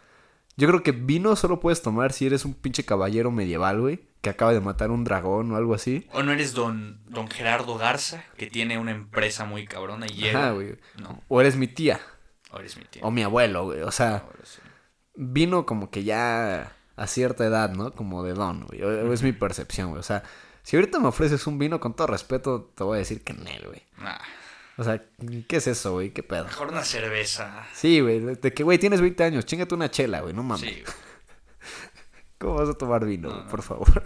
yo 0.56 0.66
creo 0.66 0.82
que 0.82 0.90
vino 0.90 1.36
solo 1.36 1.60
puedes 1.60 1.82
tomar 1.82 2.12
si 2.12 2.26
eres 2.26 2.44
un 2.44 2.54
pinche 2.54 2.84
caballero 2.84 3.30
medieval, 3.30 3.80
güey, 3.80 4.00
que 4.22 4.30
acaba 4.30 4.52
de 4.52 4.60
matar 4.60 4.90
un 4.90 5.04
dragón 5.04 5.52
o 5.52 5.56
algo 5.56 5.74
así. 5.74 6.08
O 6.12 6.24
no 6.24 6.32
eres 6.32 6.52
don, 6.52 7.00
don 7.06 7.28
Gerardo 7.28 7.78
Garza, 7.78 8.24
que 8.36 8.48
tiene 8.48 8.76
una 8.76 8.90
empresa 8.90 9.44
muy 9.44 9.66
cabrona 9.68 10.06
y 10.06 10.14
llega. 10.14 10.40
Ajá, 10.46 10.50
güey. 10.54 10.76
No, 11.00 11.22
O 11.28 11.40
eres 11.40 11.54
mi 11.54 11.68
tía, 11.68 12.00
o 12.52 12.58
eres 12.58 12.76
mi 12.76 12.84
tío. 12.84 13.02
o 13.02 13.10
mi 13.10 13.22
abuelo, 13.22 13.64
güey. 13.64 13.82
O 13.82 13.90
sea, 13.90 14.24
sí. 14.44 14.60
vino 15.14 15.66
como 15.66 15.90
que 15.90 16.04
ya 16.04 16.72
a 16.96 17.06
cierta 17.06 17.44
edad, 17.44 17.70
¿no? 17.72 17.92
Como 17.92 18.22
de 18.22 18.34
don, 18.34 18.66
güey. 18.66 18.82
O- 18.82 19.12
Es 19.12 19.22
mi 19.22 19.32
percepción, 19.32 19.90
güey. 19.90 20.00
O 20.00 20.04
sea, 20.04 20.22
si 20.62 20.76
ahorita 20.76 20.98
me 20.98 21.08
ofreces 21.08 21.46
un 21.46 21.58
vino, 21.58 21.80
con 21.80 21.94
todo 21.94 22.06
respeto, 22.08 22.72
te 22.74 22.84
voy 22.84 22.96
a 22.96 22.98
decir 22.98 23.22
que 23.24 23.32
en 23.32 23.46
él, 23.48 23.64
güey. 23.66 23.82
Nah, 23.98 24.18
O 24.76 24.84
sea, 24.84 25.02
¿qué 25.48 25.56
es 25.56 25.66
eso, 25.66 25.92
güey? 25.94 26.10
¿Qué 26.12 26.22
pedo? 26.22 26.44
mejor 26.44 26.68
una 26.68 26.84
cerveza. 26.84 27.66
Sí, 27.74 28.00
güey. 28.00 28.20
De 28.20 28.52
que, 28.54 28.62
güey, 28.62 28.78
tienes 28.78 29.00
20 29.00 29.24
años, 29.24 29.44
chingate 29.46 29.74
una 29.74 29.90
chela, 29.90 30.20
güey. 30.20 30.32
No 30.34 30.42
mames. 30.42 30.60
Sí. 30.70 30.82
¿Cómo 32.38 32.54
vas 32.54 32.68
a 32.68 32.74
tomar 32.74 33.04
vino, 33.04 33.28
No, 33.28 33.34
güey? 33.34 33.44
no. 33.44 33.50
Por 33.50 33.62
favor. 33.62 34.02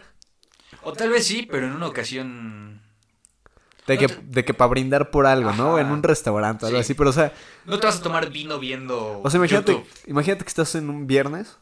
O 0.82 0.92
tal 0.92 1.10
vez 1.10 1.26
sí, 1.26 1.46
pero 1.50 1.66
en 1.66 1.72
una 1.72 1.86
ocasión. 1.86 2.82
De 3.86 3.94
No 3.96 4.00
que, 4.00 4.08
te- 4.08 4.20
de 4.22 4.44
que 4.44 4.54
para 4.54 4.68
brindar 4.70 5.10
por 5.10 5.26
algo, 5.26 5.52
¿no? 5.52 5.78
En 5.78 5.88
un 5.88 6.02
restaurante, 6.02 6.64
algo 6.66 6.78
Sí. 6.78 6.80
así. 6.82 6.94
Pero, 6.94 7.10
o 7.10 7.12
sea, 7.12 7.32
No 7.66 7.78
te 7.78 7.86
vas 7.86 7.98
a 7.98 8.02
tomar 8.02 8.30
vino 8.30 8.58
viendo. 8.58 9.20
o 9.22 9.28
sea 9.30 9.36
imagínate, 9.38 9.72
YouTube. 9.72 9.88
imagínate 10.06 10.44
que 10.44 10.48
estás 10.48 10.74
en 10.74 10.88
un 10.88 11.06
viernes, 11.06 11.58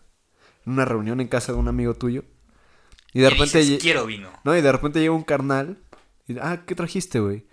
en 0.66 0.74
una 0.74 0.84
reunión 0.84 1.20
en 1.20 1.26
casa 1.28 1.52
de 1.52 1.58
un 1.58 1.66
amigo 1.68 1.94
tuyo. 1.94 2.24
Y 3.12 3.20
de 3.20 3.26
Y 3.26 3.30
repente... 3.30 3.58
dices, 3.58 3.82
quiero 3.82 4.06
vino. 4.06 4.30
No, 4.44 4.56
y 4.56 4.60
de 4.62 4.70
repente 4.72 5.00
llega 5.00 5.12
un 5.12 5.24
carnal. 5.24 5.78
Y, 6.28 6.38
ah, 6.38 6.62
¿qué 6.66 6.74
trajiste, 6.74 7.18
güey? 7.20 7.46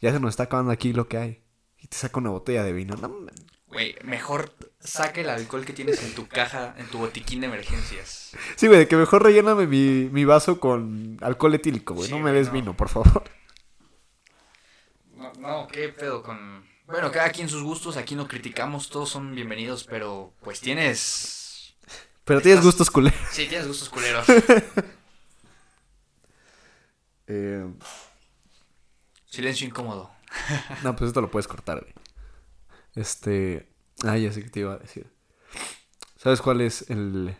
Ya 0.00 0.12
se 0.12 0.20
nos 0.20 0.30
está 0.30 0.44
acabando 0.44 0.70
aquí 0.70 0.92
lo 0.92 1.08
que 1.08 1.16
hay. 1.16 1.42
Y 1.78 1.86
te 1.88 1.96
saca 1.96 2.18
una 2.20 2.30
botella 2.30 2.62
de 2.62 2.72
vino. 2.74 2.94
No. 2.96 3.10
Güey, 3.68 3.96
mejor 4.04 4.52
saca 4.78 5.20
el 5.22 5.30
alcohol 5.30 5.64
que 5.64 5.72
tienes 5.72 6.02
en 6.04 6.14
tu 6.14 6.28
caja, 6.28 6.74
en 6.78 6.86
tu 6.86 6.98
botiquín 6.98 7.40
de 7.40 7.46
emergencias. 7.46 8.36
sí, 8.56 8.66
güey, 8.68 8.80
de 8.80 8.86
que 8.88 8.96
mejor 8.96 9.22
relléname 9.22 9.66
mi, 9.66 10.08
mi 10.12 10.24
vaso 10.26 10.60
con 10.60 11.16
alcohol 11.22 11.54
etílico, 11.54 11.94
güey. 11.94 12.08
Sí, 12.08 12.14
no 12.14 12.20
me 12.20 12.30
des 12.32 12.48
no. 12.48 12.52
vino, 12.52 12.76
por 12.76 12.88
favor. 12.90 13.24
No, 15.44 15.68
qué 15.68 15.90
pedo 15.90 16.22
con. 16.22 16.64
Bueno, 16.86 17.12
cada 17.12 17.28
quien 17.28 17.50
sus 17.50 17.62
gustos, 17.62 17.98
aquí 17.98 18.14
no 18.14 18.26
criticamos, 18.26 18.88
todos 18.88 19.10
son 19.10 19.34
bienvenidos, 19.34 19.84
pero 19.84 20.32
pues 20.40 20.58
tienes. 20.60 21.74
Pero 22.24 22.40
tienes 22.40 22.60
Estás- 22.60 22.64
gustos 22.64 22.90
culeros. 22.90 23.20
Sí, 23.30 23.46
tienes 23.46 23.68
gustos 23.68 23.88
culeros. 23.90 24.26
Eh, 27.26 27.64
Silencio 29.24 29.66
incómodo. 29.66 30.10
no, 30.84 30.94
pues 30.94 31.08
esto 31.08 31.22
lo 31.22 31.30
puedes 31.30 31.48
cortar, 31.48 31.80
güey. 31.80 31.94
Este. 32.94 33.66
Ah, 34.04 34.18
ya 34.18 34.30
sé 34.30 34.42
que 34.42 34.50
te 34.50 34.60
iba 34.60 34.74
a 34.74 34.78
decir. 34.78 35.10
¿Sabes 36.18 36.42
cuál 36.42 36.60
es 36.60 36.90
el. 36.90 37.34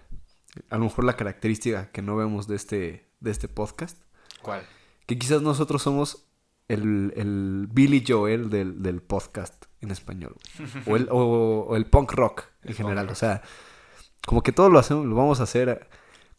A 0.70 0.78
lo 0.78 0.84
mejor 0.84 1.04
la 1.04 1.16
característica 1.16 1.90
que 1.92 2.00
no 2.00 2.16
vemos 2.16 2.48
de 2.48 2.56
este, 2.56 3.06
de 3.20 3.30
este 3.30 3.46
podcast? 3.46 3.98
¿Cuál? 4.40 4.66
Que 5.06 5.18
quizás 5.18 5.42
nosotros 5.42 5.82
somos 5.82 6.24
el, 6.68 7.12
el 7.16 7.68
Billy 7.70 8.04
Joel 8.06 8.50
del, 8.50 8.82
del 8.82 9.02
podcast 9.02 9.66
en 9.80 9.90
español. 9.90 10.36
O 10.86 10.96
el, 10.96 11.08
o, 11.10 11.66
o 11.68 11.76
el 11.76 11.86
punk 11.86 12.12
rock 12.12 12.44
en 12.62 12.70
El 12.70 12.74
general. 12.76 13.08
O 13.10 13.14
sea, 13.14 13.42
como 14.26 14.42
que 14.42 14.52
todo 14.52 14.70
lo 14.70 14.78
hacemos, 14.78 15.06
lo 15.06 15.14
vamos 15.14 15.40
a 15.40 15.44
hacer 15.44 15.88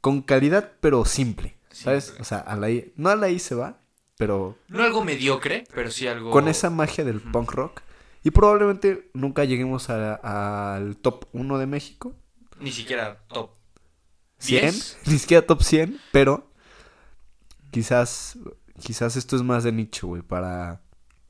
con 0.02 0.22
calidad, 0.22 0.74
pero 0.82 1.06
simple. 1.06 1.58
¿Sabes? 1.72 2.16
O 2.20 2.24
sea, 2.24 2.40
a 2.40 2.56
la 2.56 2.70
I, 2.72 2.94
no 2.96 3.10
a 3.10 3.16
la 3.16 3.30
I 3.30 3.38
se 3.38 3.54
va, 3.54 3.82
pero 4.18 4.58
No 4.70 4.82
algo 4.82 5.04
mediocre, 5.04 5.66
pero 5.74 5.92
sí 5.92 6.08
algo. 6.08 6.32
con 6.32 6.48
esa 6.48 6.70
magia 6.70 7.04
del 7.04 7.20
punk 7.20 7.52
rock. 7.52 7.82
Y 8.24 8.32
probablemente 8.32 9.12
nunca 9.14 9.44
lleguemos 9.44 9.90
al 9.90 10.98
top 10.98 11.26
1 11.34 11.58
de 11.60 11.68
México. 11.68 12.16
Ni 12.60 12.72
siquiera 12.72 13.20
top 13.28 13.52
100, 14.40 14.62
10. 14.72 14.98
ni 15.08 15.20
siquiera 15.20 15.46
top 15.46 15.62
100, 15.62 16.00
pero 16.12 16.50
quizás 17.72 18.40
quizás 18.82 19.16
esto 19.16 19.36
es 19.36 19.44
más 19.44 19.64
de 19.64 19.72
nicho, 19.72 20.08
güey, 20.08 20.22
para 20.22 20.82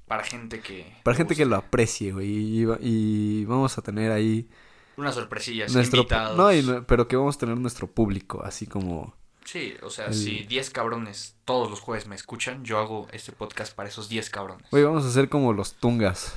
Para 0.07 0.23
gente 0.23 0.59
que. 0.61 0.91
para 1.03 1.15
gente 1.17 1.35
que 1.35 1.45
lo 1.45 1.55
aprecie, 1.55 2.11
güey, 2.11 2.27
y, 2.29 2.65
y 2.81 3.45
vamos 3.45 3.77
a 3.77 3.81
tener 3.81 4.11
ahí 4.11 4.49
Unas 4.97 5.15
sorpresillas, 5.15 5.73
nuestro 5.73 5.99
invitados. 6.01 6.37
no, 6.37 6.51
y 6.53 6.63
pero 6.87 7.07
que 7.07 7.15
vamos 7.15 7.35
a 7.35 7.39
tener 7.39 7.57
nuestro 7.57 7.87
público, 7.87 8.41
así 8.43 8.65
como 8.67 9.13
Sí, 9.45 9.75
o 9.83 9.91
sea, 9.91 10.07
El- 10.07 10.15
si 10.15 10.43
10 10.45 10.71
cabrones 10.71 11.35
todos 11.45 11.69
los 11.69 11.79
jueves 11.79 12.07
me 12.07 12.15
escuchan, 12.15 12.63
yo 12.63 12.79
hago 12.79 13.07
este 13.11 13.31
podcast 13.31 13.75
para 13.75 13.87
esos 13.89 14.09
10 14.09 14.29
cabrones. 14.31 14.67
güey, 14.71 14.83
vamos 14.83 15.05
a 15.05 15.07
hacer 15.09 15.29
como 15.29 15.53
los 15.53 15.73
tungas 15.75 16.35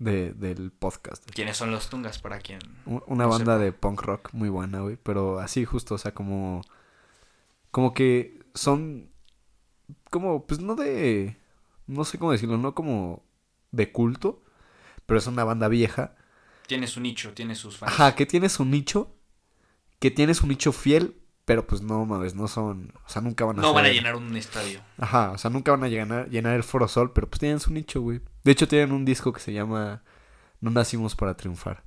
de, 0.00 0.32
del 0.32 0.72
podcast. 0.72 1.22
¿Quiénes 1.30 1.56
son 1.58 1.70
los 1.70 1.88
tungas 1.90 2.18
para 2.18 2.38
quien? 2.40 2.58
Una 2.86 3.24
No 3.24 3.28
banda 3.30 3.52
sepa. 3.54 3.58
de 3.58 3.72
punk 3.72 4.02
rock 4.02 4.30
muy 4.32 4.48
buena, 4.48 4.80
güey, 4.80 4.96
pero 5.00 5.38
así 5.38 5.64
justo, 5.64 5.94
o 5.94 5.98
sea, 5.98 6.12
como 6.12 6.62
como 7.70 7.94
que 7.94 8.40
son 8.54 9.09
como 10.10 10.46
pues 10.46 10.60
no 10.60 10.74
de 10.74 11.36
no 11.86 12.04
sé 12.04 12.18
cómo 12.18 12.32
decirlo, 12.32 12.58
no 12.58 12.74
como 12.74 13.24
de 13.72 13.90
culto, 13.92 14.42
pero 15.06 15.18
es 15.18 15.26
una 15.26 15.44
banda 15.44 15.68
vieja. 15.68 16.14
Tiene 16.66 16.86
su 16.86 17.00
nicho, 17.00 17.32
tiene 17.32 17.54
sus 17.54 17.76
fans. 17.78 17.92
Ajá, 17.92 18.14
que 18.14 18.26
tiene 18.26 18.48
su 18.48 18.64
nicho, 18.64 19.14
que 19.98 20.10
tiene 20.10 20.34
su 20.34 20.46
nicho 20.46 20.72
fiel, 20.72 21.16
pero 21.44 21.66
pues 21.66 21.82
no 21.82 22.04
mames, 22.06 22.34
no 22.36 22.46
son, 22.46 22.92
o 23.04 23.08
sea, 23.08 23.22
nunca 23.22 23.44
van 23.44 23.58
a 23.58 23.62
no 23.62 23.72
van 23.72 23.86
a 23.86 23.88
llenar 23.88 24.14
un 24.14 24.36
estadio. 24.36 24.80
Ajá, 24.98 25.32
o 25.32 25.38
sea, 25.38 25.50
nunca 25.50 25.72
van 25.72 25.82
a 25.82 25.88
llenar, 25.88 26.28
llenar 26.28 26.54
el 26.54 26.62
Foro 26.62 26.86
Sol, 26.86 27.12
pero 27.12 27.28
pues 27.28 27.40
tienen 27.40 27.58
su 27.58 27.72
nicho, 27.72 28.00
güey. 28.00 28.20
De 28.44 28.52
hecho, 28.52 28.68
tienen 28.68 28.92
un 28.92 29.04
disco 29.04 29.32
que 29.32 29.40
se 29.40 29.52
llama 29.52 30.02
No 30.60 30.70
nacimos 30.70 31.16
para 31.16 31.36
triunfar. 31.36 31.82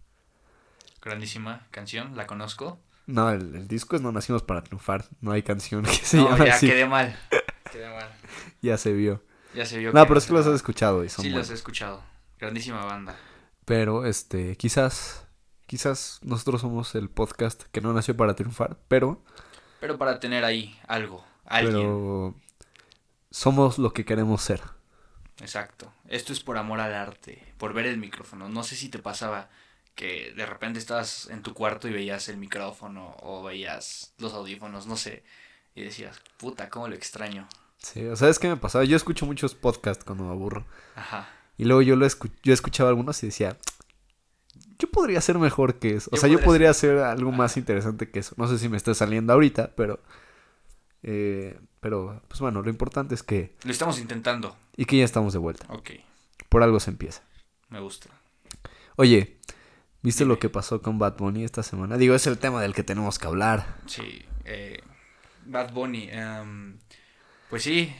Grandísima 1.01 1.67
canción, 1.71 2.15
la 2.17 2.27
conozco. 2.27 2.79
No, 3.05 3.29
el, 3.29 3.55
el 3.55 3.67
disco 3.67 3.95
es 3.95 4.01
No 4.01 4.11
nacimos 4.11 4.43
para 4.43 4.63
triunfar. 4.63 5.05
No 5.21 5.31
hay 5.31 5.43
canción 5.43 5.83
que 5.85 5.91
se 5.93 6.17
no, 6.17 6.29
llama 6.29 6.45
ya 6.45 6.55
así. 6.55 6.67
quedé 6.67 6.85
mal. 6.85 7.17
Mal. 7.73 8.09
Ya 8.61 8.77
se 8.77 8.93
vio. 8.93 9.23
Ya 9.55 9.65
se 9.65 9.77
vio. 9.77 9.91
No, 9.93 10.05
pero 10.07 10.17
es 10.17 10.25
que 10.25 10.33
los 10.33 10.45
has 10.47 10.55
escuchado 10.55 11.03
y 11.03 11.09
son 11.09 11.23
Sí, 11.23 11.29
buenos. 11.29 11.47
los 11.47 11.51
he 11.51 11.53
escuchado. 11.59 12.03
Grandísima 12.39 12.83
banda. 12.85 13.15
Pero, 13.65 14.05
este, 14.05 14.57
quizás, 14.57 15.25
quizás 15.67 16.19
nosotros 16.23 16.61
somos 16.61 16.95
el 16.95 17.09
podcast 17.09 17.63
que 17.71 17.81
no 17.81 17.93
nació 17.93 18.15
para 18.17 18.35
triunfar, 18.35 18.77
pero, 18.87 19.23
Pero 19.79 19.97
para 19.97 20.19
tener 20.19 20.43
ahí 20.43 20.77
algo, 20.87 21.25
alguien. 21.45 21.73
pero 21.75 22.35
somos 23.31 23.77
lo 23.77 23.93
que 23.93 24.05
queremos 24.05 24.41
ser. 24.41 24.61
Exacto. 25.41 25.91
Esto 26.07 26.33
es 26.33 26.41
por 26.41 26.57
amor 26.57 26.79
al 26.79 26.93
arte, 26.93 27.53
por 27.57 27.73
ver 27.73 27.85
el 27.87 27.97
micrófono. 27.97 28.49
No 28.49 28.63
sé 28.63 28.75
si 28.75 28.89
te 28.89 28.99
pasaba 28.99 29.49
que 29.95 30.33
de 30.35 30.45
repente 30.45 30.79
estabas 30.79 31.27
en 31.29 31.41
tu 31.43 31.53
cuarto 31.53 31.87
y 31.87 31.93
veías 31.93 32.27
el 32.29 32.37
micrófono 32.37 33.15
o 33.21 33.43
veías 33.43 34.13
los 34.17 34.33
audífonos, 34.33 34.87
no 34.87 34.95
sé, 34.97 35.23
y 35.75 35.83
decías, 35.83 36.21
puta, 36.37 36.69
cómo 36.69 36.87
lo 36.87 36.95
extraño. 36.95 37.47
Sí, 37.77 38.05
o 38.05 38.15
sea, 38.15 38.29
es 38.29 38.39
que 38.39 38.47
me 38.47 38.57
pasaba. 38.57 38.83
Yo 38.85 38.95
escucho 38.95 39.25
muchos 39.25 39.55
podcasts 39.55 40.03
cuando 40.03 40.23
me 40.25 40.31
aburro. 40.31 40.65
Ajá. 40.95 41.27
Y 41.57 41.65
luego 41.65 41.81
yo 41.81 41.95
lo 41.95 42.05
escu- 42.05 42.31
yo 42.43 42.53
escuchaba 42.53 42.89
algunos 42.89 43.21
y 43.23 43.27
decía, 43.27 43.57
yo 44.79 44.89
podría 44.89 45.19
ser 45.21 45.37
mejor 45.37 45.75
que 45.79 45.95
eso. 45.95 46.09
O 46.11 46.15
Yo 46.15 46.21
sea, 46.21 46.29
yo 46.29 46.39
podría 46.41 46.69
hacer 46.69 46.97
algo 46.99 47.31
más 47.31 47.57
interesante 47.57 48.09
que 48.09 48.19
eso. 48.19 48.35
No 48.37 48.47
sé 48.47 48.57
si 48.57 48.69
me 48.69 48.77
está 48.77 48.93
saliendo 48.93 49.33
ahorita, 49.33 49.71
pero... 49.75 49.99
eh, 51.03 51.59
pero, 51.79 52.21
pues 52.29 52.39
bueno, 52.39 52.61
lo 52.61 52.69
importante 52.69 53.13
es 53.13 53.23
que... 53.23 53.55
Lo 53.63 53.71
estamos 53.71 53.99
intentando. 53.99 54.55
Y 54.77 54.85
que 54.85 54.97
ya 54.97 55.03
estamos 55.05 55.33
de 55.33 55.39
vuelta. 55.39 55.65
Ok, 55.69 55.91
Por 56.49 56.63
algo 56.63 56.79
se 56.79 56.91
empieza. 56.91 57.21
me 57.69 57.81
gusta. 57.81 58.09
Oye, 58.95 59.37
¿viste 60.01 60.23
Dime. 60.23 60.33
lo 60.35 60.39
que 60.39 60.47
pasó 60.49 60.81
con 60.81 60.99
Bad 60.99 61.17
Bunny 61.17 61.43
esta 61.43 61.61
semana? 61.61 61.97
Digo, 61.97 62.15
es 62.15 62.25
el 62.25 62.37
tema 62.37 62.61
del 62.61 62.73
que 62.73 62.83
tenemos 62.83 63.19
que 63.19 63.27
hablar. 63.27 63.79
Sí. 63.85 64.23
Eh, 64.45 64.81
Bad 65.45 65.73
Bunny. 65.73 66.09
em, 66.11 66.77
pues 67.49 67.63
sí, 67.63 67.93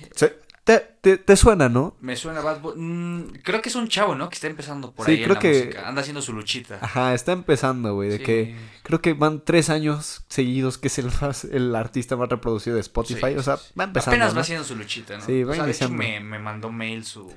Te, 0.65 0.79
te- 1.01 1.17
te 1.17 1.35
suena, 1.35 1.67
¿no? 1.67 1.97
me 1.99 2.15
suena 2.15 2.39
Bad 2.39 2.61
Bunny. 2.61 3.33
creo 3.43 3.61
que 3.61 3.67
es 3.67 3.75
un 3.75 3.89
chavo, 3.89 4.15
¿no? 4.15 4.29
Que 4.29 4.35
está 4.35 4.47
empezando 4.47 4.93
por 4.93 5.05
Sí, 5.05 5.11
ahí 5.11 5.17
en 5.17 5.23
creo 5.25 5.33
la 5.35 5.39
que- 5.41 5.53
música. 5.65 5.87
Anda 5.89 6.01
haciendo 6.01 6.21
su 6.21 6.31
luchita. 6.31 6.79
Ajá, 6.81 7.13
está 7.13 7.33
empezando, 7.33 7.93
güey. 7.95 8.07
De 8.09 8.17
Sí. 8.19 8.23
que 8.23 8.55
creo 8.83 9.01
que 9.01 9.13
van 9.13 9.43
tres 9.43 9.69
años 9.69 10.23
seguidos 10.29 10.77
que 10.77 10.87
es 10.87 10.97
el, 10.99 11.11
más- 11.21 11.43
el 11.43 11.75
artista 11.75 12.15
más 12.15 12.29
reproducido 12.29 12.75
de 12.77 12.81
Spotify. 12.81 13.31
Sí, 13.33 13.37
o 13.37 13.43
sea, 13.43 13.55
va 13.77 13.83
empezando. 13.83 14.11
Apenas 14.15 14.29
¿no? 14.31 14.35
va 14.37 14.41
haciendo 14.41 14.63
su 14.63 14.75
luchita, 14.77 15.17
¿no? 15.17 15.25
Sí, 15.25 15.43
va 15.43 15.51
o 15.51 15.55
sea, 15.55 15.65
de 15.65 15.71
hecho, 15.73 15.89
me, 15.89 16.21
me 16.21 16.39
mandó 16.39 16.71
mail 16.71 17.03
su, 17.03 17.29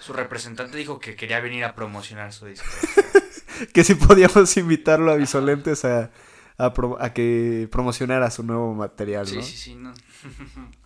su 0.00 0.12
representante, 0.12 0.76
dijo 0.76 0.98
que 0.98 1.16
quería 1.16 1.40
venir 1.40 1.64
a 1.64 1.74
promocionar 1.74 2.32
su 2.34 2.44
disco. 2.46 2.66
Que 3.72 3.84
si 3.84 3.94
podíamos 3.94 4.54
invitarlo 4.56 5.12
a 5.12 5.14
Visolentes 5.14 5.84
a, 5.84 6.10
a, 6.56 6.72
pro- 6.72 7.00
a 7.00 7.12
que 7.12 7.68
promocionara 7.70 8.30
su 8.30 8.42
nuevo 8.42 8.74
material, 8.74 9.26
Sí, 9.26 9.36
¿no? 9.36 9.42
sí, 9.42 9.56
sí, 9.56 9.74
no. 9.74 9.92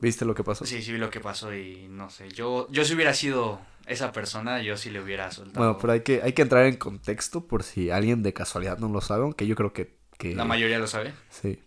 ¿Viste 0.00 0.24
lo 0.24 0.34
que 0.34 0.42
pasó? 0.44 0.64
Sí, 0.64 0.82
sí 0.82 0.92
vi 0.92 0.98
lo 0.98 1.10
que 1.10 1.20
pasó 1.20 1.54
y 1.54 1.86
no 1.88 2.08
sé, 2.08 2.30
yo, 2.30 2.66
yo 2.70 2.84
si 2.86 2.94
hubiera 2.94 3.12
sido 3.12 3.60
esa 3.86 4.12
persona, 4.12 4.62
yo 4.62 4.76
sí 4.78 4.88
le 4.90 5.00
hubiera 5.02 5.30
soltado. 5.30 5.58
Bueno, 5.64 5.78
pero 5.78 5.92
hay 5.92 6.00
que, 6.00 6.22
hay 6.22 6.32
que 6.32 6.40
entrar 6.42 6.64
en 6.64 6.76
contexto 6.76 7.46
por 7.46 7.62
si 7.64 7.90
alguien 7.90 8.22
de 8.22 8.32
casualidad 8.32 8.78
no 8.78 8.88
lo 8.88 9.00
sabe, 9.02 9.24
aunque 9.24 9.46
yo 9.46 9.54
creo 9.56 9.72
que... 9.74 9.98
que 10.16 10.34
La 10.34 10.44
mayoría 10.46 10.78
lo 10.78 10.86
sabe. 10.86 11.12
Sí. 11.28 11.58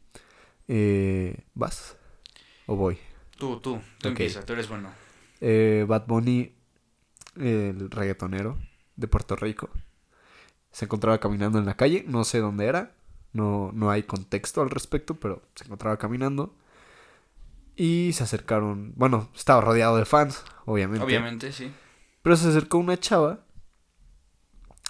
Eh, 0.67 1.45
¿Vas? 1.53 1.95
¿O 2.65 2.75
voy? 2.75 2.97
Tú, 3.37 3.59
tú, 3.59 3.73
tú 3.99 4.07
Ok. 4.09 4.19
empieza, 4.21 4.43
tú 4.43 4.53
eres 4.53 4.67
bueno. 4.67 4.89
Eh, 5.41 5.85
Bad 5.87 6.07
Bunny, 6.07 6.55
el 7.35 7.91
reggaetonero 7.91 8.57
de 8.95 9.07
Puerto 9.07 9.35
Rico, 9.35 9.69
se 10.73 10.83
encontraba 10.85 11.19
caminando 11.19 11.57
en 11.57 11.65
la 11.65 11.75
calle, 11.77 12.03
no 12.07 12.25
sé 12.25 12.39
dónde 12.39 12.65
era, 12.65 12.91
no, 13.31 13.71
no 13.73 13.89
hay 13.89 14.03
contexto 14.03 14.61
al 14.61 14.69
respecto, 14.69 15.15
pero 15.15 15.41
se 15.55 15.63
encontraba 15.63 15.97
caminando 15.97 16.53
y 17.77 18.11
se 18.13 18.23
acercaron, 18.23 18.93
bueno, 18.97 19.29
estaba 19.33 19.61
rodeado 19.61 19.95
de 19.95 20.03
fans, 20.05 20.43
obviamente, 20.65 21.05
Obviamente, 21.05 21.51
sí. 21.53 21.71
pero 22.21 22.35
se 22.35 22.49
acercó 22.49 22.77
una 22.77 22.99
chava 22.99 23.45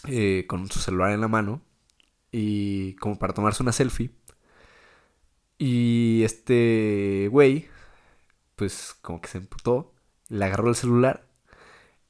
eh, 0.07 0.45
con 0.47 0.69
su 0.71 0.79
celular 0.79 1.11
en 1.11 1.21
la 1.21 1.27
mano 1.27 1.61
y 2.31 2.95
como 2.95 3.19
para 3.19 3.33
tomarse 3.33 3.61
una 3.61 3.71
selfie 3.71 4.11
y 5.57 6.23
este 6.23 7.29
güey, 7.31 7.67
pues 8.55 8.95
como 9.01 9.21
que 9.21 9.29
se 9.29 9.37
emputó, 9.37 9.93
le 10.27 10.43
agarró 10.45 10.69
el 10.69 10.75
celular 10.75 11.25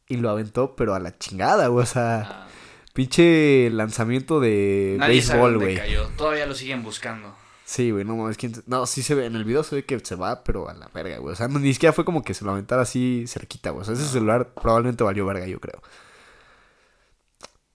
y 0.08 0.18
lo 0.18 0.30
aventó, 0.30 0.76
pero 0.76 0.96
a 0.96 1.00
la 1.00 1.18
chingada, 1.18 1.68
güey. 1.68 1.84
O 1.84 1.86
sea, 1.86 2.22
Ah, 2.22 2.48
pinche 2.94 3.70
lanzamiento 3.72 4.40
de 4.40 4.96
nadie 5.00 5.14
béisbol, 5.16 5.58
güey. 5.58 5.80
Todavía 6.16 6.46
lo 6.46 6.56
siguen 6.56 6.84
buscando. 6.84 7.36
Sí, 7.66 7.92
güey, 7.92 8.04
no 8.06 8.16
mames. 8.16 8.38
¿quién 8.38 8.54
No, 8.68 8.86
sí 8.86 9.02
se 9.04 9.16
ve, 9.16 9.26
en 9.26 9.36
el 9.36 9.46
video 9.46 9.64
se 9.64 9.76
ve 9.76 9.86
que 9.86 10.00
se 10.00 10.16
va, 10.16 10.44
pero 10.44 10.70
a 10.70 10.74
la 10.74 10.90
verga, 10.94 11.18
güey. 11.18 11.34
O 11.34 11.36
sea, 11.36 11.48
no, 11.48 11.60
ni 11.60 11.74
siquiera 11.74 11.94
fue 11.94 12.06
como 12.06 12.22
que 12.24 12.34
se 12.34 12.46
lo 12.46 12.52
aventara 12.52 12.82
así 12.84 13.26
cerquita, 13.28 13.72
güey. 13.72 13.82
O 13.82 13.86
sea, 13.86 13.94
ese 13.94 14.06
celular 14.06 14.54
probablemente 14.54 15.04
valió 15.04 15.26
verga, 15.26 15.48
yo 15.48 15.60
creo. 15.60 15.82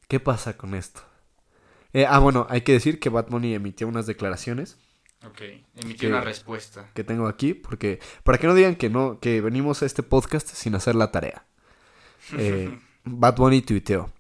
¿Qué 0.09 0.21
pasa 0.21 0.57
con 0.57 0.75
esto? 0.75 1.03
Eh, 1.93 2.07
ah, 2.09 2.19
bueno, 2.19 2.47
hay 2.51 2.61
que 2.63 2.73
decir 2.73 3.01
que 3.01 3.09
Bad 3.09 3.29
Bunny 3.29 3.55
emitió 3.55 3.89
unas 3.89 4.07
declaraciones 4.07 4.77
Ok, 5.27 5.41
emití 5.75 6.01
Que- 6.01 6.07
una 6.09 6.21
respuesta. 6.21 6.91
que 6.95 7.03
tengo 7.03 7.27
aquí, 7.27 7.55
porque 7.55 7.99
para 8.23 8.39
que 8.39 8.47
no 8.47 8.55
digan 8.55 8.77
que 8.77 8.89
no, 8.89 9.19
que 9.21 9.41
venimos 9.41 9.83
a 9.83 9.87
este 9.87 10.03
podcast 10.03 10.47
sin 10.49 10.75
hacer 10.75 10.95
la 10.95 11.11
tarea. 11.11 11.45
Eh, 12.39 12.79
Bad 13.05 13.37
Bunny 13.37 13.63
tuiteó. 13.63 14.13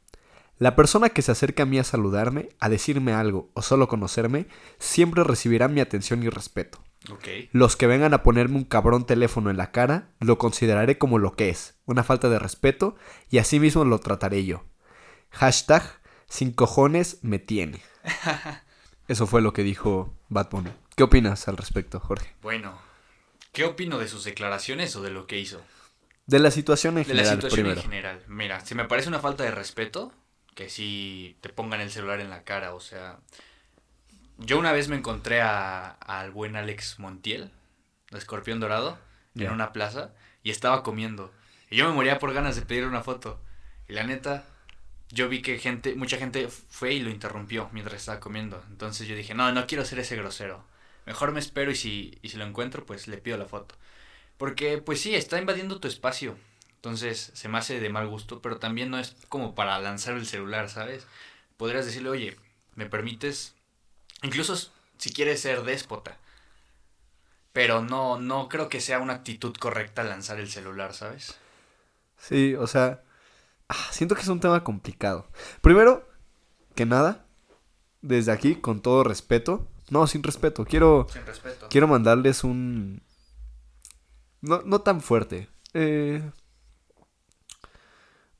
La 0.58 0.74
persona 0.74 1.10
que 1.10 1.22
se 1.22 1.30
acerca 1.32 1.62
a 1.62 1.66
mí 1.66 1.78
a 1.78 1.84
saludarme, 1.84 2.48
a 2.58 2.68
decirme 2.68 3.12
algo 3.12 3.50
o 3.54 3.62
solo 3.62 3.86
conocerme, 3.86 4.46
siempre 4.78 5.22
recibirá 5.22 5.68
mi 5.68 5.80
atención 5.80 6.22
y 6.22 6.28
respeto. 6.28 6.82
Ok. 7.10 7.28
Los 7.52 7.76
que 7.76 7.86
vengan 7.86 8.12
a 8.12 8.24
ponerme 8.24 8.56
un 8.56 8.64
cabrón 8.64 9.06
teléfono 9.06 9.50
en 9.50 9.56
la 9.56 9.70
cara, 9.70 10.10
lo 10.18 10.36
consideraré 10.36 10.98
como 10.98 11.18
lo 11.18 11.34
que 11.36 11.48
es, 11.48 11.76
una 11.86 12.02
falta 12.02 12.28
de 12.28 12.40
respeto, 12.40 12.96
y 13.30 13.38
así 13.38 13.60
mismo 13.60 13.84
lo 13.84 14.00
trataré 14.00 14.44
yo. 14.44 14.64
Hashtag, 15.30 15.82
sin 16.28 16.52
cojones 16.52 17.18
me 17.22 17.38
tiene. 17.38 17.80
Eso 19.08 19.26
fue 19.26 19.40
lo 19.42 19.52
que 19.52 19.62
dijo 19.62 20.14
Bad 20.28 20.50
Bunny. 20.50 20.70
¿Qué 20.96 21.04
opinas 21.04 21.46
al 21.46 21.56
respecto, 21.56 22.00
Jorge? 22.00 22.34
Bueno, 22.42 22.76
¿qué 23.52 23.64
opino 23.64 23.98
de 23.98 24.08
sus 24.08 24.24
declaraciones 24.24 24.96
o 24.96 25.02
de 25.02 25.10
lo 25.10 25.28
que 25.28 25.38
hizo? 25.38 25.62
De 26.26 26.40
la 26.40 26.50
situación 26.50 26.98
en 26.98 27.04
De 27.06 27.14
la 27.14 27.22
general, 27.22 27.36
situación 27.36 27.54
primero. 27.54 27.80
en 27.80 27.84
general. 27.84 28.24
Mira, 28.26 28.60
si 28.60 28.74
me 28.74 28.84
parece 28.84 29.08
una 29.08 29.20
falta 29.20 29.44
de 29.44 29.50
respeto, 29.50 30.12
que 30.58 30.68
si 30.68 31.36
te 31.40 31.50
pongan 31.50 31.80
el 31.80 31.88
celular 31.88 32.18
en 32.18 32.30
la 32.30 32.42
cara, 32.42 32.74
o 32.74 32.80
sea... 32.80 33.20
Yo 34.38 34.58
una 34.58 34.72
vez 34.72 34.88
me 34.88 34.96
encontré 34.96 35.40
a- 35.40 35.90
al 35.90 36.32
buen 36.32 36.56
Alex 36.56 36.98
Montiel, 36.98 37.52
Escorpión 38.10 38.58
Dorado, 38.58 38.98
en 39.36 39.52
una 39.52 39.72
plaza, 39.72 40.10
y 40.42 40.50
estaba 40.50 40.82
comiendo. 40.82 41.32
Y 41.70 41.76
yo 41.76 41.86
me 41.88 41.94
moría 41.94 42.18
por 42.18 42.32
ganas 42.32 42.56
de 42.56 42.62
pedir 42.62 42.86
una 42.86 43.04
foto. 43.04 43.40
Y 43.88 43.92
la 43.92 44.02
neta, 44.02 44.44
yo 45.10 45.28
vi 45.28 45.42
que 45.42 45.58
gente, 45.58 45.94
mucha 45.94 46.16
gente 46.18 46.48
fue 46.48 46.94
y 46.94 46.98
lo 47.00 47.10
interrumpió 47.10 47.68
mientras 47.72 48.00
estaba 48.00 48.18
comiendo. 48.18 48.64
Entonces 48.68 49.06
yo 49.06 49.14
dije, 49.14 49.34
no, 49.34 49.52
no 49.52 49.66
quiero 49.68 49.84
ser 49.84 50.00
ese 50.00 50.16
grosero. 50.16 50.64
Mejor 51.06 51.30
me 51.30 51.38
espero 51.38 51.70
y 51.70 51.76
si, 51.76 52.18
y 52.20 52.30
si 52.30 52.36
lo 52.36 52.44
encuentro, 52.44 52.84
pues 52.84 53.06
le 53.06 53.18
pido 53.18 53.38
la 53.38 53.46
foto. 53.46 53.76
Porque, 54.38 54.78
pues 54.78 55.00
sí, 55.00 55.14
está 55.14 55.38
invadiendo 55.38 55.78
tu 55.78 55.86
espacio. 55.86 56.36
Entonces, 56.78 57.32
se 57.34 57.48
me 57.48 57.58
hace 57.58 57.80
de 57.80 57.88
mal 57.90 58.06
gusto, 58.06 58.40
pero 58.40 58.58
también 58.58 58.88
no 58.90 59.00
es 59.00 59.16
como 59.28 59.56
para 59.56 59.78
lanzar 59.80 60.14
el 60.14 60.26
celular, 60.26 60.70
¿sabes? 60.70 61.06
Podrías 61.56 61.84
decirle, 61.84 62.08
oye, 62.08 62.36
¿me 62.76 62.86
permites? 62.86 63.54
Incluso 64.22 64.56
si 64.96 65.12
quieres 65.12 65.40
ser 65.40 65.64
déspota. 65.64 66.16
Pero 67.52 67.82
no, 67.82 68.20
no 68.20 68.48
creo 68.48 68.68
que 68.68 68.80
sea 68.80 69.00
una 69.00 69.14
actitud 69.14 69.56
correcta 69.56 70.04
lanzar 70.04 70.38
el 70.38 70.48
celular, 70.48 70.94
¿sabes? 70.94 71.34
Sí, 72.16 72.54
o 72.54 72.68
sea, 72.68 73.02
ah, 73.68 73.88
siento 73.90 74.14
que 74.14 74.22
es 74.22 74.28
un 74.28 74.38
tema 74.38 74.62
complicado. 74.62 75.26
Primero, 75.60 76.08
que 76.76 76.86
nada, 76.86 77.26
desde 78.02 78.30
aquí, 78.30 78.54
con 78.54 78.82
todo 78.82 79.02
respeto, 79.02 79.66
no, 79.90 80.06
sin 80.06 80.22
respeto, 80.22 80.64
quiero, 80.64 81.08
Sin 81.12 81.26
respeto. 81.26 81.66
quiero 81.70 81.88
mandarles 81.88 82.44
un... 82.44 83.02
No, 84.40 84.62
no 84.62 84.80
tan 84.82 85.00
fuerte. 85.00 85.48
Eh, 85.74 86.22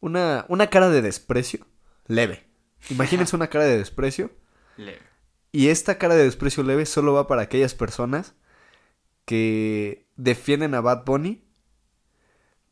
una, 0.01 0.45
una 0.49 0.69
cara 0.69 0.89
de 0.91 1.03
desprecio 1.03 1.67
leve. 2.09 2.47
Imagínense 2.91 3.37
una 3.37 3.49
cara 3.49 3.65
de 3.65 3.79
desprecio. 3.79 4.33
Leve. 4.77 5.01
Y 5.53 5.69
esta 5.69 5.99
cara 5.99 6.15
de 6.15 6.25
desprecio 6.25 6.63
leve 6.63 6.87
solo 6.87 7.13
va 7.13 7.27
para 7.27 7.43
aquellas 7.43 7.75
personas 7.75 8.35
que 9.25 10.07
defienden 10.17 10.75
a 10.75 10.81
Bad 10.81 11.05
Bunny, 11.05 11.45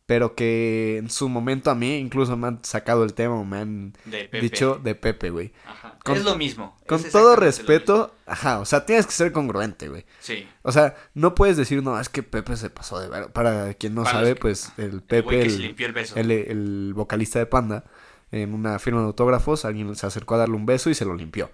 pero 0.07 0.37
que 0.37 0.99
en 0.99 1.11
su 1.11 1.29
momento 1.29 1.69
a 1.71 1.75
mí 1.75 1.97
incluso 1.97 2.37
me 2.37 2.47
han 2.47 2.65
sacado 2.65 3.03
el 3.03 3.13
tema, 3.15 3.43
me 3.43 3.59
han 3.59 3.93
De 4.05 4.29
dicho 4.41 4.81
de 4.83 4.95
Pepe, 4.95 5.31
güey. 5.31 5.53
Ajá. 5.67 5.99
Con- 6.05 6.17
es 6.17 6.25
lo 6.25 6.37
mismo. 6.37 6.77
Con 6.87 7.03
todo 7.03 7.35
respeto, 7.35 8.15
ajá, 8.25 8.61
o 8.61 8.65
sea, 8.65 8.87
tienes 8.87 9.07
que 9.07 9.13
ser 9.13 9.33
congruente, 9.33 9.89
güey. 9.89 10.07
Sí. 10.21 10.47
O 10.63 10.71
sea, 10.71 10.95
no 11.15 11.35
puedes 11.35 11.57
decir, 11.57 11.83
no, 11.83 11.99
es 12.01 12.09
que 12.09 12.23
Pepe 12.23 12.57
se 12.57 12.71
pasó 12.71 13.01
de 13.01 13.09
ver. 13.09 13.33
Para 13.33 13.75
quien 13.75 13.97
no 13.97 14.05
Para 14.05 14.19
sabe, 14.19 14.35
que- 14.35 14.41
pues 14.41 14.73
el 14.77 15.03
Pepe, 15.03 15.43
el, 16.15 16.93
vocalista 16.95 17.41
de 17.41 17.47
Panda, 17.47 17.85
en 18.31 18.55
una 18.55 18.79
firma 18.79 19.01
de 19.01 19.07
autógrafos, 19.07 19.65
alguien 19.65 19.95
se 19.97 20.07
acercó 20.07 20.37
a 20.37 20.39
darle 20.39 20.55
un 20.57 20.67
beso 20.67 20.89
y 20.91 20.95
se 20.95 21.05
lo 21.05 21.15
limpió. 21.15 21.51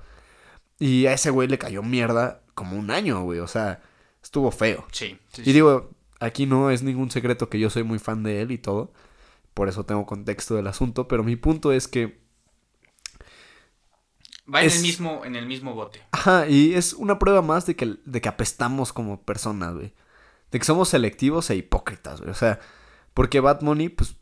Y 0.79 1.07
a 1.07 1.12
ese 1.15 1.31
güey 1.31 1.49
le 1.49 1.59
cayó 1.59 1.83
mierda 1.83 2.43
como 2.55 2.77
un 2.77 2.91
año, 2.91 3.23
güey. 3.23 3.38
O 3.38 3.47
sea, 3.49 3.81
estuvo 4.23 4.51
feo. 4.51 4.85
Sí. 4.93 5.19
sí, 5.33 5.43
Y 5.43 5.45
sí. 5.47 5.53
digo, 5.53 5.91
aquí 6.24 6.46
no 6.46 6.70
es 6.70 6.82
ningún 6.82 7.11
secreto 7.11 7.48
que 7.48 7.58
yo 7.58 7.70
soy 7.70 7.82
muy 7.82 7.98
fan 7.98 8.22
de 8.22 8.40
él 8.42 8.50
y 8.52 8.58
todo. 8.58 8.92
Por 9.54 9.68
eso 9.68 9.85
tengo 9.85 10.06
contexto 10.06 10.54
del 10.54 10.66
asunto. 10.66 11.08
Pero 11.08 11.22
mi 11.24 11.37
punto 11.37 11.72
es 11.72 11.88
que, 11.88 12.22
Va 14.52 14.62
en 14.64 14.70
el 14.70 14.80
mismo, 14.82 15.22
en 15.24 15.37
el 15.37 15.46
mismo 15.46 15.74
bote. 15.74 16.00
ajá, 16.11 16.48
y 16.48 16.74
es 16.74 16.94
una 16.94 17.18
prueba 17.18 17.42
más 17.42 17.64
de 17.66 17.76
que, 17.76 17.96
de 18.04 18.20
que 18.20 18.28
apestamos 18.28 18.92
como 18.92 19.22
personas, 19.22 19.74
güey. 19.74 19.92
De 20.50 20.58
que 20.58 20.64
somos 20.64 20.88
selectivos 20.88 21.48
e 21.50 21.56
hipócritas, 21.56 22.20
güey. 22.20 22.30
O 22.30 22.35
sea, 22.35 22.58
porque 23.14 23.40
Bad 23.40 23.61
Money, 23.62 23.88
pues, 23.88 24.16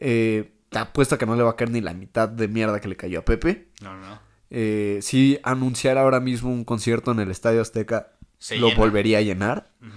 eh, 0.00 0.54
te 0.70 0.78
apuesto 0.78 1.14
a 1.14 1.18
que 1.18 1.26
no 1.26 1.36
le 1.36 1.42
va 1.42 1.50
a 1.50 1.56
caer 1.56 1.70
ni 1.70 1.80
la 1.80 1.92
mitad 1.94 2.28
de 2.28 2.48
mierda 2.48 2.80
que 2.80 2.88
le 2.88 2.96
cayó 2.96 3.20
a 3.20 3.24
Pepe. 3.24 3.68
No, 3.82 3.96
no. 3.96 4.18
Eh, 4.50 5.00
si 5.02 5.38
anunciara 5.42 6.00
ahora 6.00 6.20
mismo 6.20 6.50
un 6.50 6.64
concierto 6.64 7.12
en 7.12 7.20
el 7.20 7.30
Estadio 7.30 7.60
Azteca, 7.60 8.12
Se 8.38 8.56
lo 8.56 8.68
llena. 8.68 8.78
volvería 8.80 9.18
a 9.18 9.22
llenar. 9.22 9.70
Ujú. 9.82 9.90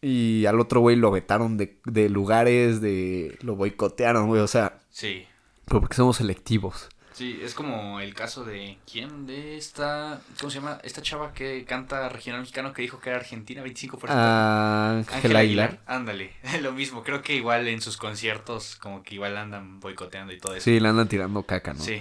Y 0.00 0.46
al 0.46 0.60
otro 0.60 0.80
güey 0.80 0.96
lo 0.96 1.10
vetaron 1.10 1.56
de, 1.56 1.78
de 1.84 2.08
lugares, 2.08 2.80
de 2.80 3.36
lo 3.42 3.56
boicotearon, 3.56 4.26
güey. 4.28 4.40
O 4.40 4.46
sea, 4.48 4.78
Sí. 4.90 5.24
pero 5.64 5.80
porque 5.80 5.96
somos 5.96 6.16
selectivos. 6.18 6.88
Sí, 7.12 7.40
es 7.42 7.52
como 7.52 7.98
el 7.98 8.14
caso 8.14 8.44
de 8.44 8.78
quién 8.88 9.26
de 9.26 9.56
esta, 9.56 10.20
¿cómo 10.38 10.50
se 10.52 10.60
llama? 10.60 10.78
Esta 10.84 11.02
chava 11.02 11.32
que 11.34 11.64
canta 11.64 12.08
regional 12.08 12.42
mexicano 12.42 12.72
que 12.72 12.82
dijo 12.82 13.00
que 13.00 13.08
era 13.10 13.18
Argentina 13.18 13.60
25%. 13.64 14.06
Ah, 14.08 15.02
Ángel 15.12 15.34
Aguilar. 15.34 15.80
Ándale, 15.86 16.30
lo 16.62 16.70
mismo, 16.70 17.02
creo 17.02 17.20
que 17.20 17.34
igual 17.34 17.66
en 17.66 17.80
sus 17.80 17.96
conciertos 17.96 18.76
como 18.76 19.02
que 19.02 19.16
igual 19.16 19.36
andan 19.36 19.80
boicoteando 19.80 20.32
y 20.32 20.38
todo 20.38 20.54
eso. 20.54 20.62
Sí, 20.62 20.78
le 20.78 20.86
andan 20.88 21.08
tirando 21.08 21.42
caca, 21.42 21.74
¿no? 21.74 21.80
Sí, 21.82 22.00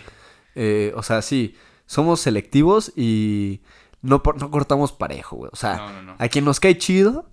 Eh, 0.54 0.94
o 0.96 1.02
sea, 1.02 1.24
sí, 1.24 1.56
somos 1.88 2.20
selectivos 2.20 2.94
y 2.96 3.62
no, 4.04 4.22
no 4.38 4.52
cortamos 4.52 4.92
parejo, 4.92 5.36
güey. 5.38 5.50
O 5.52 5.56
sea, 5.56 5.78
no, 5.78 5.94
no, 5.94 6.02
no. 6.04 6.16
a 6.20 6.28
quien 6.28 6.46
nos 6.46 6.60
cae 6.60 6.78
chido 6.78 7.28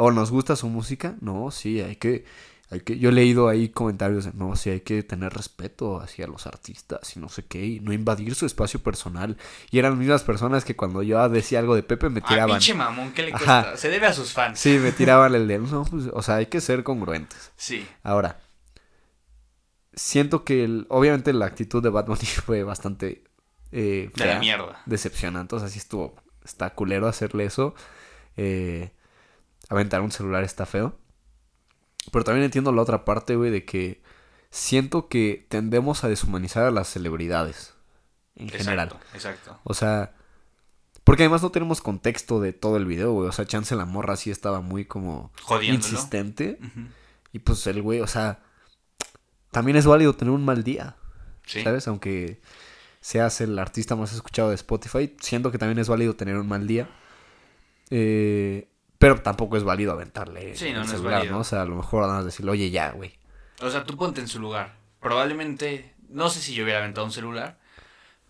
o 0.00 0.10
nos 0.10 0.30
gusta 0.30 0.56
su 0.56 0.68
música, 0.68 1.14
no, 1.20 1.50
sí, 1.50 1.80
hay 1.80 1.96
que, 1.96 2.24
hay 2.70 2.80
que, 2.80 2.98
yo 2.98 3.08
he 3.10 3.12
leído 3.12 3.48
ahí 3.48 3.68
comentarios 3.68 4.24
de, 4.26 4.32
no, 4.34 4.54
sí, 4.56 4.70
hay 4.70 4.80
que 4.80 5.02
tener 5.02 5.32
respeto 5.32 6.00
hacia 6.00 6.26
los 6.26 6.46
artistas 6.46 7.16
y 7.16 7.20
no 7.20 7.28
sé 7.28 7.44
qué, 7.44 7.64
y 7.64 7.80
no 7.80 7.92
invadir 7.92 8.34
su 8.34 8.46
espacio 8.46 8.80
personal. 8.80 9.36
Y 9.70 9.78
eran 9.78 9.92
las 9.92 9.98
mismas 9.98 10.22
personas 10.22 10.64
que 10.64 10.76
cuando 10.76 11.02
yo 11.02 11.28
decía 11.28 11.58
algo 11.58 11.74
de 11.74 11.82
Pepe 11.82 12.08
me 12.10 12.20
Ah, 12.20 12.28
tiraban. 12.28 12.58
pinche 12.58 12.74
mamón, 12.74 13.12
¿qué 13.12 13.22
le 13.24 13.32
Ajá. 13.34 13.62
cuesta? 13.62 13.76
Se 13.76 13.88
debe 13.88 14.06
a 14.06 14.12
sus 14.12 14.32
fans. 14.32 14.58
Sí, 14.58 14.78
me 14.78 14.92
tiraban 15.00 15.34
el 15.34 15.46
de, 15.48 15.58
no, 15.58 15.84
pues, 15.84 16.06
o 16.12 16.22
sea, 16.22 16.36
hay 16.36 16.46
que 16.46 16.60
ser 16.60 16.82
congruentes. 16.84 17.50
Sí, 17.56 17.86
Ahora, 18.02 18.38
siento 19.94 20.44
que 20.44 20.64
el- 20.64 20.86
obviamente 20.88 21.32
la 21.32 21.46
actitud 21.46 21.82
de 21.82 21.90
Bad 21.90 22.06
Bunny 22.06 22.20
fue 22.44 22.62
bastante 22.62 23.24
eh, 23.72 24.10
de 24.16 24.26
la 24.26 24.38
mierda. 24.38 24.82
decepcionante. 24.86 25.56
O 25.56 25.58
sea, 25.60 25.68
sí 25.68 25.78
estuvo, 25.78 26.14
está 26.44 26.70
culero 26.74 27.06
hacerle 27.08 27.44
eso. 27.44 27.74
Eh, 28.36 28.90
aventar 29.70 30.02
un 30.02 30.12
celular 30.12 30.44
está 30.44 30.66
feo. 30.66 30.98
Pero 32.12 32.24
también 32.24 32.44
entiendo 32.44 32.72
la 32.72 32.82
otra 32.82 33.04
parte, 33.06 33.36
güey, 33.36 33.50
de 33.50 33.64
que 33.64 34.02
siento 34.50 35.08
que 35.08 35.46
tendemos 35.48 36.04
a 36.04 36.08
deshumanizar 36.08 36.64
a 36.64 36.70
las 36.70 36.88
celebridades 36.88 37.74
en 38.36 38.48
general. 38.48 38.98
Exacto. 39.14 39.58
O 39.64 39.74
sea, 39.74 40.14
porque 41.04 41.22
además 41.24 41.42
no 41.42 41.50
tenemos 41.50 41.80
contexto 41.80 42.40
de 42.40 42.52
todo 42.52 42.76
el 42.76 42.84
video, 42.86 43.12
güey. 43.12 43.28
O 43.28 43.32
sea, 43.32 43.44
Chance 43.46 43.74
la 43.76 43.84
morra 43.86 44.16
sí 44.16 44.30
estaba 44.30 44.60
muy 44.60 44.84
como 44.84 45.32
Jodiéndolo. 45.42 45.88
insistente. 45.88 46.58
Y 47.32 47.38
pues 47.40 47.66
el 47.66 47.80
güey, 47.82 48.00
o 48.00 48.06
sea, 48.06 48.42
también 49.50 49.76
es 49.76 49.86
válido 49.86 50.14
tener 50.14 50.32
un 50.32 50.44
mal 50.44 50.64
día, 50.64 50.96
Sí. 51.46 51.62
¿sabes? 51.62 51.86
Aunque 51.88 52.40
seas 53.00 53.40
el 53.40 53.58
artista 53.58 53.94
más 53.96 54.12
escuchado 54.12 54.48
de 54.50 54.54
Spotify, 54.54 55.14
siento 55.20 55.50
que 55.52 55.58
también 55.58 55.78
es 55.78 55.88
válido 55.88 56.16
tener 56.16 56.36
un 56.36 56.48
mal 56.48 56.66
día. 56.66 56.88
Eh, 57.90 58.68
pero 59.00 59.20
tampoco 59.22 59.56
es 59.56 59.64
válido 59.64 59.92
aventarle 59.92 60.54
Sí, 60.54 60.66
no, 60.66 60.70
el 60.70 60.74
no 60.76 60.82
es 60.84 60.90
celular, 60.90 61.12
válido. 61.14 61.34
¿no? 61.34 61.40
O 61.40 61.44
sea, 61.44 61.62
a 61.62 61.64
lo 61.64 61.74
mejor 61.74 62.02
nada 62.02 62.14
más 62.16 62.24
decirle, 62.26 62.52
oye, 62.52 62.70
ya, 62.70 62.90
güey. 62.92 63.18
O 63.62 63.70
sea, 63.70 63.82
tú 63.84 63.96
ponte 63.96 64.20
en 64.20 64.28
su 64.28 64.38
lugar. 64.38 64.76
Probablemente, 65.00 65.94
no 66.08 66.28
sé 66.30 66.40
si 66.40 66.54
yo 66.54 66.62
hubiera 66.64 66.78
aventado 66.80 67.06
un 67.06 67.12
celular, 67.12 67.58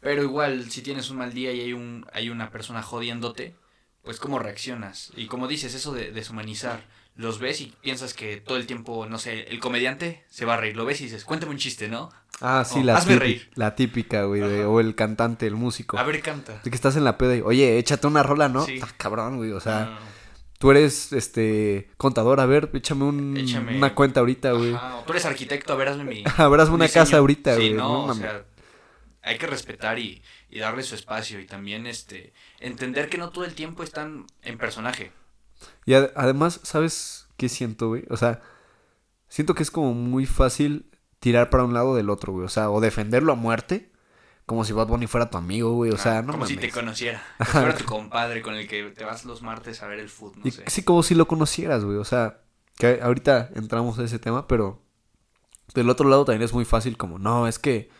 pero 0.00 0.22
igual 0.22 0.70
si 0.70 0.80
tienes 0.82 1.10
un 1.10 1.18
mal 1.18 1.32
día 1.34 1.52
y 1.52 1.60
hay 1.60 1.72
un 1.72 2.06
hay 2.12 2.30
una 2.30 2.50
persona 2.50 2.82
jodiéndote, 2.82 3.54
pues 4.02 4.18
cómo 4.18 4.38
reaccionas. 4.38 5.12
Y 5.16 5.26
como 5.26 5.46
dices, 5.48 5.74
eso 5.74 5.92
de 5.92 6.10
deshumanizar, 6.12 6.84
los 7.16 7.38
ves 7.38 7.60
y 7.60 7.74
piensas 7.82 8.14
que 8.14 8.36
todo 8.38 8.56
el 8.56 8.66
tiempo, 8.66 9.06
no 9.06 9.18
sé, 9.18 9.42
el 9.50 9.58
comediante 9.60 10.24
se 10.30 10.44
va 10.46 10.54
a 10.54 10.56
reír, 10.56 10.76
lo 10.76 10.84
ves 10.86 11.00
y 11.00 11.04
dices, 11.04 11.24
cuéntame 11.24 11.52
un 11.52 11.58
chiste, 11.58 11.88
¿no? 11.88 12.10
Ah, 12.40 12.64
sí, 12.64 12.82
la, 12.82 12.96
hazme 12.96 13.16
típi- 13.16 13.18
reír. 13.18 13.50
la 13.56 13.74
típica, 13.74 14.22
güey, 14.24 14.40
de- 14.40 14.64
o 14.64 14.80
el 14.80 14.94
cantante, 14.94 15.46
el 15.46 15.54
músico. 15.56 15.98
A 15.98 16.02
ver, 16.04 16.22
canta. 16.22 16.60
De 16.64 16.70
que 16.70 16.74
estás 16.76 16.96
en 16.96 17.04
la 17.04 17.18
peda 17.18 17.36
y, 17.36 17.40
oye, 17.42 17.76
échate 17.78 18.06
una 18.06 18.22
rola, 18.22 18.48
¿no? 18.48 18.64
Sí. 18.64 18.80
Ah, 18.82 18.88
cabrón, 18.96 19.36
güey, 19.36 19.52
o 19.52 19.60
sea, 19.60 19.80
No, 19.80 19.84
no, 19.90 20.00
no. 20.00 20.09
Tú 20.60 20.70
eres, 20.70 21.12
este, 21.14 21.88
contador, 21.96 22.38
a 22.38 22.44
ver, 22.46 22.70
échame, 22.74 23.04
un- 23.04 23.34
Échame- 23.36 23.76
una 23.78 23.94
cuenta 23.94 24.20
ahorita, 24.20 24.52
güey. 24.52 24.76
Tú 25.06 25.12
eres 25.12 25.24
arquitecto, 25.24 25.72
a 25.72 25.76
ver, 25.76 25.88
hazme 25.88 26.04
mi... 26.04 26.22
A 26.36 26.48
ver, 26.48 26.60
hazme 26.60 26.74
una 26.74 26.84
diseño. 26.84 27.04
casa 27.04 27.16
ahorita, 27.16 27.54
Sí, 27.56 27.60
güey. 27.60 27.72
no, 27.74 28.06
no 28.06 28.12
o 28.12 28.14
sea, 28.14 28.44
hay 29.22 29.38
que 29.38 29.46
respetar 29.46 29.98
y, 29.98 30.22
y 30.50 30.58
darle 30.58 30.82
su 30.82 30.94
espacio 30.94 31.40
y 31.40 31.46
también 31.46 31.86
este 31.86 32.34
entender 32.60 33.08
que 33.08 33.16
no 33.18 33.30
todo 33.30 33.44
el 33.46 33.54
tiempo 33.54 33.82
están 33.82 34.26
en 34.42 34.58
personaje. 34.58 35.12
Y 35.86 35.94
ad- 35.94 36.10
además, 36.14 36.60
¿sabes 36.62 37.26
qué 37.38 37.48
siento, 37.48 37.88
güey? 37.88 38.04
O 38.10 38.16
sea, 38.18 38.42
siento 39.28 39.54
que 39.54 39.62
es 39.62 39.70
como 39.70 39.94
muy 39.94 40.26
fácil 40.26 40.90
tirar 41.20 41.48
para 41.50 41.64
un 41.64 41.72
lado 41.74 41.94
del 41.96 42.10
otro, 42.10 42.32
güey. 42.34 42.44
O 42.44 42.48
sea, 42.50 42.70
o 42.70 42.80
defenderlo 42.82 43.32
a 43.32 43.36
muerte, 43.36 43.89
como 44.50 44.64
si 44.64 44.72
Bad 44.72 44.88
Bunny 44.88 45.06
fuera 45.06 45.30
tu 45.30 45.38
amigo, 45.38 45.70
güey. 45.74 45.92
O 45.92 45.96
sea, 45.96 46.18
Ah, 46.18 46.22
no 46.22 46.32
como 46.32 46.44
si 46.44 46.56
te 46.56 46.70
conociera. 46.70 47.22
Que 47.38 47.44
fuera 47.44 47.76
tu 47.76 47.84
compadre 47.84 48.42
con 48.42 48.56
el 48.56 48.66
que 48.66 48.82
te 48.90 49.04
vas 49.04 49.24
los 49.24 49.42
martes 49.42 49.80
a 49.80 49.86
ver 49.86 50.00
el 50.00 50.08
fútbol, 50.08 50.40
no 50.40 50.48
Y- 50.48 50.50
sé. 50.50 50.64
Sí, 50.66 50.82
como 50.82 51.04
si 51.04 51.14
lo 51.14 51.28
conocieras, 51.28 51.84
güey. 51.84 51.98
O 51.98 52.04
sea, 52.04 52.40
que 52.76 52.98
ahorita 53.00 53.50
entramos 53.54 53.96
a 54.00 54.02
ese 54.02 54.18
tema, 54.18 54.48
pero 54.48 54.82
del 55.74 55.88
otro 55.88 56.08
lado 56.08 56.24
también 56.24 56.42
es 56.42 56.52
muy 56.52 56.64
fácil 56.64 56.96
como, 56.96 57.20
no, 57.20 57.46
es 57.46 57.60
que 57.60 57.90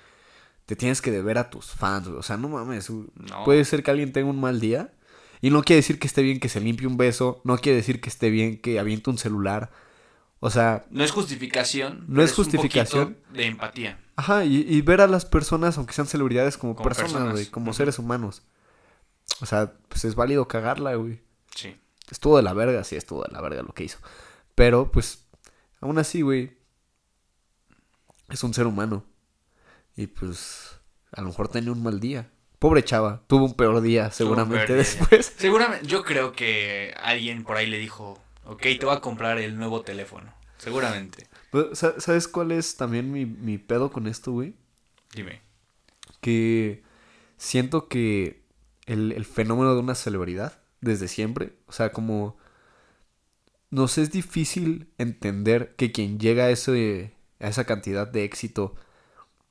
te 0.67 0.75
tienes 0.75 1.01
que 1.01 1.13
deber 1.13 1.39
a 1.39 1.51
tus 1.51 1.67
fans, 1.67 2.09
güey. 2.09 2.19
O 2.19 2.23
sea, 2.25 2.37
no 2.37 2.49
mames. 2.49 2.91
No. 2.91 3.45
Puede 3.45 3.65
ser 3.65 3.85
que 3.85 3.93
alguien 3.93 4.13
tenga 4.13 4.29
un 4.29 4.41
mal 4.41 4.59
día. 4.59 4.93
Y 5.41 5.51
no 5.51 5.63
quiere 5.63 5.77
decir 5.77 6.01
que 6.01 6.09
esté 6.09 6.23
bien 6.23 6.41
que 6.41 6.49
se 6.49 6.61
limpie 6.61 6.87
un 6.89 6.97
beso. 6.97 7.41
No 7.45 7.57
quiere 7.59 7.77
decir 7.77 8.01
que 8.01 8.09
esté 8.09 8.29
bien 8.29 8.61
que 8.61 8.79
aviente 8.81 9.09
un 9.09 9.19
celular. 9.19 9.71
O 10.41 10.51
sea, 10.51 10.85
No 10.91 11.05
es 11.05 11.13
justificación. 11.13 12.05
No 12.09 12.23
es 12.23 12.33
justificación. 12.35 13.17
de 13.33 13.47
empatía. 13.47 14.01
Ajá, 14.21 14.45
y, 14.45 14.67
y 14.69 14.83
ver 14.83 15.01
a 15.01 15.07
las 15.07 15.25
personas, 15.25 15.79
aunque 15.79 15.95
sean 15.95 16.07
celebridades, 16.07 16.59
como, 16.59 16.77
Como 16.77 16.87
personas, 16.87 17.33
güey, 17.33 17.47
como 17.47 17.73
seres 17.73 17.99
humanos. 17.99 18.43
O 19.41 19.47
sea, 19.47 19.73
pues 19.89 20.05
es 20.05 20.15
válido 20.15 20.47
cagarla, 20.47 20.95
güey. 20.97 21.23
Sí. 21.55 21.81
Estuvo 22.11 22.37
de 22.37 22.43
la 22.43 22.53
verga, 22.53 22.85
sí, 22.85 22.97
estuvo 22.97 23.23
de 23.23 23.33
la 23.33 23.41
verga 23.41 23.63
lo 23.63 23.73
que 23.73 23.85
hizo. 23.85 23.97
Pero, 24.55 24.93
pues, 24.93 25.25
aún 25.81 25.99
así, 25.99 26.21
güey, 26.21 26.55
es 28.29 28.45
un 28.45 28.53
ser 28.53 28.67
humano. 28.67 29.07
Y 29.97 30.07
pues, 30.07 30.79
a 31.13 31.23
lo 31.23 31.29
mejor 31.29 31.49
tenía 31.49 31.73
un 31.73 31.83
mal 31.83 31.99
día. 31.99 32.31
Pobre 32.59 32.85
chava, 32.85 33.23
tuvo 33.27 33.47
un 33.47 33.55
peor 33.55 33.81
día 33.81 34.11
seguramente 34.11 34.67
peor 34.67 34.69
día. 34.69 34.77
después. 34.77 35.33
Seguramente, 35.39 35.87
yo 35.87 36.05
creo 36.05 36.33
que 36.33 36.95
alguien 37.03 37.43
por 37.43 37.57
ahí 37.57 37.65
le 37.65 37.79
dijo, 37.79 38.21
ok, 38.45 38.61
te 38.61 38.85
voy 38.85 38.95
a 38.95 39.01
comprar 39.01 39.39
el 39.39 39.57
nuevo 39.57 39.81
teléfono. 39.81 40.31
Seguramente. 40.59 41.27
Pero, 41.51 41.75
sa- 41.75 42.01
¿Sabes 42.01 42.29
cuál 42.29 42.53
es 42.53 42.77
también 42.77 43.11
mi, 43.13 43.27
mi 43.27 43.59
pedo 43.59 43.91
con 43.91 44.07
esto, 44.07 44.33
güey? 44.33 44.55
Dime. 45.15 45.41
Que 46.21 46.83
siento 47.37 47.89
que 47.89 48.43
el, 48.87 49.13
el 49.13 49.25
fenómeno 49.25 49.75
de 49.75 49.81
una 49.81 49.95
celebridad, 49.95 50.61
desde 50.81 51.09
siempre, 51.09 51.55
o 51.67 51.73
sea, 51.73 51.93
como 51.93 52.37
nos 53.71 53.99
es 53.99 54.11
difícil 54.11 54.89
entender 54.99 55.75
que 55.77 55.93
quien 55.93 56.19
llega 56.19 56.45
a, 56.45 56.51
ese, 56.51 57.13
a 57.39 57.49
esa 57.49 57.65
cantidad 57.65 58.07
de 58.09 58.25
éxito 58.25 58.75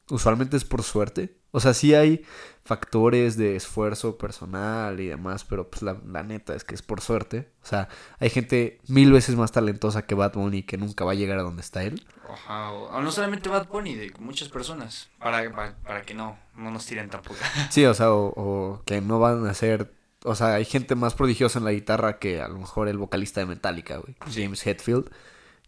usualmente 0.09 0.57
es 0.57 0.65
por 0.65 0.83
suerte. 0.83 1.37
O 1.51 1.59
sea, 1.59 1.73
sí 1.73 1.93
hay 1.95 2.23
factores 2.63 3.35
de 3.35 3.55
esfuerzo 3.55 4.19
personal 4.19 4.99
y 4.99 5.07
demás, 5.07 5.43
pero 5.43 5.69
pues 5.69 5.81
la, 5.81 5.97
la 6.05 6.21
neta 6.21 6.53
es 6.53 6.63
que 6.63 6.75
es 6.75 6.83
por 6.83 7.01
suerte. 7.01 7.49
O 7.63 7.65
sea, 7.65 7.89
hay 8.19 8.29
gente 8.29 8.79
mil 8.87 9.11
veces 9.11 9.35
más 9.35 9.51
talentosa 9.51 10.03
que 10.03 10.13
Bad 10.13 10.33
Bunny 10.33 10.61
que 10.61 10.77
nunca 10.77 11.03
va 11.03 11.13
a 11.13 11.15
llegar 11.15 11.39
a 11.39 11.41
donde 11.41 11.61
está 11.61 11.83
él. 11.83 12.05
O, 12.47 13.01
no 13.01 13.11
solamente 13.11 13.49
Bad 13.49 13.67
Bunny, 13.69 13.95
de 13.95 14.13
muchas 14.19 14.49
personas. 14.49 15.09
Para, 15.17 15.51
para, 15.51 15.75
para 15.77 16.01
que 16.03 16.13
no, 16.13 16.37
no 16.55 16.69
nos 16.69 16.85
tiren 16.85 17.09
tampoco. 17.09 17.39
Sí, 17.71 17.85
o 17.85 17.93
sea, 17.95 18.11
o, 18.11 18.33
o 18.35 18.83
que 18.85 19.01
no 19.01 19.19
van 19.19 19.47
a 19.47 19.53
ser... 19.55 19.91
O 20.23 20.35
sea, 20.35 20.55
hay 20.55 20.65
gente 20.65 20.95
más 20.95 21.15
prodigiosa 21.15 21.59
en 21.59 21.65
la 21.65 21.71
guitarra 21.71 22.19
que 22.19 22.41
a 22.41 22.49
lo 22.49 22.59
mejor 22.59 22.87
el 22.87 22.97
vocalista 22.97 23.39
de 23.39 23.47
Metallica, 23.47 23.97
güey. 23.97 24.15
Sí. 24.29 24.43
James 24.43 24.65
Hetfield. 24.67 25.09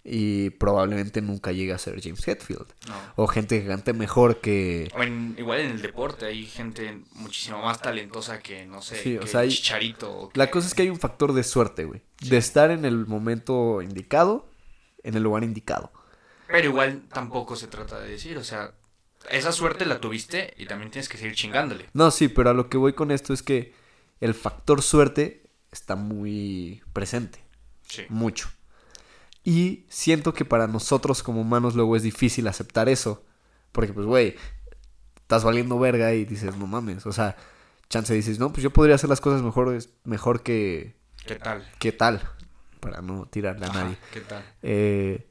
Y 0.03 0.49
probablemente 0.51 1.21
nunca 1.21 1.51
llegue 1.51 1.73
a 1.73 1.77
ser 1.77 2.01
James 2.01 2.27
Hetfield. 2.27 2.65
No. 2.87 2.95
O 3.17 3.27
gente 3.27 3.61
que 3.61 3.67
cante 3.67 3.93
mejor 3.93 4.41
que... 4.41 4.91
En- 4.97 5.35
igual 5.37 5.59
en 5.59 5.71
el 5.71 5.81
deporte 5.83 6.25
hay 6.25 6.45
gente 6.47 7.01
muchísimo 7.13 7.61
más 7.61 7.79
talentosa 7.81 8.39
que, 8.39 8.65
no 8.65 8.81
sé, 8.81 8.95
Sí, 9.03 9.17
o 9.17 9.27
sea, 9.27 9.41
hay- 9.41 9.49
Chicharito. 9.49 10.31
La 10.33 10.49
cosa 10.49 10.67
es 10.67 10.73
que 10.73 10.81
hay 10.81 10.89
un 10.89 10.99
factor 10.99 11.33
de 11.33 11.43
suerte, 11.43 11.85
güey. 11.85 12.01
Sí. 12.19 12.29
De 12.29 12.37
estar 12.37 12.71
en 12.71 12.83
el 12.85 13.05
momento 13.05 13.81
indicado, 13.83 14.49
en 15.03 15.13
el 15.15 15.21
lugar 15.23 15.43
indicado. 15.43 15.91
Pero 16.47 16.67
igual 16.69 17.03
tampoco 17.13 17.55
se 17.55 17.67
trata 17.67 17.99
de 17.99 18.09
decir, 18.09 18.37
o 18.39 18.43
sea, 18.43 18.73
esa 19.29 19.51
suerte 19.51 19.85
la 19.85 20.01
tuviste 20.01 20.55
y 20.57 20.65
también 20.65 20.89
tienes 20.89 21.09
que 21.09 21.17
seguir 21.19 21.35
chingándole. 21.35 21.85
No, 21.93 22.09
sí, 22.09 22.27
pero 22.27 22.49
a 22.49 22.53
lo 22.53 22.69
que 22.69 22.77
voy 22.77 22.93
con 22.93 23.11
esto 23.11 23.33
es 23.33 23.43
que 23.43 23.73
el 24.19 24.33
factor 24.33 24.81
suerte 24.81 25.43
está 25.71 25.95
muy 25.95 26.81
presente. 26.91 27.39
Sí. 27.87 28.03
Mucho. 28.09 28.49
Y 29.43 29.85
siento 29.89 30.33
que 30.33 30.45
para 30.45 30.67
nosotros 30.67 31.23
como 31.23 31.41
humanos 31.41 31.75
luego 31.75 31.95
es 31.95 32.03
difícil 32.03 32.47
aceptar 32.47 32.89
eso. 32.89 33.23
Porque, 33.71 33.93
pues, 33.93 34.05
güey, 34.05 34.35
estás 35.15 35.43
valiendo 35.43 35.79
verga 35.79 36.13
y 36.13 36.25
dices, 36.25 36.55
no 36.57 36.67
mames. 36.67 37.05
O 37.05 37.11
sea, 37.11 37.35
chance 37.89 38.13
dices, 38.13 38.39
no, 38.39 38.51
pues 38.51 38.63
yo 38.63 38.71
podría 38.71 38.95
hacer 38.95 39.09
las 39.09 39.21
cosas 39.21 39.41
mejor, 39.41 39.77
mejor 40.03 40.43
que, 40.43 40.95
¿Qué 41.25 41.35
tal? 41.35 41.67
que 41.79 41.91
tal. 41.91 42.21
Para 42.79 43.01
no 43.01 43.27
tirarle 43.27 43.65
a 43.65 43.69
Ajá, 43.69 43.83
nadie. 43.83 43.97
¿Qué 44.11 44.21
tal? 44.21 44.43
Eh, 44.63 45.27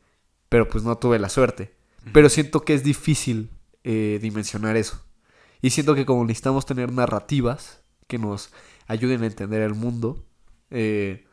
pero 0.48 0.68
pues 0.68 0.84
no 0.84 0.96
tuve 0.98 1.18
la 1.18 1.28
suerte. 1.28 1.74
Pero 2.12 2.28
siento 2.28 2.64
que 2.64 2.74
es 2.74 2.82
difícil 2.82 3.50
eh, 3.84 4.18
dimensionar 4.22 4.76
eso. 4.76 5.04
Y 5.60 5.70
siento 5.70 5.94
que 5.94 6.06
como 6.06 6.24
necesitamos 6.24 6.64
tener 6.64 6.92
narrativas 6.92 7.80
que 8.06 8.18
nos 8.18 8.50
ayuden 8.86 9.22
a 9.22 9.26
entender 9.26 9.62
el 9.62 9.74
mundo, 9.74 10.24
eh, 10.70 11.26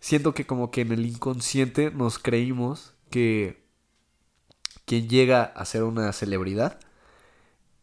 siento 0.00 0.34
que 0.34 0.46
como 0.46 0.70
que 0.70 0.82
en 0.82 0.92
el 0.92 1.06
inconsciente 1.06 1.90
nos 1.90 2.18
creímos 2.18 2.94
que 3.10 3.66
quien 4.84 5.08
llega 5.08 5.42
a 5.42 5.64
ser 5.64 5.82
una 5.82 6.12
celebridad 6.12 6.78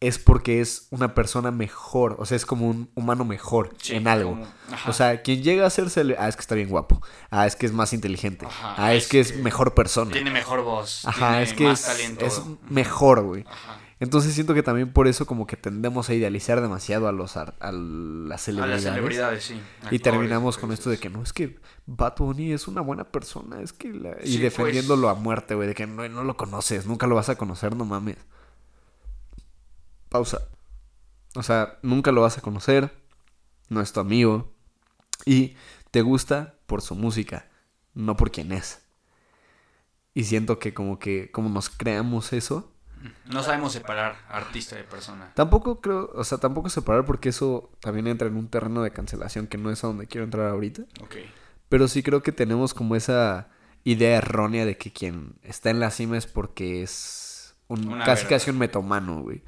es 0.01 0.19
porque 0.19 0.59
es 0.59 0.87
una 0.91 1.15
persona 1.15 1.51
mejor, 1.51 2.17
o 2.19 2.25
sea, 2.25 2.35
es 2.35 2.45
como 2.45 2.67
un 2.67 2.89
humano 2.95 3.25
mejor 3.25 3.73
Sí, 3.81 3.95
en 3.95 4.07
algo. 4.07 4.31
como-. 4.31 4.47
O 4.87 4.93
sea, 4.93 5.21
quien 5.21 5.41
llega 5.41 5.65
a 5.65 5.69
ser 5.69 5.85
ah, 6.19 6.27
es 6.27 6.35
que 6.35 6.41
está 6.41 6.53
bien 6.53 6.69
guapo. 6.69 7.01
Ah, 7.31 7.47
es 7.47 7.55
que 7.55 7.65
es 7.65 7.71
más 7.71 7.93
inteligente. 7.93 8.45
Ajá, 8.45 8.75
ah, 8.77 8.93
es, 8.93 9.03
es 9.03 9.09
que 9.09 9.19
es 9.21 9.37
mejor 9.37 9.73
persona. 9.73 10.11
Tiene 10.11 10.31
mejor 10.31 10.63
voz. 10.63 11.05
Ajá, 11.05 11.29
tiene 11.29 11.43
es 11.43 11.53
que 11.53 11.63
más 11.63 11.79
es, 11.79 11.85
talento. 11.97 12.25
es 12.25 12.41
mejor, 12.69 13.23
güey. 13.23 13.45
Ajá. 13.47 13.79
Entonces 14.01 14.33
siento 14.33 14.53
que 14.53 14.61
también 14.61 14.91
por 14.91 15.07
eso 15.07 15.25
como 15.25 15.47
que 15.47 15.55
tendemos 15.55 16.09
a 16.09 16.13
idealizar 16.13 16.59
demasiado 16.59 17.07
a 17.07 17.13
los 17.13 17.37
a 17.37 17.45
las 17.71 18.41
A 18.41 18.43
celebridades. 18.43 18.83
las 18.83 18.93
celebridades, 18.93 19.43
sí. 19.45 19.61
Y 19.89 19.99
terminamos 19.99 20.57
con 20.57 20.73
esto 20.73 20.89
de 20.89 20.97
que 20.97 21.09
no, 21.09 21.23
es 21.23 21.31
que 21.31 21.57
Bad 21.85 22.15
Bunny 22.17 22.51
es 22.51 22.67
una 22.67 22.81
buena 22.81 23.05
persona, 23.05 23.61
es 23.61 23.71
que 23.71 23.93
la- 23.93 24.17
y 24.21 24.33
Sí, 24.33 24.37
defendiéndolo 24.39 25.07
pues. 25.07 25.17
a 25.17 25.19
muerte, 25.21 25.55
güey, 25.55 25.69
de 25.69 25.75
que 25.75 25.87
no, 25.87 26.07
no 26.09 26.23
lo 26.25 26.35
conoces, 26.35 26.85
nunca 26.85 27.07
lo 27.07 27.15
vas 27.15 27.29
a 27.29 27.35
conocer, 27.37 27.73
no 27.75 27.85
mames. 27.85 28.17
Pausa. 30.09 30.47
O 31.35 31.43
sea, 31.43 31.79
nunca 31.81 32.11
lo 32.11 32.21
vas 32.21 32.37
a 32.37 32.41
conocer, 32.41 32.93
no 33.69 33.81
es 33.81 33.91
tu 33.93 33.99
amigo 33.99 34.53
y 35.25 35.55
te 35.91 36.01
gusta 36.01 36.55
por 36.65 36.81
su 36.81 36.95
música, 36.95 37.49
no 37.93 38.15
por 38.15 38.31
quién 38.31 38.51
es. 38.51 38.81
Y 40.13 40.25
siento 40.25 40.59
que 40.59 40.73
como 40.73 40.97
que 40.99 41.31
como 41.31 41.49
nos 41.49 41.69
creamos 41.69 42.31
eso, 42.33 42.73
No 43.25 43.43
sabemos 43.43 43.73
separar 43.73 44.17
artista 44.29 44.75
de 44.75 44.83
persona. 44.83 45.31
Tampoco 45.33 45.81
creo, 45.81 46.11
o 46.13 46.23
sea, 46.23 46.37
tampoco 46.37 46.69
separar 46.69 47.05
porque 47.05 47.29
eso 47.29 47.69
también 47.79 48.07
entra 48.07 48.27
en 48.27 48.35
un 48.35 48.47
terreno 48.47 48.81
de 48.83 48.91
cancelación 48.91 49.47
que 49.47 49.57
no 49.57 49.71
es 49.71 49.83
a 49.83 49.87
donde 49.87 50.07
quiero 50.07 50.25
entrar 50.25 50.47
ahorita. 50.47 50.83
Ok. 51.01 51.15
Pero 51.69 51.87
sí 51.87 52.03
creo 52.03 52.23
que 52.23 52.31
tenemos 52.31 52.73
como 52.73 52.95
esa 52.95 53.49
idea 53.83 54.17
errónea 54.17 54.65
de 54.65 54.77
que 54.77 54.91
quien 54.91 55.35
está 55.43 55.69
en 55.69 55.79
la 55.79 55.91
cima 55.91 56.17
es 56.17 56.27
porque 56.27 56.83
es 56.83 57.55
un, 57.67 57.87
Una 57.87 58.05
casi 58.05 58.25
casi 58.25 58.49
un 58.49 58.57
metomano, 58.57 59.21
güey. 59.21 59.43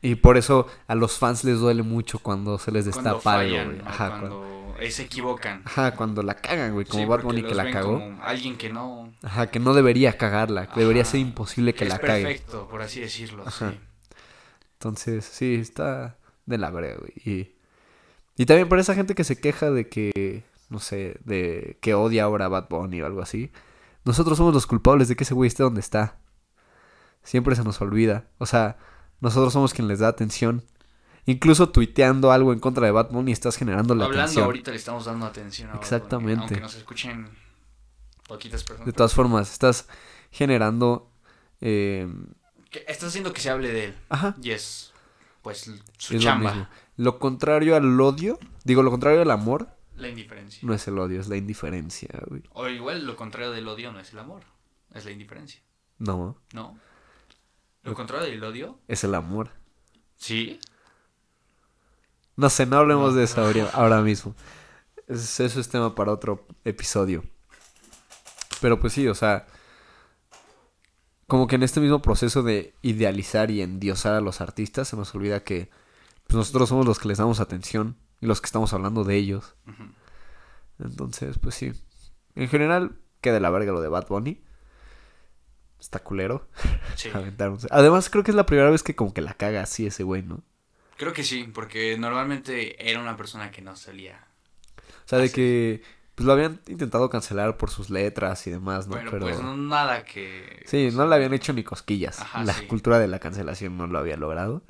Y 0.00 0.16
por 0.16 0.36
eso 0.36 0.66
a 0.88 0.94
los 0.94 1.18
fans 1.18 1.44
les 1.44 1.60
duele 1.60 1.82
mucho 1.82 2.18
cuando 2.18 2.58
se 2.58 2.72
les 2.72 2.84
destapa 2.84 3.40
algo, 3.40 3.64
güey. 3.64 3.80
Ajá, 3.84 4.18
cuando 4.18 4.40
cuando... 4.40 4.61
se 4.90 5.02
equivocan. 5.02 5.62
Ajá, 5.64 5.94
cuando 5.94 6.22
la 6.22 6.34
cagan, 6.34 6.72
güey, 6.74 6.86
como 6.86 7.02
Sí, 7.02 7.08
Bad 7.08 7.22
Bunny 7.22 7.42
que 7.42 7.54
la 7.54 7.70
cagó. 7.70 7.98
como 7.98 8.22
alguien 8.22 8.56
que 8.56 8.70
no... 8.70 9.12
Ajá, 9.22 9.50
que 9.50 9.58
no 9.58 9.74
debería 9.74 10.16
cagarla, 10.16 10.66
que 10.68 10.80
debería 10.80 11.04
ser 11.04 11.20
imposible 11.20 11.74
que 11.74 11.84
es 11.84 11.90
la 11.90 11.98
cague. 11.98 12.24
perfecto, 12.24 12.68
por 12.68 12.82
así 12.82 13.00
decirlo. 13.00 13.44
Ajá. 13.46 13.72
Sí. 13.72 13.80
Entonces, 14.74 15.24
sí, 15.24 15.54
está 15.54 16.16
de 16.46 16.58
la 16.58 16.70
verga, 16.70 16.96
güey. 16.98 17.12
Y, 17.24 17.54
y 18.36 18.46
también 18.46 18.68
por 18.68 18.78
esa 18.78 18.94
gente 18.94 19.14
que 19.14 19.24
se 19.24 19.40
queja 19.40 19.70
de 19.70 19.88
que, 19.88 20.44
no 20.68 20.80
sé, 20.80 21.16
de 21.24 21.78
que 21.80 21.94
odia 21.94 22.24
ahora 22.24 22.46
a 22.46 22.48
Bad 22.48 22.68
Bunny 22.68 23.00
o 23.02 23.06
algo 23.06 23.22
así. 23.22 23.52
Nosotros 24.04 24.36
somos 24.38 24.52
los 24.52 24.66
culpables 24.66 25.06
de 25.08 25.14
que 25.16 25.24
ese 25.24 25.34
güey 25.34 25.46
esté 25.48 25.62
donde 25.62 25.80
está. 25.80 26.16
Siempre 27.22 27.54
se 27.54 27.62
nos 27.62 27.80
olvida. 27.80 28.24
O 28.38 28.46
sea, 28.46 28.76
nosotros 29.20 29.52
somos 29.52 29.72
quien 29.72 29.86
les 29.86 30.00
da 30.00 30.08
atención. 30.08 30.64
Incluso 31.26 31.68
tuiteando 31.70 32.32
algo 32.32 32.52
en 32.52 32.58
contra 32.58 32.86
de 32.86 32.92
Bad 32.92 33.10
Bunny 33.10 33.30
estás 33.32 33.56
generando 33.56 33.94
la 33.94 34.06
Hablando 34.06 34.22
atención. 34.24 34.44
ahorita 34.44 34.70
le 34.72 34.76
estamos 34.76 35.04
dando 35.04 35.24
atención 35.26 35.70
a 35.70 35.74
Exactamente. 35.74 36.40
Aunque 36.40 36.60
nos 36.60 36.74
escuchen 36.74 37.28
poquitas 38.26 38.64
personas. 38.64 38.86
De 38.86 38.92
todas 38.92 39.14
formas, 39.14 39.52
estás 39.52 39.88
generando... 40.30 41.10
eh, 41.60 42.08
Estás 42.86 43.10
haciendo 43.10 43.32
que 43.32 43.40
se 43.40 43.50
hable 43.50 43.68
de 43.70 43.84
él. 43.86 43.94
Ajá. 44.08 44.34
Y 44.42 44.50
es, 44.50 44.92
pues, 45.42 45.58
su 45.98 46.14
es 46.16 46.24
lo 46.24 46.30
chamba. 46.30 46.70
Lo 46.96 47.18
contrario 47.18 47.76
al 47.76 48.00
odio, 48.00 48.38
digo, 48.64 48.82
lo 48.82 48.90
contrario 48.90 49.20
al 49.22 49.30
amor, 49.30 49.68
La 49.96 50.08
indiferencia. 50.08 50.60
no 50.62 50.72
es 50.74 50.88
el 50.88 50.98
odio, 50.98 51.20
es 51.20 51.28
la 51.28 51.36
indiferencia, 51.36 52.08
güey. 52.28 52.42
O 52.52 52.68
igual 52.68 53.06
lo 53.06 53.14
contrario 53.16 53.50
del 53.52 53.68
odio 53.68 53.92
no 53.92 54.00
es 54.00 54.12
el 54.12 54.18
amor. 54.20 54.42
Es 54.94 55.04
la 55.04 55.10
indiferencia. 55.10 55.60
No, 55.98 56.36
¿No? 56.52 56.78
Lo 57.82 57.94
contrario 57.94 58.28
del 58.30 58.42
odio. 58.42 58.78
es 58.88 59.04
el 59.04 59.14
amor. 59.14 59.50
Sí. 60.16 60.58
No 62.42 62.50
sé, 62.50 62.66
no 62.66 62.78
hablemos 62.78 63.14
de 63.14 63.22
eso 63.22 63.40
ahora, 63.72 64.00
mismo. 64.02 64.34
Es- 65.06 65.38
eso 65.38 65.60
es 65.60 65.68
tema 65.68 65.94
para 65.94 66.10
otro 66.10 66.44
episodio. 66.64 67.22
Pero 68.60 68.80
pues 68.80 68.92
sí, 68.94 69.06
o 69.06 69.14
sea, 69.14 69.46
como 71.28 71.46
que 71.46 71.54
en 71.54 71.62
este 71.62 71.78
mismo 71.80 72.02
proceso 72.02 72.42
de 72.42 72.74
idealizar 72.82 73.52
y 73.52 73.62
endiosar 73.62 74.14
a 74.14 74.20
los 74.20 74.40
artistas, 74.40 74.88
se 74.88 74.96
nos 74.96 75.14
olvida 75.14 75.44
que 75.44 75.70
pues, 76.26 76.34
nosotros 76.36 76.68
somos 76.68 76.84
los 76.84 76.98
que 76.98 77.06
les 77.06 77.18
damos 77.18 77.38
atención 77.38 77.96
y 78.20 78.26
los 78.26 78.40
que 78.40 78.46
estamos 78.46 78.72
hablando 78.72 79.04
de 79.04 79.14
ellos. 79.16 79.54
Entonces, 80.80 81.38
pues 81.38 81.54
sí. 81.54 81.72
En 82.34 82.48
general, 82.48 82.96
queda 83.20 83.34
de 83.34 83.40
la 83.40 83.50
verga 83.50 83.70
lo 83.72 83.80
de 83.80 83.88
Bad 83.88 84.08
Bunny. 84.08 84.42
Está 85.78 86.00
culero. 86.00 86.48
Sí. 86.96 87.08
Además, 87.70 88.10
creo 88.10 88.24
que 88.24 88.32
es 88.32 88.36
la 88.36 88.46
primera 88.46 88.68
vez 88.70 88.82
que 88.82 88.96
como 88.96 89.14
que 89.14 89.20
la 89.22 89.34
caga 89.34 89.62
así 89.62 89.86
ese 89.86 90.02
güey, 90.02 90.22
¿no? 90.22 90.42
Creo 91.02 91.12
que 91.12 91.24
sí, 91.24 91.50
porque 91.52 91.98
normalmente 91.98 92.88
era 92.88 93.00
una 93.00 93.16
persona 93.16 93.50
que 93.50 93.60
no 93.60 93.74
salía. 93.74 94.24
O 94.78 95.08
sea, 95.08 95.18
de 95.18 95.32
que 95.32 95.82
pues 96.14 96.24
lo 96.24 96.32
habían 96.32 96.60
intentado 96.68 97.10
cancelar 97.10 97.56
por 97.56 97.70
sus 97.70 97.90
letras 97.90 98.46
y 98.46 98.52
demás, 98.52 98.86
¿no? 98.86 98.94
Bueno, 98.94 99.10
Pero 99.10 99.26
pues 99.26 99.42
no, 99.42 99.56
nada 99.56 100.04
que... 100.04 100.62
sí, 100.64 100.90
no 100.92 101.04
le 101.08 101.16
habían 101.16 101.34
hecho 101.34 101.52
ni 101.54 101.64
cosquillas. 101.64 102.20
Ajá, 102.20 102.44
la 102.44 102.52
sí. 102.52 102.66
cultura 102.68 103.00
de 103.00 103.08
la 103.08 103.18
cancelación 103.18 103.76
no 103.76 103.88
lo 103.88 103.98
había 103.98 104.16
logrado. 104.16 104.62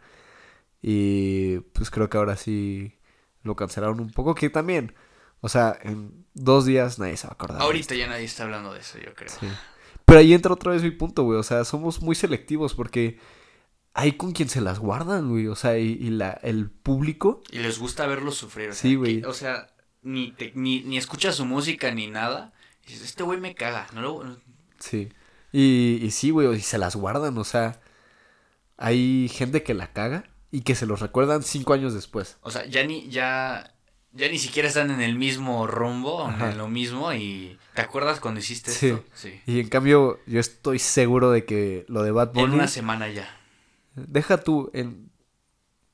Y 0.80 1.58
pues 1.74 1.90
creo 1.90 2.08
que 2.08 2.16
ahora 2.16 2.38
sí 2.38 2.98
lo 3.42 3.54
cancelaron 3.54 4.00
un 4.00 4.10
poco, 4.10 4.34
que 4.34 4.48
también, 4.48 4.94
o 5.42 5.50
sea, 5.50 5.76
en 5.82 6.24
dos 6.32 6.64
días 6.64 6.98
nadie 6.98 7.18
se 7.18 7.26
va 7.26 7.32
a 7.32 7.34
acordar. 7.34 7.60
Ahorita 7.60 7.94
ya 7.94 8.06
nadie 8.06 8.24
está 8.24 8.44
hablando 8.44 8.72
de 8.72 8.80
eso, 8.80 8.96
yo 8.96 9.12
creo. 9.14 9.28
Sí. 9.28 9.48
Pero 10.06 10.18
ahí 10.18 10.32
entra 10.32 10.54
otra 10.54 10.72
vez 10.72 10.82
mi 10.82 10.92
punto, 10.92 11.24
güey. 11.24 11.38
O 11.38 11.42
sea, 11.42 11.66
somos 11.66 12.00
muy 12.00 12.14
selectivos 12.14 12.74
porque 12.74 13.18
hay 13.94 14.12
con 14.12 14.32
quien 14.32 14.48
se 14.48 14.60
las 14.60 14.78
guardan, 14.78 15.28
güey. 15.30 15.46
O 15.48 15.54
sea, 15.56 15.78
y, 15.78 15.92
y 16.00 16.10
la, 16.10 16.30
el 16.42 16.70
público. 16.70 17.42
Y 17.50 17.58
les 17.58 17.78
gusta 17.78 18.06
verlos 18.06 18.36
sufrir. 18.36 18.70
O 18.70 18.72
sea, 18.72 18.80
Sí, 18.82 18.94
güey. 18.96 19.20
que- 19.20 19.26
O 19.26 19.32
sea, 19.34 19.68
ni, 20.02 20.32
te- 20.32 20.52
ni, 20.54 20.80
ni 20.82 20.96
escuchas 20.98 21.36
su 21.36 21.44
música 21.44 21.90
ni 21.92 22.06
nada. 22.08 22.52
Y 22.84 22.92
dices, 22.92 23.04
este 23.06 23.22
güey 23.22 23.38
me 23.40 23.54
caga. 23.54 23.86
No 23.94 24.00
lo... 24.02 24.36
Sí. 24.78 25.08
Y, 25.52 26.00
y 26.02 26.10
sí, 26.10 26.30
güey, 26.30 26.52
y 26.56 26.60
se 26.60 26.78
las 26.78 26.96
guardan. 26.96 27.36
O 27.38 27.44
sea, 27.44 27.80
hay 28.76 29.28
gente 29.32 29.62
que 29.62 29.74
la 29.74 29.92
caga 29.92 30.24
y 30.50 30.62
que 30.62 30.74
se 30.74 30.86
los 30.86 31.00
recuerdan 31.00 31.42
cinco 31.42 31.72
años 31.72 31.94
después. 31.94 32.38
O 32.40 32.50
sea, 32.50 32.64
ya 32.66 32.84
ni, 32.84 33.08
ya, 33.08 33.74
ya 34.12 34.28
ni 34.28 34.38
siquiera 34.38 34.68
están 34.68 34.90
en 34.90 35.00
el 35.00 35.16
mismo 35.16 35.66
rumbo, 35.66 36.26
Ajá. 36.26 36.50
en 36.52 36.58
lo 36.58 36.68
mismo. 36.68 37.12
Y 37.12 37.58
¿te 37.74 37.82
acuerdas 37.82 38.20
cuando 38.20 38.40
hiciste 38.40 38.70
Sí. 38.70 38.88
esto? 38.88 39.04
Sí. 39.14 39.40
Y 39.46 39.60
en 39.60 39.68
cambio, 39.68 40.18
yo 40.26 40.40
estoy 40.40 40.78
seguro 40.78 41.30
de 41.30 41.44
que 41.44 41.84
lo 41.88 42.02
de 42.02 42.10
Bad 42.10 42.36
En 42.36 42.50
una 42.50 42.68
semana 42.68 43.08
ya. 43.08 43.38
Deja 43.94 44.38
tú, 44.38 44.70
en. 44.74 45.10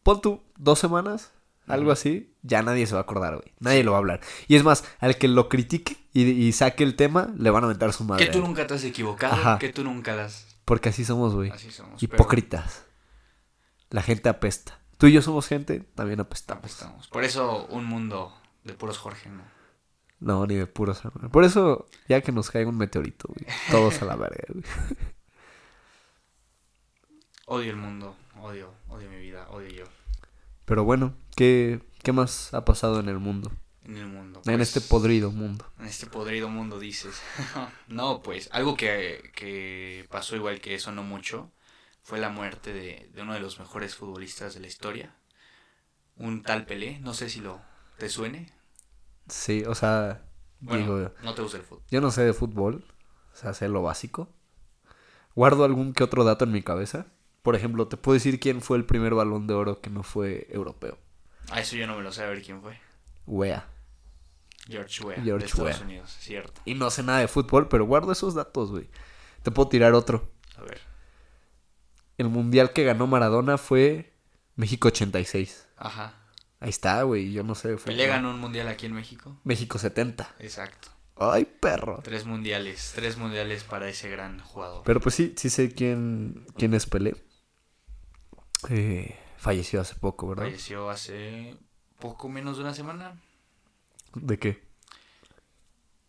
Pon 0.03 0.21
tú 0.21 0.43
dos 0.57 0.79
semanas, 0.79 1.33
algo 1.67 1.93
así, 1.93 2.35
ya 2.43 2.63
nadie 2.63 2.87
se 2.87 2.95
va 2.95 3.01
a 3.01 3.03
acordar, 3.03 3.37
güey. 3.37 3.53
Nadie 3.61 3.85
lo 3.85 3.93
va 3.93 3.99
a 3.99 4.01
hablar. 4.01 4.21
Y 4.47 4.57
es 4.57 4.65
más, 4.65 4.85
al 5.01 5.17
que 5.17 5.29
lo 5.29 5.49
critique 5.49 5.97
y, 6.13 6.23
y 6.23 6.53
saque 6.53 6.83
el 6.85 6.97
tema, 6.97 7.33
le 7.37 7.51
van 7.51 7.65
a 7.65 7.67
aventar 7.67 7.93
su 7.93 8.05
madre. 8.05 8.25
Que 8.25 8.33
tú 8.33 8.41
nunca 8.41 8.67
te 8.67 8.75
has 8.75 8.85
equivocado, 8.85 9.35
Ajá. 9.35 9.59
que 9.59 9.69
tú 9.69 9.85
nunca 9.85 10.15
las... 10.17 10.57
Porque 10.65 10.89
así 10.89 11.05
somos, 11.05 11.35
güey. 11.35 11.51
Así 11.51 11.71
somos. 11.71 12.03
Hipócritas. 12.03 12.85
La 13.91 14.03
gente 14.03 14.29
apesta. 14.29 14.81
Tú 14.97 15.07
y 15.07 15.13
yo 15.13 15.23
somos 15.23 15.47
gente, 15.47 15.81
también 15.95 16.21
apestamos. 16.21 16.65
apestamos. 16.65 17.09
Por 17.09 17.25
eso 17.25 17.67
un 17.67 17.85
mundo 17.85 18.35
de 18.65 18.75
puros 18.75 18.99
Jorge, 18.99 19.29
¿no? 19.31 19.43
No, 20.21 20.47
ni 20.47 20.57
de 20.57 20.67
puros. 20.67 21.03
Por 21.31 21.45
eso, 21.45 21.87
ya 22.09 22.21
que 22.21 22.33
nos 22.33 22.51
caiga 22.51 22.69
un 22.69 22.77
meteorito, 22.77 23.29
güey. 23.29 23.47
Todos 23.71 24.03
a 24.03 24.05
la 24.07 24.17
verga, 24.17 24.45
güey. 24.49 24.65
Odio 27.51 27.71
el 27.71 27.77
mundo, 27.77 28.15
odio, 28.43 28.73
odio 28.89 29.09
mi 29.11 29.17
vida, 29.19 29.49
odio 29.51 29.69
yo 29.71 29.85
Pero 30.65 30.85
bueno, 30.85 31.15
¿qué, 31.37 31.81
¿qué 32.03 32.13
más 32.13 32.53
ha 32.55 32.65
pasado 32.65 33.01
en 33.01 33.09
el 33.09 33.19
mundo? 33.19 33.51
en 33.85 33.97
el 33.97 34.07
mundo. 34.07 34.43
En 34.45 34.57
Pues, 34.57 34.69
este 34.69 34.81
podrido 34.83 35.31
mundo. 35.33 35.65
En 35.79 35.87
este 35.87 36.07
podrido 36.07 36.49
mundo 36.49 36.79
dices. 36.79 37.21
no, 37.89 38.23
pues 38.23 38.49
algo 38.53 38.77
que, 38.77 39.31
que 39.35 40.07
pasó 40.11 40.37
igual 40.37 40.61
que 40.61 40.75
eso 40.75 40.93
no 40.93 41.03
mucho 41.03 41.51
fue 42.03 42.19
la 42.19 42.29
muerte 42.29 42.73
de, 42.73 43.11
de 43.15 43.23
uno 43.23 43.33
de 43.35 43.41
los 43.41 43.59
mejores 43.59 43.95
futbolistas 43.95 44.55
de 44.55 44.61
la 44.61 44.67
historia. 44.67 45.15
Un 46.17 46.43
tal 46.43 46.67
Pelé, 46.67 46.99
no 47.01 47.15
sé 47.15 47.31
si 47.31 47.41
lo 47.41 47.61
te 47.97 48.11
suene. 48.11 48.53
Sí, 49.29 49.65
o 49.67 49.75
sea, 49.75 50.23
Bueno, 50.61 50.99
digo, 50.99 51.13
no 51.23 51.35
te 51.35 51.43
gusta 51.43 51.59
el 51.59 51.63
fútbol. 51.65 51.85
yo 51.91 52.01
no 52.01 52.11
sé 52.11 52.23
de 52.25 52.33
fútbol. 52.33 52.85
O 53.33 53.37
sea, 53.37 53.55
sé 53.55 53.69
lo 53.69 53.83
básico. 53.83 54.29
Guardo 55.35 55.65
algún 55.65 55.93
que 55.95 56.05
otro 56.05 56.25
dato 56.25 56.45
en 56.45 56.53
mi 56.53 56.63
cabeza. 56.63 57.07
Por 57.43 57.55
ejemplo, 57.55 57.89
te 57.89 57.97
puedo 57.97 58.15
decir 58.15 58.41
quién 58.41 58.61
fue 58.61 58.77
el 58.77 58.85
primer 58.85 59.15
balón 59.15 59.47
de 59.47 59.55
oro 59.55 59.81
que 59.81 59.91
no 59.91 60.03
fue 60.03 60.47
europeo. 60.51 60.99
Ah, 61.51 61.61
eso 61.61 61.77
yo 61.77 61.87
no 61.87 61.97
me 61.97 62.03
lo 62.03 62.13
sé, 62.13 62.23
a 62.23 62.27
ver 62.27 62.43
quién 62.43 62.61
fue. 62.61 62.79
Wea. 63.27 63.67
George 64.67 65.03
George 65.03 65.23
de 65.23 65.47
Estados. 65.47 65.81
Unidos, 65.81 66.15
cierto. 66.21 66.61
Y 66.65 66.75
no 66.75 66.91
sé 66.91 67.03
nada 67.03 67.21
de 67.21 67.29
fútbol, 67.29 67.69
pero 67.69 67.87
guardo 67.87 68.13
esos 68.13 68.35
datos, 68.35 68.71
güey. 68.71 68.89
Te 69.43 69.51
puedo 69.51 69.69
tirar 69.69 69.95
otro. 69.95 70.31
A 70.57 70.63
ver. 70.63 70.81
El 72.19 72.29
mundial 72.29 72.73
que 72.73 72.85
ganó 72.85 73.07
Maradona 73.07 73.57
fue 73.57 74.13
México 74.57 74.89
86. 74.89 75.69
Ajá. 75.77 76.15
Ahí 76.61 76.71
está, 76.71 77.03
güey. 77.05 77.33
Yo 77.33 77.45
no 77.45 77.55
sé. 77.55 77.77
Pelé 77.77 78.09
ganó 78.09 78.31
un 78.31 78.41
mundial 78.41 78.69
aquí 78.69 78.87
en 78.87 78.93
México. 78.93 79.39
México 79.45 79.79
70. 79.79 80.35
Exacto. 80.41 80.89
Ay, 81.17 81.47
perro. 81.47 82.01
Tres 82.03 82.27
mundiales, 82.27 82.93
tres 82.95 83.17
mundiales 83.17 83.65
para 83.65 83.89
ese 83.89 84.09
gran 84.09 84.41
jugador. 84.41 84.83
Pero 84.85 85.01
pues 85.01 85.15
sí, 85.15 85.35
sí 85.37 85.51
sé 85.51 85.73
quién, 85.73 86.47
quién 86.57 86.75
es 86.75 86.87
Pelé. 86.87 87.17
Eh, 88.71 89.17
falleció 89.37 89.81
hace 89.81 89.95
poco, 89.95 90.29
¿verdad? 90.29 90.45
Falleció 90.45 90.91
hace 90.91 91.57
poco 92.01 92.29
menos 92.29 92.57
de 92.57 92.63
una 92.65 92.75
semana. 92.75 93.21
¿De 94.15 94.39
qué? 94.39 94.67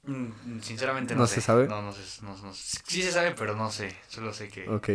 Mm, 0.04 0.60
Sinceramente 0.62 1.14
no, 1.14 1.22
¿No 1.22 1.28
sé. 1.28 1.36
se 1.36 1.42
sabe? 1.42 1.68
No, 1.68 1.82
no 1.82 1.92
sé, 1.94 2.22
no- 2.24 2.36
no- 2.38 2.54
sí 2.54 3.02
se 3.04 3.12
sabe, 3.12 3.32
pero 3.32 3.56
no 3.56 3.72
sé. 3.72 3.96
Solo 4.08 4.34
sé 4.34 4.48
que... 4.50 4.68
Ok. 4.70 4.90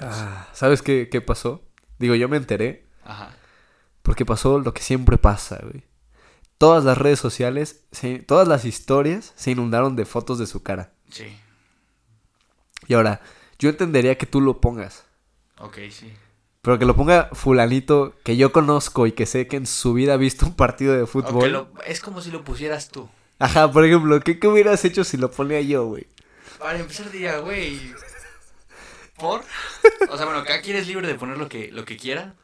Ah, 0.00 0.48
¿Sabes 0.54 0.80
qué, 0.82 1.08
qué 1.10 1.20
pasó? 1.20 1.62
Digo, 1.98 2.14
yo 2.14 2.28
me 2.28 2.38
enteré 2.38 2.86
Ajá. 3.04 3.34
porque 4.02 4.24
pasó 4.24 4.58
lo 4.58 4.72
que 4.72 4.82
siempre 4.82 5.18
pasa, 5.18 5.58
güey. 5.62 5.84
Todas 6.56 6.84
las 6.84 6.96
redes 6.96 7.18
sociales, 7.18 7.84
se- 7.92 8.18
todas 8.20 8.48
las 8.48 8.64
historias 8.64 9.32
se 9.36 9.50
inundaron 9.50 9.96
de 9.96 10.04
fotos 10.06 10.38
de 10.38 10.46
su 10.46 10.62
cara. 10.62 10.92
Sí. 11.10 11.36
Y 12.86 12.94
ahora, 12.94 13.20
yo 13.58 13.68
entendería 13.68 14.16
que 14.16 14.26
tú 14.26 14.40
lo 14.40 14.60
pongas. 14.60 15.04
Ok, 15.60 15.78
sí. 15.90 16.12
Pero 16.62 16.78
que 16.78 16.84
lo 16.84 16.94
ponga 16.94 17.30
fulanito 17.32 18.14
que 18.22 18.36
yo 18.36 18.52
conozco 18.52 19.06
y 19.06 19.12
que 19.12 19.24
sé 19.26 19.46
que 19.46 19.56
en 19.56 19.66
su 19.66 19.94
vida 19.94 20.14
ha 20.14 20.16
visto 20.18 20.44
un 20.46 20.54
partido 20.54 20.94
de 20.96 21.06
fútbol. 21.06 21.50
lo- 21.52 21.68
es 21.86 22.00
como 22.00 22.20
si 22.20 22.30
lo 22.30 22.44
pusieras 22.44 22.88
tú. 22.90 23.08
Ajá, 23.38 23.70
por 23.72 23.84
ejemplo, 23.86 24.20
¿qué, 24.20 24.38
¿qué 24.38 24.46
hubieras 24.48 24.84
hecho 24.84 25.02
si 25.04 25.16
lo 25.16 25.30
ponía 25.30 25.60
yo, 25.62 25.86
güey? 25.86 26.06
Para 26.58 26.78
empezar 26.78 27.10
diría, 27.10 27.38
güey. 27.38 27.80
¿Por? 29.18 29.40
O 30.10 30.16
sea, 30.16 30.26
bueno, 30.26 30.44
cada 30.44 30.60
quien 30.60 30.76
es 30.76 30.86
libre 30.86 31.06
de 31.06 31.14
poner 31.14 31.38
lo 31.38 31.48
que, 31.48 31.70
lo 31.72 31.84
que 31.84 31.96
quiera. 31.96 32.34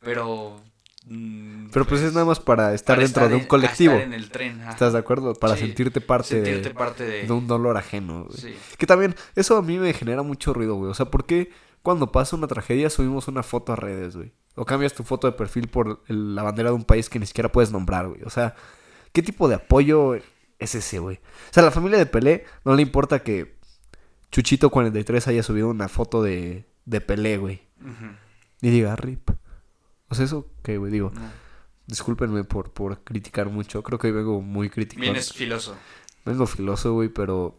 Pero. 0.00 0.60
mm, 1.06 1.68
Pero 1.70 1.84
pues, 1.86 2.02
es 2.02 2.12
nada 2.12 2.26
más 2.26 2.40
para 2.40 2.74
estar 2.74 2.96
para 2.96 3.02
dentro 3.06 3.22
estar 3.24 3.30
de 3.30 3.42
un 3.42 3.48
colectivo. 3.48 3.92
estar 3.94 4.06
en 4.06 4.14
el 4.14 4.30
tren. 4.30 4.60
ajá. 4.60 4.70
¿Estás 4.70 4.92
de 4.92 4.98
acuerdo? 4.98 5.34
Para 5.34 5.54
Sí, 5.54 5.60
sentirte 5.66 6.00
parte 6.00 6.28
Sentirte 6.28 6.68
de, 6.68 6.74
parte 6.74 7.04
de. 7.04 7.26
de 7.26 7.32
un 7.32 7.46
dolor 7.46 7.76
ajeno, 7.78 8.24
güey. 8.24 8.38
Sí. 8.38 8.54
Que 8.76 8.86
también, 8.86 9.14
eso 9.34 9.56
a 9.56 9.62
mí 9.62 9.78
me 9.78 9.92
genera 9.94 10.22
mucho 10.22 10.52
ruido, 10.54 10.74
güey. 10.76 10.90
O 10.90 10.94
sea, 10.94 11.06
¿por 11.06 11.24
qué 11.26 11.50
cuando 11.82 12.12
pasa 12.12 12.36
una 12.36 12.46
tragedia 12.46 12.90
subimos 12.90 13.28
una 13.28 13.42
foto 13.42 13.72
a 13.72 13.76
redes, 13.76 14.16
güey? 14.16 14.32
O 14.56 14.64
cambias 14.64 14.92
tu 14.94 15.04
foto 15.04 15.26
de 15.28 15.32
perfil 15.34 15.68
por 15.68 16.02
el- 16.08 16.34
la 16.34 16.42
bandera 16.42 16.70
de 16.70 16.76
un 16.76 16.84
país 16.84 17.08
que 17.08 17.18
ni 17.18 17.26
siquiera 17.26 17.50
puedes 17.52 17.70
nombrar, 17.72 18.08
güey. 18.08 18.22
O 18.24 18.30
sea, 18.30 18.54
¿qué 19.12 19.22
tipo 19.22 19.48
de 19.48 19.54
apoyo 19.56 20.14
es 20.14 20.74
ese, 20.74 20.98
güey? 20.98 21.16
O 21.50 21.52
sea, 21.52 21.62
a 21.62 21.66
la 21.66 21.72
familia 21.72 21.98
de 21.98 22.06
Pelé 22.06 22.44
no 22.64 22.74
le 22.74 22.82
importa 22.82 23.20
que 23.22 23.56
Chuchito43 24.32 25.26
haya 25.28 25.42
subido 25.42 25.68
una 25.68 25.88
foto 25.88 26.22
de, 26.22 26.66
de 26.84 27.00
Pelé, 27.00 27.38
güey. 27.38 27.62
Y 28.60 28.70
diga, 28.70 28.96
rip. 28.96 29.30
O 30.08 30.14
sea, 30.14 30.24
eso 30.24 30.46
que, 30.62 30.78
güey, 30.78 30.90
digo, 30.92 31.12
No. 31.14 31.20
discúlpenme 31.86 32.44
por, 32.44 32.72
por 32.72 33.02
criticar 33.04 33.48
mucho. 33.50 33.82
Creo 33.82 33.98
que 33.98 34.08
hoy 34.08 34.12
vengo 34.12 34.40
muy 34.40 34.68
crítico. 34.70 35.00
Vienes 35.00 35.32
filoso. 35.32 35.76
Vengo 36.24 36.46
filoso, 36.46 36.92
güey, 36.94 37.08
pero... 37.08 37.54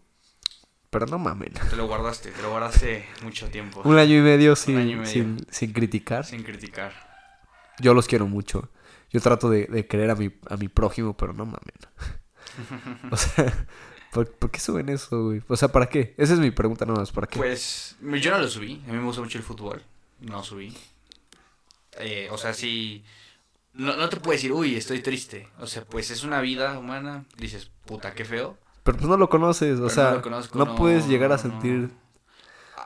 Pero 0.90 1.06
no 1.06 1.20
mamen. 1.20 1.54
Te 1.70 1.76
lo 1.76 1.88
guardaste, 1.88 2.32
te 2.32 2.42
lo 2.42 2.50
guardaste 2.50 3.06
mucho 3.24 3.48
tiempo. 3.50 3.82
Un 3.84 3.98
año 3.98 4.18
y 4.18 4.22
medio 4.22 4.56
sin, 4.56 4.78
año 4.78 4.92
y 4.92 4.96
medio. 4.96 5.12
sin, 5.12 5.46
sin 5.50 5.72
criticar. 5.72 6.26
Sin 6.26 6.44
criticar. 6.44 6.94
Yo 7.80 7.94
los 7.94 8.08
quiero 8.08 8.28
mucho. 8.28 8.70
Yo 9.12 9.22
trato 9.22 9.50
de, 9.50 9.66
de 9.66 9.88
querer 9.88 10.10
a 10.10 10.16
mi, 10.16 10.32
a 10.50 10.58
mi 10.58 10.68
prójimo, 10.68 11.16
pero 11.16 11.34
no 11.34 11.46
mamen. 11.46 11.76
o 13.12 13.18
sea, 13.18 13.68
¿por, 14.12 14.32
por 14.32 14.52
qué 14.52 14.60
suben 14.60 14.90
eso, 14.90 15.26
güey? 15.26 15.42
O 15.48 15.56
sea, 15.56 15.68
¿para 15.70 15.88
qué? 15.88 16.14
Esa 16.18 16.34
es 16.34 16.40
mi 16.40 16.52
pregunta 16.52 16.86
nada 16.86 17.00
más, 17.00 17.12
¿para 17.12 17.28
qué? 17.28 17.38
Pues 17.38 17.96
yo 18.02 18.32
no 18.32 18.40
lo 18.40 18.48
subí, 18.48 18.84
a 18.88 18.92
mí 18.92 18.98
me 18.98 19.04
gusta 19.04 19.22
mucho 19.22 19.38
el 19.38 19.44
fútbol, 19.44 19.82
no 20.20 20.44
subí. 20.44 20.76
Eh, 22.00 22.28
o 22.32 22.38
sea, 22.38 22.54
sí, 22.54 23.04
no, 23.74 23.96
no 23.96 24.10
te 24.10 24.18
puedes 24.18 24.42
decir, 24.42 24.52
uy, 24.52 24.76
estoy 24.76 25.02
triste. 25.02 25.48
O 25.60 25.68
sea, 25.68 25.86
pues 25.86 26.12
es 26.12 26.24
una 26.24 26.42
vida 26.42 26.78
humana, 26.78 27.26
dices, 27.38 27.72
puta, 27.86 28.14
qué 28.14 28.26
feo. 28.26 28.58
Pero 28.84 28.98
pues 28.98 29.10
no 29.10 29.18
lo 29.18 29.30
conoces, 29.30 29.76
o 29.80 29.88
pero 29.88 29.90
sea, 29.90 30.22
no 30.56 30.66
no, 30.66 30.76
puedes 30.76 31.08
llegar 31.08 31.32
a 31.32 31.38
sentir... 31.38 31.90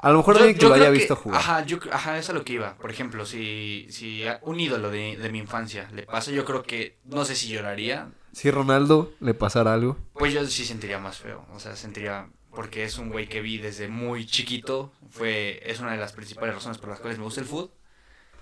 A 0.02 0.12
lo 0.12 0.18
mejor 0.18 0.36
Yo- 0.36 0.42
alguien 0.42 0.58
que 0.60 0.66
lo 0.68 0.74
haya 0.74 0.90
visto 0.90 1.16
jugar. 1.16 1.40
Ajá, 1.40 1.66
yo, 1.66 1.78
ajá, 1.90 2.18
es 2.18 2.30
a 2.30 2.34
lo 2.34 2.44
que 2.44 2.54
iba. 2.54 2.76
Por 2.76 2.92
ejemplo, 2.92 3.26
si, 3.26 3.88
si 3.90 4.24
un 4.42 4.60
ídolo 4.60 4.92
de, 4.92 5.16
de 5.16 5.30
mi 5.32 5.40
infancia 5.40 5.90
le 5.94 6.04
pasa, 6.04 6.32
yo 6.32 6.44
creo 6.44 6.64
que, 6.64 6.98
no 7.06 7.24
sé 7.24 7.36
si 7.36 7.48
lloraría, 7.48 8.10
Si 8.34 8.52
Ronaldo 8.52 9.14
le 9.22 9.34
pasara 9.34 9.74
algo, 9.74 9.98
pues 10.14 10.34
yo 10.34 10.46
sí 10.46 10.66
sentiría 10.66 11.00
más 11.00 11.20
feo. 11.20 11.46
O 11.54 11.60
sea, 11.62 11.78
sentiría, 11.78 12.28
porque 12.54 12.84
es 12.84 12.98
un 12.98 13.12
güey 13.12 13.30
que 13.30 13.40
vi 13.40 13.60
desde 13.60 13.88
muy 13.88 14.26
chiquito, 14.26 14.92
fue, 15.10 15.62
es 15.66 15.80
una 15.80 15.92
de 15.94 15.98
las 16.00 16.12
principales 16.12 16.54
razones 16.56 16.80
por 16.80 16.90
las 16.90 17.00
cuales 17.00 17.18
me 17.18 17.24
gusta 17.24 17.40
el 17.40 17.48
fútbol. 17.48 17.72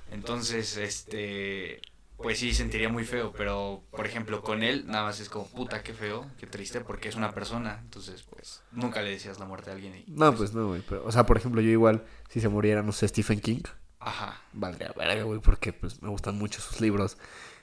Entonces, 0.10 0.78
este, 0.78 1.80
pues 2.22 2.40
sí 2.40 2.54
sentiría 2.54 2.90
muy 2.90 3.04
feo, 3.04 3.34
pero 3.36 3.84
por 3.92 4.06
ejemplo 4.06 4.42
con 4.42 4.64
él 4.64 4.86
nada 4.88 5.06
más 5.06 5.20
es 5.20 5.30
como 5.30 5.48
puta, 5.48 5.84
qué 5.84 5.94
feo, 5.94 6.26
qué 6.40 6.48
triste, 6.48 6.82
porque 6.82 7.10
es 7.10 7.16
una 7.16 7.34
persona, 7.34 7.80
entonces 7.84 8.24
pues 8.24 8.62
nunca 8.72 9.02
le 9.02 9.10
decías 9.12 9.40
la 9.40 9.46
muerte 9.46 9.70
a 9.70 9.74
alguien. 9.74 9.96
Y, 9.96 10.12
no, 10.12 10.34
pues 10.36 10.54
no, 10.54 10.68
güey. 10.68 10.82
Pero, 10.88 11.04
o 11.06 11.12
sea, 11.12 11.26
por 11.26 11.38
ejemplo, 11.38 11.62
yo 11.62 11.70
igual, 11.70 12.04
si 12.30 12.40
se 12.42 12.50
muriera, 12.50 12.82
no 12.84 12.92
sé, 12.92 13.08
Stephen 13.08 13.40
King, 13.40 13.62
Ajá, 14.04 14.42
valdría 14.54 14.92
verga, 14.98 15.24
güey, 15.24 15.40
porque 15.40 15.74
pues 15.74 16.02
me 16.02 16.10
gustan 16.10 16.36
mucho 16.38 16.60
sus 16.60 16.82
libros. 16.82 17.18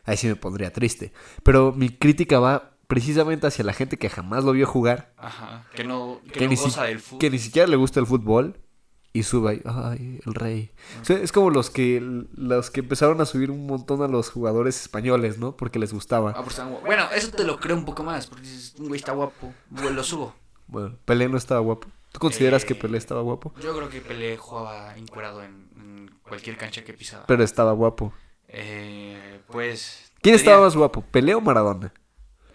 Ahí 0.04 0.16
sí 0.16 0.28
me 0.28 0.36
pondría 0.36 0.72
triste. 0.72 1.12
Pero 1.42 1.72
mi 1.72 1.88
crítica 1.88 2.38
va 2.38 2.76
precisamente 2.86 3.48
hacia 3.48 3.64
la 3.64 3.72
gente 3.72 3.98
que 3.98 4.08
jamás 4.08 4.44
lo 4.44 4.52
vio 4.52 4.64
jugar, 4.66 5.12
ajá, 5.16 5.66
que 5.74 5.82
no, 5.84 6.20
que, 6.26 6.30
Que 6.38 6.44
no 6.44 6.50
ni 6.50 6.56
si- 6.56 6.62
goza 6.64 6.84
del 6.84 7.00
fútbol. 7.00 7.18
que 7.20 7.30
ni 7.30 7.38
siquiera 7.40 7.66
le 7.68 7.74
gusta 7.76 7.98
el 7.98 8.06
fútbol 8.06 8.56
y 9.12 9.22
sube 9.22 9.50
ahí, 9.50 9.62
ay, 9.64 10.20
el 10.26 10.34
rey. 10.34 10.70
O 11.00 11.04
sea, 11.04 11.18
es 11.18 11.32
como 11.32 11.50
los 11.50 11.70
que 11.70 12.00
los 12.34 12.70
que 12.70 12.80
empezaron 12.80 13.20
a 13.20 13.24
subir 13.26 13.50
un 13.50 13.66
montón 13.66 14.02
a 14.02 14.08
los 14.08 14.30
jugadores 14.30 14.80
españoles, 14.80 15.38
¿no? 15.38 15.56
Porque 15.56 15.78
les 15.78 15.92
gustaba. 15.92 16.34
Ah, 16.36 16.42
pues, 16.44 16.60
bueno, 16.84 17.08
eso 17.14 17.30
te 17.30 17.44
lo 17.44 17.58
creo 17.58 17.76
un 17.76 17.84
poco 17.84 18.02
más, 18.04 18.26
porque 18.26 18.44
dices, 18.44 18.74
un 18.78 18.88
güey 18.88 18.98
está 19.00 19.12
guapo, 19.12 19.52
güey, 19.70 19.92
lo 19.92 20.04
subo. 20.04 20.34
Bueno, 20.70 20.98
Pelé 21.06 21.30
no 21.30 21.38
estaba 21.38 21.60
guapo. 21.60 21.88
¿Tú 22.12 22.18
consideras 22.20 22.66
que 22.66 22.74
Eh, 22.74 22.76
Pelé 22.76 22.98
estaba 22.98 23.22
guapo? 23.22 23.54
Yo 23.58 23.74
creo 23.74 23.88
que 23.88 24.02
Pelé 24.02 24.36
jugaba 24.36 24.94
encuerado 24.98 25.42
en, 25.42 25.70
en 25.76 26.10
cualquier 26.22 26.58
cancha 26.58 26.84
que 26.84 26.92
pisaba. 26.92 27.24
Pero 27.26 27.42
estaba 27.42 27.72
guapo. 27.72 28.12
Eh, 28.48 29.40
pues. 29.46 30.12
¿Quién 30.20 30.34
estaba 30.34 30.60
más 30.60 30.76
guapo, 30.76 31.00
Pelé 31.02 31.34
o 31.34 31.40
Maradona? 31.40 31.92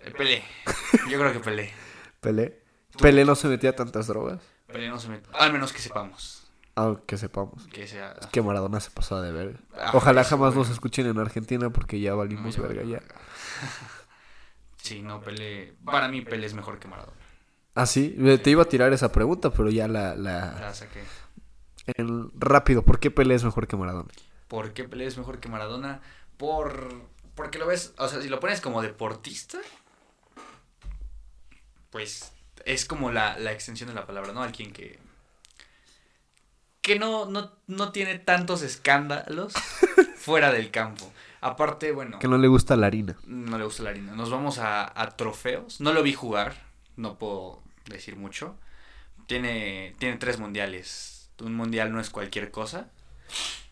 Eh, 0.06 0.12
Pelé. 0.12 0.44
Yo 1.10 1.18
creo 1.18 1.34
que 1.34 1.40
Pelé. 1.40 1.72
Pelé. 2.20 2.62
Tú- 2.92 3.00
Pelé 3.00 3.26
no 3.26 3.34
se 3.36 3.48
metía 3.48 3.72
a 3.72 3.76
tantas 3.76 4.06
drogas. 4.06 4.42
Pelé 4.68 4.90
no 4.90 5.00
se 5.00 5.10
mete. 5.10 5.28
Al 5.34 5.52
menos 5.52 5.74
que 5.74 5.80
sepamos. 5.80 6.43
Aunque 6.76 7.18
sepamos. 7.18 7.68
Que 7.68 7.86
sea. 7.88 8.16
Que 8.32 8.42
Maradona 8.42 8.80
se 8.80 8.90
pasaba 8.92 9.22
de 9.22 9.32
verga. 9.32 9.60
Ah, 9.78 9.92
Ojalá 9.94 10.22
eso, 10.22 10.32
jamás 10.32 10.54
güey. 10.56 10.66
nos 10.66 10.74
escuchen 10.74 11.06
en 11.06 11.20
Argentina 11.20 11.70
porque 11.70 12.00
ya 12.00 12.16
valimos 12.16 12.58
No, 12.58 12.64
ya 12.64 12.68
verga 12.68 12.84
ya. 12.84 13.00
verga. 13.00 13.16
Sí, 14.78 15.02
no, 15.02 15.22
Pelé. 15.22 15.76
Para 15.86 16.10
mí, 16.10 16.22
Pelé 16.22 16.46
es 16.46 16.54
mejor 16.54 16.78
que 16.78 16.90
Maradona. 16.90 17.16
Ah, 17.74 17.86
sí, 17.86 18.18
te 18.44 18.50
iba 18.50 18.64
a 18.64 18.68
tirar 18.68 18.92
esa 18.92 19.14
pregunta, 19.14 19.50
pero 19.52 19.70
ya 19.70 19.88
la, 19.88 20.14
la... 20.16 20.60
La 20.60 20.74
saqué. 20.74 21.02
rápido, 22.36 22.84
¿por 22.84 23.00
qué 23.00 23.10
Pelé 23.10 23.36
es 23.36 23.46
mejor 23.46 23.66
que 23.68 23.78
Maradona? 23.78 24.10
¿Por 24.50 24.74
qué 24.74 24.84
Pelé 24.84 25.06
es 25.06 25.18
mejor 25.18 25.40
que 25.40 25.48
Maradona? 25.48 26.02
Por. 26.38 27.02
Porque 27.34 27.60
lo 27.60 27.66
ves. 27.68 27.94
O 27.98 28.08
sea, 28.10 28.22
si 28.22 28.28
lo 28.28 28.40
pones 28.42 28.60
como 28.62 28.82
deportista. 28.82 29.58
Pues. 31.90 32.34
Es 32.66 32.86
como 32.86 33.12
la, 33.12 33.38
la 33.40 33.52
extensión 33.52 33.90
de 33.90 33.96
la 33.96 34.06
palabra, 34.06 34.34
¿no? 34.34 34.44
Alguien 34.44 34.72
que. 34.74 35.00
Que 36.84 37.00
no, 37.00 37.26
no, 37.26 37.52
no 37.66 37.92
tiene 37.92 38.20
tantos 38.20 38.62
escándalos 38.62 39.54
fuera 40.16 40.52
del 40.52 40.70
campo. 40.70 41.12
Aparte, 41.42 41.92
bueno. 41.92 42.20
Que 42.20 42.28
no 42.28 42.38
le 42.38 42.48
gusta 42.48 42.76
la 42.76 42.88
harina. 42.88 43.18
No 43.26 43.58
le 43.58 43.64
gusta 43.64 43.84
la 43.84 43.90
harina. 43.90 44.14
Nos 44.14 44.30
vamos 44.30 44.60
a, 44.60 45.02
a 45.02 45.18
trofeos. 45.18 45.82
No 45.82 45.92
lo 45.94 46.04
vi 46.04 46.14
jugar. 46.14 46.56
No 46.96 47.18
puedo 47.18 47.64
decir 47.86 48.16
mucho. 48.16 48.56
Tiene, 49.28 49.96
tiene 49.98 50.18
tres 50.18 50.38
mundiales. 50.40 51.32
Un 51.42 51.56
mundial 51.56 51.92
no 51.92 52.00
es 52.00 52.10
cualquier 52.10 52.52
cosa. 52.52 52.90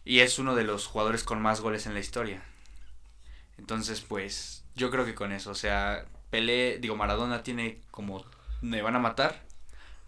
Y 0.03 0.19
es 0.19 0.39
uno 0.39 0.55
de 0.55 0.63
los 0.63 0.87
jugadores 0.87 1.23
con 1.23 1.41
más 1.41 1.61
goles 1.61 1.85
en 1.85 1.93
la 1.93 1.99
historia. 1.99 2.43
Entonces, 3.57 4.01
pues, 4.01 4.63
yo 4.75 4.89
creo 4.89 5.05
que 5.05 5.15
con 5.15 5.31
eso. 5.31 5.51
O 5.51 5.55
sea, 5.55 6.05
Pelé, 6.29 6.79
digo, 6.79 6.95
Maradona 6.95 7.43
tiene 7.43 7.81
como... 7.91 8.25
Me 8.61 8.81
van 8.81 8.95
a 8.95 8.99
matar. 8.99 9.43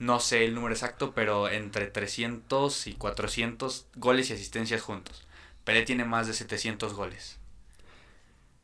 No 0.04 0.20
sé 0.20 0.46
el 0.46 0.54
número 0.56 0.74
exacto, 0.74 1.14
pero 1.16 1.48
entre 1.50 1.88
300 1.88 2.88
y 2.88 2.94
400 2.94 3.88
goles 3.96 4.30
y 4.30 4.34
asistencias 4.34 4.82
juntos. 4.82 5.26
Pelé 5.64 5.84
tiene 5.84 6.04
más 6.04 6.28
de 6.28 6.34
700 6.34 6.94
goles. 6.94 7.40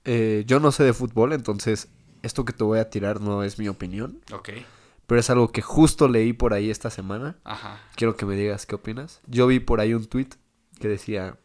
Eh, 0.05 0.43
yo 0.47 0.59
no 0.59 0.71
sé 0.71 0.83
de 0.83 0.93
fútbol, 0.93 1.33
entonces 1.33 1.89
esto 2.23 2.45
que 2.45 2.53
te 2.53 2.63
voy 2.63 2.79
a 2.79 2.89
tirar 2.89 3.21
no 3.21 3.43
es 3.43 3.59
mi 3.59 3.67
opinión, 3.67 4.19
Ok. 4.31 4.49
pero 5.07 5.19
es 5.19 5.29
algo 5.29 5.51
que 5.51 5.61
justo 5.61 6.07
leí 6.07 6.33
por 6.33 6.53
ahí 6.53 6.69
esta 6.69 6.89
semana. 6.89 7.37
Ajá. 7.43 7.79
Quiero 7.95 8.15
que 8.17 8.25
me 8.25 8.35
digas 8.35 8.65
qué 8.65 8.75
opinas. 8.75 9.21
Yo 9.27 9.47
vi 9.47 9.59
por 9.59 9.79
ahí 9.79 9.93
un 9.93 10.05
tweet 10.07 10.29
que 10.79 10.87
decía, 10.87 11.37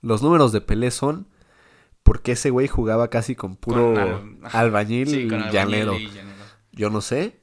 los 0.00 0.22
números 0.22 0.52
de 0.52 0.60
Pelé 0.60 0.90
son 0.90 1.26
porque 2.02 2.32
ese 2.32 2.50
güey 2.50 2.68
jugaba 2.68 3.10
casi 3.10 3.34
con 3.34 3.56
puro 3.56 3.94
Con 3.94 3.98
al- 3.98 4.38
ajá. 4.44 4.60
albañil 4.60 5.08
Sí, 5.10 5.20
y 5.22 5.28
con 5.28 5.42
albañil 5.42 5.52
llanero. 5.54 5.94
y 5.98 6.06
llanero. 6.10 6.44
Yo 6.72 6.90
no 6.90 7.00
sé, 7.00 7.40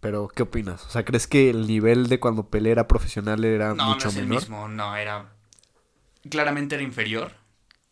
pero 0.00 0.28
¿qué 0.28 0.42
opinas? 0.44 0.84
O 0.86 0.90
sea, 0.90 1.04
¿crees 1.04 1.26
que 1.26 1.50
el 1.50 1.66
nivel 1.66 2.08
de 2.08 2.20
cuando 2.20 2.48
Pelé 2.50 2.70
era 2.72 2.88
profesional 2.88 3.44
era 3.44 3.74
No, 3.74 3.84
mucho 3.84 4.08
no 4.08 4.10
es 4.10 4.16
el 4.16 4.26
menor? 4.26 4.26
mismo, 4.26 4.68
no, 4.68 4.96
era... 4.96 5.32
Claramente 6.30 6.74
era 6.74 6.84
inferior, 6.84 7.32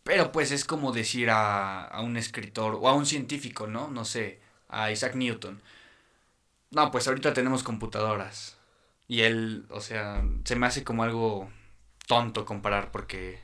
pero 0.05 0.33
pues 0.33 0.51
es 0.53 0.65
como 0.65 0.93
decir 0.93 1.31
a, 1.31 1.85
a 1.85 2.01
un 2.03 2.17
escritor 2.17 2.77
o 2.81 2.89
a 2.89 2.95
un 2.95 3.07
científico, 3.07 3.67
¿no? 3.67 3.89
No 3.89 4.05
sé, 4.05 4.41
a 4.69 4.91
Isaac 4.91 5.15
Newton. 5.15 5.63
No, 6.71 6.91
pues 6.91 7.09
ahorita 7.09 7.33
tenemos 7.35 7.63
computadoras. 7.63 8.59
Y 9.07 9.23
él, 9.23 9.67
o 9.71 9.81
sea, 9.81 10.23
se 10.45 10.57
me 10.57 10.67
hace 10.67 10.85
como 10.85 11.03
algo 11.03 11.51
tonto 12.07 12.45
comparar 12.45 12.91
porque... 12.93 13.41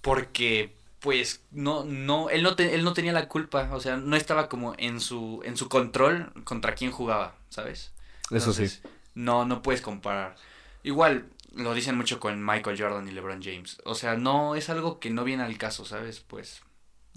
Porque, 0.00 0.75
pues, 1.00 1.42
no, 1.50 1.84
no, 1.84 2.30
él 2.30 2.42
no, 2.42 2.56
te- 2.56 2.74
él 2.74 2.84
no 2.84 2.92
tenía 2.92 3.12
la 3.12 3.28
culpa, 3.28 3.68
o 3.72 3.80
sea, 3.80 3.96
no 3.96 4.16
estaba 4.16 4.48
como 4.48 4.74
en 4.78 5.00
su, 5.00 5.40
en 5.44 5.56
su 5.56 5.68
control 5.68 6.32
contra 6.44 6.74
quién 6.74 6.90
jugaba, 6.90 7.36
¿sabes? 7.48 7.92
Eso 8.30 8.52
sí. 8.52 8.66
No, 9.14 9.44
no 9.44 9.62
puedes 9.62 9.80
comparar. 9.82 10.36
Igual, 10.82 11.28
lo 11.54 11.74
dicen 11.74 11.96
mucho 11.96 12.20
con 12.20 12.44
Michael 12.44 12.80
Jordan 12.80 13.08
y 13.08 13.12
LeBron 13.12 13.42
James. 13.42 13.78
O 13.84 13.94
sea, 13.94 14.16
no 14.16 14.54
es 14.56 14.68
algo 14.68 14.98
que 15.00 15.10
no 15.10 15.24
viene 15.24 15.42
al 15.42 15.56
caso, 15.58 15.84
¿sabes? 15.84 16.20
Pues 16.20 16.60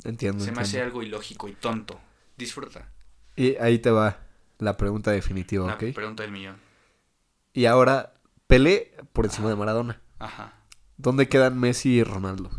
Entiendo. 0.03 0.43
se 0.43 0.51
me 0.51 0.61
hace 0.61 0.81
algo 0.81 1.03
ilógico 1.03 1.47
y 1.47 1.53
tonto. 1.53 1.99
Disfruta. 2.37 2.89
Y 3.35 3.55
ahí 3.57 3.79
te 3.79 3.91
va 3.91 4.19
la 4.59 4.77
pregunta 4.77 5.11
definitiva, 5.11 5.67
La 5.67 5.73
¿ok? 5.75 5.93
pregunta 5.93 6.23
del 6.23 6.31
millón. 6.31 6.57
Y 7.53 7.65
ahora, 7.65 8.13
Pelé 8.47 8.93
por 9.13 9.25
encima 9.25 9.49
de 9.49 9.55
Maradona. 9.55 10.01
Ajá. 10.17 10.53
¿Dónde 10.97 11.27
quedan 11.29 11.59
Messi 11.59 11.97
y 11.99 12.03
Ronaldo? 12.03 12.49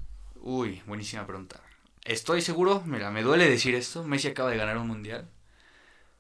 Uy, 0.53 0.83
buenísima 0.85 1.29
pregunta. 1.29 1.61
Estoy 2.05 2.43
seguro, 2.43 2.83
mira, 2.85 3.13
me 3.13 3.23
duele 3.23 3.49
decir 3.49 3.77
esto. 3.77 4.03
Messi 4.03 4.27
acaba 4.27 4.51
de 4.51 4.57
ganar 4.57 4.79
un 4.79 4.89
mundial. 4.89 5.29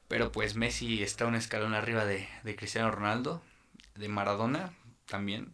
Pero 0.06 0.30
pues 0.30 0.54
Messi 0.54 1.02
está 1.02 1.26
un 1.26 1.34
escalón 1.34 1.74
arriba 1.74 2.04
de, 2.04 2.28
de 2.44 2.54
Cristiano 2.54 2.92
Ronaldo. 2.92 3.42
De 3.96 4.08
Maradona 4.08 4.72
también. 5.06 5.52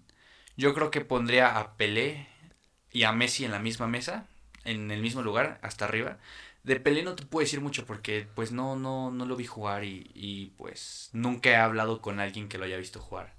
Yo 0.58 0.74
creo 0.74 0.90
que 0.90 1.00
pondría 1.00 1.58
a 1.58 1.78
Pelé 1.78 2.28
y 2.92 3.04
a 3.04 3.12
Messi 3.12 3.46
en 3.46 3.52
la 3.52 3.60
misma 3.60 3.86
mesa. 3.86 4.26
En 4.64 4.90
el 4.90 5.00
mismo 5.00 5.22
lugar, 5.22 5.58
hasta 5.62 5.86
arriba. 5.86 6.18
De 6.62 6.78
Pelé 6.78 7.02
no 7.02 7.16
te 7.16 7.24
puedo 7.24 7.44
decir 7.44 7.62
mucho 7.62 7.86
porque 7.86 8.28
pues 8.34 8.52
no, 8.52 8.76
no, 8.76 9.10
no 9.10 9.24
lo 9.24 9.36
vi 9.36 9.46
jugar 9.46 9.84
y, 9.84 10.10
y 10.12 10.48
pues 10.58 11.08
nunca 11.14 11.48
he 11.48 11.56
hablado 11.56 12.02
con 12.02 12.20
alguien 12.20 12.50
que 12.50 12.58
lo 12.58 12.66
haya 12.66 12.76
visto 12.76 13.00
jugar. 13.00 13.36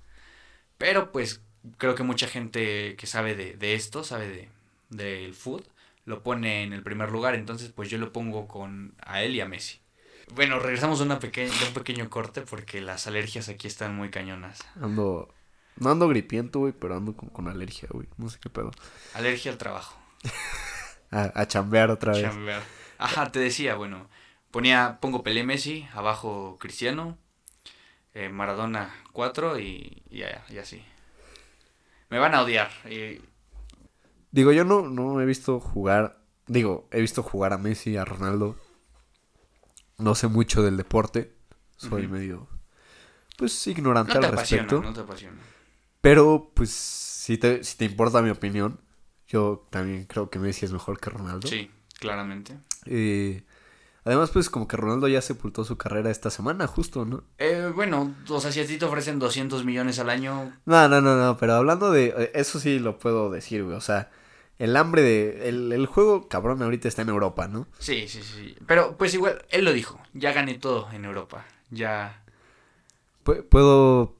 Pero 0.80 1.12
pues 1.12 1.42
creo 1.78 1.94
que 1.94 2.02
mucha 2.02 2.28
gente 2.28 2.96
que 2.96 3.06
sabe 3.06 3.36
de, 3.36 3.54
de 3.54 3.76
esto, 3.76 4.04
sabe 4.04 4.28
de, 4.30 4.57
del 4.90 5.34
food, 5.34 5.64
lo 6.06 6.24
pone 6.24 6.64
en 6.64 6.74
el 6.74 6.84
primer 6.84 7.10
lugar. 7.12 7.36
Entonces, 7.36 7.70
pues 7.72 7.90
yo 7.90 7.98
lo 7.98 8.12
pongo 8.14 8.48
con 8.48 8.96
a 9.06 9.22
él 9.24 9.36
y 9.36 9.42
a 9.42 9.48
Messi. 9.48 9.80
Bueno, 10.34 10.60
regresamos 10.60 11.00
a 11.00 11.04
una 11.04 11.16
un 11.16 11.74
pequeño 11.74 12.10
corte 12.10 12.42
porque 12.42 12.82
las 12.82 13.08
alergias 13.08 13.48
aquí 13.50 13.68
están 13.68 13.96
muy 13.96 14.10
cañonas. 14.10 14.60
Ando. 14.82 15.34
No 15.78 15.92
ando 15.92 16.08
gripiento, 16.08 16.60
güey, 16.60 16.74
pero 16.74 16.98
ando 16.98 17.16
con, 17.16 17.30
con 17.30 17.48
alergia, 17.48 17.88
güey. 17.92 18.08
No 18.18 18.30
sé 18.30 18.40
qué 18.42 18.50
pedo. 18.50 18.72
Alergia 19.14 19.52
al 19.52 19.58
trabajo. 19.58 19.98
A, 21.12 21.32
a 21.40 21.48
chambear 21.48 21.90
otra 21.90 22.12
vez. 22.12 22.22
Chambear. 22.24 22.62
Ajá, 22.98 23.32
te 23.32 23.40
decía, 23.40 23.76
bueno, 23.76 24.10
ponía, 24.52 24.98
pongo 25.00 25.24
Pelé 25.24 25.46
Messi, 25.46 25.88
abajo 25.94 26.58
Cristiano, 26.60 27.18
eh, 28.14 28.28
Maradona 28.28 28.94
4 29.14 29.58
y, 29.60 30.04
y, 30.10 30.18
ya- 30.18 30.44
y 30.50 30.58
así. 30.58 30.84
Me 32.10 32.20
van 32.20 32.36
a 32.36 32.42
odiar. 32.42 32.70
y- 32.90 33.22
Digo, 34.32 34.52
yo 34.52 34.64
no, 34.64 34.90
no 34.90 35.22
he 35.22 35.26
visto 35.26 35.60
jugar. 35.60 36.22
Digo, 36.48 36.88
he 36.92 37.02
visto 37.02 37.24
jugar 37.24 37.54
a 37.54 37.58
Messi, 37.58 37.98
a 37.98 38.06
Ronaldo. 38.06 38.56
No 39.98 40.16
sé 40.16 40.28
mucho 40.28 40.62
del 40.64 40.78
deporte. 40.78 41.34
Soy 41.76 42.08
medio. 42.08 42.48
Pues 43.38 43.68
ignorante 43.68 44.16
no 44.16 44.20
te 44.20 44.28
al 44.28 44.34
apasiona, 44.34 44.64
respecto. 44.64 44.88
no 44.88 44.94
te 44.94 45.02
apasiona. 45.02 45.38
Pero, 46.02 46.52
pues, 46.54 46.72
si 46.72 47.38
te, 47.38 47.64
si 47.64 47.78
te 47.78 47.86
importa 47.86 48.22
mi 48.22 48.30
opinión, 48.30 48.80
yo 49.28 49.68
también 49.70 50.06
creo 50.06 50.30
que 50.30 50.40
Messi 50.40 50.66
es 50.66 50.72
mejor 50.72 51.00
que 51.00 51.10
Ronaldo. 51.10 51.48
Sí, 51.48 51.70
claramente. 52.00 52.58
Eh, 52.86 53.44
además, 54.08 54.32
pues, 54.32 54.49
como 54.49 54.68
que 54.68 54.76
Ronaldo 54.78 55.08
ya 55.08 55.22
sepultó 55.22 55.64
su 55.64 55.78
carrera 55.78 56.10
esta 56.10 56.30
semana, 56.32 56.66
justo, 56.66 57.05
¿no? 57.05 57.24
Eh, 57.38 57.72
bueno, 57.76 58.16
o 58.30 58.39
sea, 58.41 58.51
si 58.51 58.60
a 58.62 58.66
ti 58.66 58.78
te 58.78 58.86
ofrecen 58.86 59.20
200 59.20 59.64
millones 59.64 59.99
al 59.99 60.10
año, 60.10 60.51
No, 60.66 60.88
no, 60.89 60.99
no, 61.01 61.16
no, 61.16 61.38
pero 61.38 61.53
hablando 61.53 61.91
de. 61.91 62.14
eh, 62.18 62.32
Eso 62.34 62.60
sí 62.60 62.80
lo 62.80 62.97
puedo 62.97 63.30
decir, 63.30 63.64
güey. 63.64 63.76
O 63.78 63.82
sea, 63.82 64.10
el 64.58 64.76
hambre 64.76 65.01
de. 65.03 65.47
El, 65.49 65.72
el 65.72 65.86
juego, 65.86 66.28
cabrón, 66.28 66.62
ahorita 66.64 66.88
está 66.88 67.03
en 67.03 67.10
Europa, 67.10 67.47
¿no? 67.47 67.68
sí, 67.80 68.08
sí, 68.08 68.22
sí. 68.24 68.55
Pero 68.66 68.97
pues 68.97 69.14
igual, 69.14 69.45
él 69.49 69.64
lo 69.66 69.74
dijo, 69.74 69.99
ya 70.14 70.34
gané 70.34 70.55
todo 70.55 70.89
en 70.91 71.05
Europa. 71.05 71.45
Ya... 71.70 72.24
Pu- 73.24 73.43
Puedo. 73.47 74.16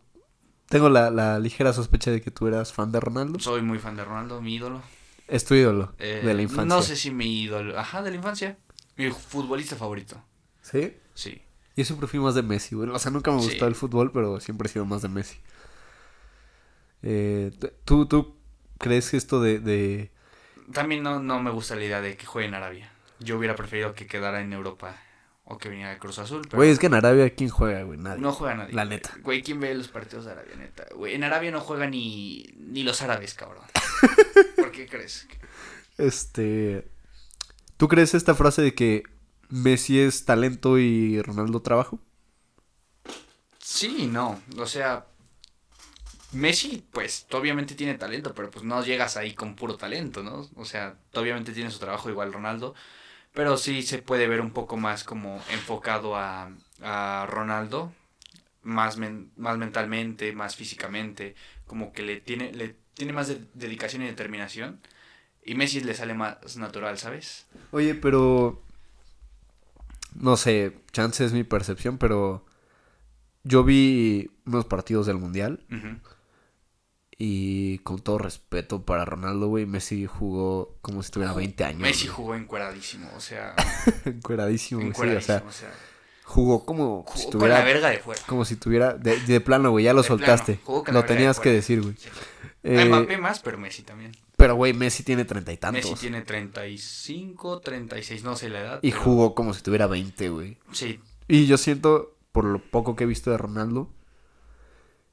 Tengo 0.70 0.90
la, 0.90 1.10
la 1.12 1.40
ligera 1.40 1.72
sospecha 1.72 2.12
de 2.12 2.22
que 2.22 2.30
tú 2.30 2.48
eras 2.48 2.74
fan 2.74 2.92
de 2.92 3.00
Ronaldo. 3.00 3.40
Soy 3.40 3.62
muy 3.62 3.80
fan 3.80 3.96
de 3.96 4.04
Ronaldo, 4.04 4.42
mi 4.42 4.56
ídolo. 4.56 4.82
Es 5.30 5.46
tu 5.46 5.56
ídolo 5.56 5.94
Eh, 6.00 6.22
de 6.26 6.34
la 6.34 6.42
infancia. 6.42 6.66
No 6.76 6.82
sé 6.82 6.96
si 6.98 7.12
mi 7.12 7.42
ídolo. 7.44 7.78
Ajá, 7.80 8.02
de 8.02 8.10
la 8.12 8.18
infancia. 8.18 8.58
Mi 8.98 9.12
futbolista 9.12 9.76
favorito. 9.76 10.22
¿Sí? 10.62 10.98
Sí. 11.14 11.42
Yo 11.76 11.86
siempre 11.86 12.08
fui 12.08 12.20
más 12.20 12.34
de 12.36 12.42
Messi, 12.44 12.76
güey. 12.76 12.90
O 12.90 13.00
sea, 13.00 13.12
nunca 13.12 13.32
me 13.32 13.40
Sí. 13.42 13.50
gustó 13.50 13.68
el 13.68 13.76
fútbol, 13.76 14.12
pero 14.12 14.40
siempre 14.40 14.68
he 14.68 14.72
sido 14.72 14.86
más 14.86 15.02
de 15.04 15.10
Messi. 15.10 15.38
Eh, 17.04 17.52
¿tú, 17.86 18.08
¿Tú 18.08 18.36
crees 18.80 19.10
que 19.12 19.18
esto 19.18 19.42
de, 19.42 19.60
de- 19.60 20.12
También 20.74 21.04
no, 21.04 21.22
no 21.22 21.40
me 21.42 21.52
gusta 21.52 21.76
la 21.76 21.84
idea 21.86 22.02
de 22.02 22.18
que 22.18 22.26
juegue 22.26 22.48
en 22.48 22.56
Arabia. 22.56 22.92
Yo 23.20 23.38
hubiera 23.38 23.56
preferido 23.56 23.94
que 23.94 24.08
quedara 24.08 24.42
en 24.42 24.52
Europa 24.54 24.96
o 25.46 25.58
que 25.58 25.70
viniera 25.70 25.92
de 25.92 25.98
Cruz 26.00 26.20
Azul. 26.20 26.42
Pero 26.44 26.58
Güey, 26.58 26.72
es 26.72 26.80
que 26.80 26.88
en 26.88 26.94
Arabia, 26.96 27.30
¿quién 27.34 27.50
juega, 27.50 27.84
güey? 27.84 27.98
Nadie. 28.00 28.20
no 28.22 28.32
juega 28.34 28.56
nadie. 28.56 28.74
La 28.74 28.86
neta. 28.86 29.16
Güey, 29.22 29.42
¿quién 29.44 29.60
ve 29.60 29.74
los 29.76 29.88
partidos 29.88 30.26
de 30.26 30.32
Arabia, 30.32 30.56
neta? 30.58 30.86
Güey, 30.96 31.14
en 31.16 31.24
Arabia 31.24 31.52
no 31.52 31.62
juegan 31.62 31.92
ni, 31.92 32.44
ni 32.58 32.84
los 32.84 33.02
árabes, 33.02 33.34
cabrón. 33.34 33.64
¿Por 34.58 34.72
qué 34.72 34.88
crees? 34.88 35.28
Este. 35.98 36.88
¿Tú 37.78 37.88
crees 37.88 38.14
esta 38.14 38.36
frase 38.36 38.62
de 38.62 38.74
que 38.76 39.04
Messi 39.50 40.00
es 40.00 40.26
talento 40.26 40.78
y 40.80 41.22
Ronaldo 41.22 41.62
trabajo? 41.62 42.00
Sí, 43.60 44.08
no. 44.08 44.42
O 44.58 44.66
sea, 44.66 45.06
Messi, 46.34 46.86
pues, 46.92 47.26
obviamente 47.32 47.74
tiene 47.76 47.96
talento, 47.96 48.34
pero 48.36 48.52
pues 48.52 48.66
no 48.66 48.84
llegas 48.84 49.16
ahí 49.18 49.34
con 49.34 49.56
puro 49.56 49.78
talento, 49.78 50.24
¿no? 50.24 50.50
O 50.56 50.66
sea, 50.66 50.98
obviamente 51.16 51.54
tiene 51.54 51.72
su 51.72 51.80
trabajo 51.80 52.10
igual 52.10 52.34
Ronaldo, 52.34 52.76
pero 53.34 53.58
sí 53.58 53.84
se 53.84 54.00
puede 54.00 54.28
ver 54.28 54.42
un 54.42 54.52
poco 54.52 54.78
más 54.78 55.04
como 55.06 55.42
enfocado 55.52 56.16
a, 56.18 56.52
a 56.82 57.28
Ronaldo, 57.30 57.94
más, 58.64 58.98
men- 58.98 59.32
más 59.38 59.58
mentalmente, 59.58 60.34
más 60.34 60.56
físicamente, 60.58 61.36
como 61.68 61.94
que 61.94 62.04
le 62.04 62.22
tiene, 62.22 62.54
le 62.54 62.76
tiene 62.96 63.14
más 63.14 63.28
de- 63.30 63.46
dedicación 63.56 64.04
y 64.04 64.08
determinación. 64.08 64.82
Y 65.48 65.56
Messi 65.56 65.80
le 65.80 65.94
sale 65.96 66.14
más 66.14 66.58
natural, 66.58 66.98
¿sabes? 66.98 67.48
Oye, 67.72 67.96
pero. 67.96 68.62
No 70.14 70.36
sé, 70.36 70.78
chance 70.92 71.24
es 71.24 71.32
mi 71.34 71.44
percepción, 71.44 71.98
pero. 71.98 72.46
Yo 73.44 73.64
vi 73.64 74.30
unos 74.46 74.66
partidos 74.66 75.08
del 75.08 75.18
mundial. 75.18 75.64
Y 77.18 77.80
con 77.80 78.00
todo 78.00 78.18
respeto 78.20 78.84
para 78.86 79.06
Ronaldo, 79.06 79.48
güey, 79.48 79.66
Messi 79.66 80.06
jugó 80.06 80.78
como 80.82 81.02
si 81.02 81.12
tuviera 81.12 81.34
20 81.34 81.64
años. 81.64 81.80
Messi 81.82 82.06
güey. 82.08 82.16
jugó 82.16 82.36
encueradísimo, 82.36 83.10
o 83.16 83.20
sea, 83.22 83.56
Encueradísimo, 84.06 84.82
güey, 84.82 84.94
sí, 84.94 85.02
o 85.02 85.04
encueradísimo, 85.04 85.40
sea, 85.40 85.48
o 85.48 85.52
sea, 85.52 85.74
jugó 86.26 86.66
como 86.66 87.04
jugó 87.04 87.18
si 87.18 87.24
con 87.24 87.32
tuviera. 87.32 87.60
la 87.60 87.66
verga 87.66 87.90
de 87.90 88.00
fuera. 88.00 88.22
Como 88.28 88.44
si 88.46 88.58
tuviera. 88.58 88.94
De, 88.94 89.18
de 89.22 89.42
plano, 89.42 89.72
güey, 89.72 89.86
ya 89.86 89.94
lo 89.94 90.02
De 90.02 90.08
soltaste. 90.10 90.60
con 90.60 90.84
Lo 90.94 91.02
de 91.04 91.08
tenías 91.08 91.40
que 91.40 91.52
decir, 91.52 91.82
güey. 91.82 91.96
Sí. 91.96 92.10
Eh, 92.64 93.18
más, 93.18 93.40
pero 93.40 93.58
Messi 93.58 93.82
también. 93.84 94.12
Pero, 94.38 94.56
güey, 94.56 94.72
Messi 94.74 95.04
tiene 95.04 95.26
treinta 95.26 95.52
y 95.52 95.58
tantos. 95.58 95.84
Messi 95.92 96.00
tiene 96.00 96.22
35, 96.22 97.60
36, 97.60 98.24
no 98.24 98.36
sé 98.38 98.50
la 98.50 98.60
edad. 98.62 98.80
Y 98.82 98.92
pero 98.92 99.04
jugó 99.04 99.36
como 99.36 99.54
si 99.54 99.62
tuviera 99.64 99.88
20, 99.88 100.30
güey. 100.30 100.58
Sí, 100.72 101.02
Y 101.28 101.46
yo 101.48 101.58
siento, 101.58 102.16
por 102.32 102.46
lo 102.46 102.60
poco 102.60 102.96
que 102.96 103.04
he 103.04 103.08
visto 103.08 103.32
de 103.32 103.38
Ronaldo, 103.38 103.92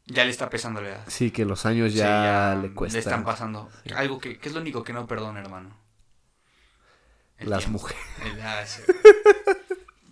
ya 0.06 0.24
le 0.24 0.30
está 0.30 0.50
pesando 0.50 0.80
la 0.82 0.88
edad. 0.90 1.04
sí 1.08 1.30
que 1.30 1.44
los 1.46 1.64
años 1.66 1.92
Sí, 1.92 1.98
ya, 1.98 2.58
le 2.60 2.72
cuesta. 2.74 2.98
están 2.98 3.24
pasando. 3.24 3.70
Algo 3.96 4.18
que, 4.18 4.38
que 4.38 4.48
es 4.48 4.54
lo 4.54 4.60
único 4.60 4.84
que 4.84 4.92
no 4.92 5.06
perdona, 5.06 5.40
hermano. 5.40 5.74
El 7.38 7.50
Las 7.50 7.60
tiempo. 7.64 7.78
mujeres. 7.80 8.02
El- 8.24 8.40
ah. 8.42 8.64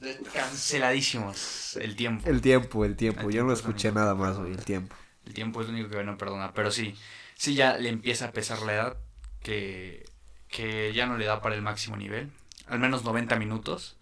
Canceladísimos. 0.33 1.77
El 1.77 1.95
tiempo. 1.97 2.29
El 2.29 2.41
tiempo, 2.41 2.85
el 2.85 2.97
tiempo. 2.97 3.21
El 3.21 3.27
Yo 3.27 3.31
tiempo 3.31 3.49
no 3.49 3.53
escuché 3.55 3.93
nada 3.93 4.15
más, 4.15 4.37
güey, 4.39 4.53
el 4.53 4.65
tiempo. 4.65 4.97
El 5.27 5.35
tiempo 5.35 5.61
es 5.61 5.69
lo 5.69 5.75
único 5.75 5.89
que 5.91 6.03
no 6.03 6.19
perdona. 6.19 6.53
Pero 6.53 6.71
sí, 6.71 6.95
sí 7.43 7.57
ya 7.57 7.77
le 7.77 7.89
empieza 7.89 8.27
a 8.27 8.33
pesar 8.33 8.63
la 8.63 8.73
edad 8.73 8.97
que, 9.41 10.09
que 10.47 10.93
ya 10.95 11.07
no 11.07 11.19
le 11.19 11.25
da 11.25 11.43
para 11.43 11.57
el 11.57 11.63
máximo 11.63 11.97
nivel. 11.97 12.31
Al 12.69 12.79
menos 12.79 13.03
90 13.03 13.37
minutos. 13.37 13.97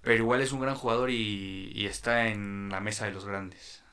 Pero 0.00 0.16
igual 0.24 0.40
es 0.40 0.50
un 0.50 0.60
gran 0.60 0.74
jugador 0.74 1.10
y, 1.10 1.70
y 1.72 1.86
está 1.86 2.26
en 2.26 2.68
la 2.68 2.80
mesa 2.80 3.04
de 3.06 3.12
los 3.12 3.24
grandes. 3.24 3.84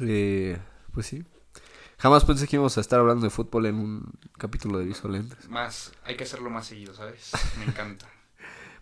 Eh, 0.00 0.56
pues 0.92 1.06
sí. 1.06 1.24
Jamás 1.98 2.24
pensé 2.24 2.46
que 2.46 2.54
íbamos 2.54 2.78
a 2.78 2.80
estar 2.80 3.00
hablando 3.00 3.24
de 3.24 3.30
fútbol 3.30 3.66
en 3.66 3.74
un 3.74 4.12
capítulo 4.38 4.78
de 4.78 4.84
Visualentes. 4.84 5.48
Más, 5.48 5.90
hay 6.04 6.16
que 6.16 6.22
hacerlo 6.22 6.50
más 6.50 6.64
seguido, 6.68 6.94
¿sabes? 6.94 7.32
Me 7.58 7.64
encanta. 7.64 8.06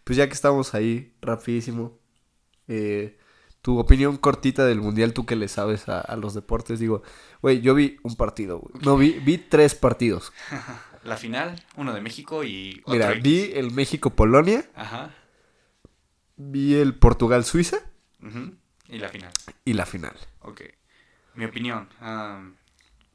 Pues 0.04 0.18
ya 0.18 0.26
que 0.26 0.34
estamos 0.34 0.74
ahí, 0.74 1.16
rapidísimo. 1.22 1.98
eh, 2.68 3.18
tu 3.66 3.80
opinión 3.80 4.16
cortita 4.16 4.64
del 4.64 4.80
mundial, 4.80 5.12
tú 5.12 5.26
que 5.26 5.34
le 5.34 5.48
sabes 5.48 5.88
a, 5.88 6.00
a 6.00 6.14
los 6.14 6.34
deportes. 6.34 6.78
Digo, 6.78 7.02
güey, 7.42 7.60
yo 7.62 7.74
vi 7.74 7.98
un 8.04 8.14
partido, 8.14 8.60
güey. 8.60 8.72
No, 8.84 8.96
vi, 8.96 9.10
vi 9.10 9.38
tres 9.38 9.74
partidos. 9.74 10.32
La 11.02 11.16
final, 11.16 11.60
uno 11.74 11.92
de 11.92 12.00
México 12.00 12.44
y 12.44 12.80
otro 12.84 12.92
Mira, 12.94 13.10
vi 13.14 13.50
el 13.54 13.72
México-Polonia, 13.72 14.64
Ajá. 14.76 15.10
vi 16.36 16.74
el 16.74 16.94
Portugal-Suiza 16.94 17.78
Y 18.88 18.98
la 18.98 19.08
final. 19.08 19.32
y 19.64 19.72
la 19.72 19.84
final. 19.84 20.14
Ok. 20.42 20.62
Mi 21.34 21.44
opinión. 21.46 21.88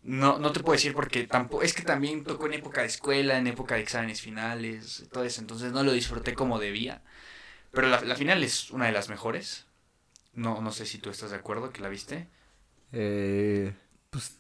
no, 0.03 0.37
no 0.37 0.51
te 0.51 0.59
puedo 0.59 0.73
decir 0.73 0.93
porque 0.93 1.27
tampoco. 1.27 1.63
Es 1.63 1.73
que 1.73 1.83
también 1.83 2.25
tocó 2.25 2.47
en 2.47 2.55
época 2.55 2.81
de 2.81 2.87
escuela, 2.87 3.37
en 3.37 3.47
época 3.47 3.75
de 3.75 3.81
exámenes 3.81 4.19
finales, 4.21 5.07
todo 5.13 5.23
eso. 5.23 5.39
Entonces 5.39 5.71
no 5.71 5.83
lo 5.83 5.93
disfruté 5.93 6.33
como 6.33 6.59
debía. 6.59 7.01
Pero 7.71 7.87
la, 7.87 8.01
la 8.01 8.15
final 8.15 8.43
es 8.43 8.69
una 8.71 8.87
de 8.87 8.91
las 8.91 9.07
mejores. 9.07 9.65
No, 10.33 10.61
no 10.61 10.71
sé 10.71 10.85
si 10.85 10.97
tú 10.99 11.09
estás 11.09 11.31
de 11.31 11.37
acuerdo 11.37 11.71
que 11.71 11.81
la 11.81 11.89
viste. 11.89 12.27
Eh, 12.91 13.73
pues, 14.09 14.37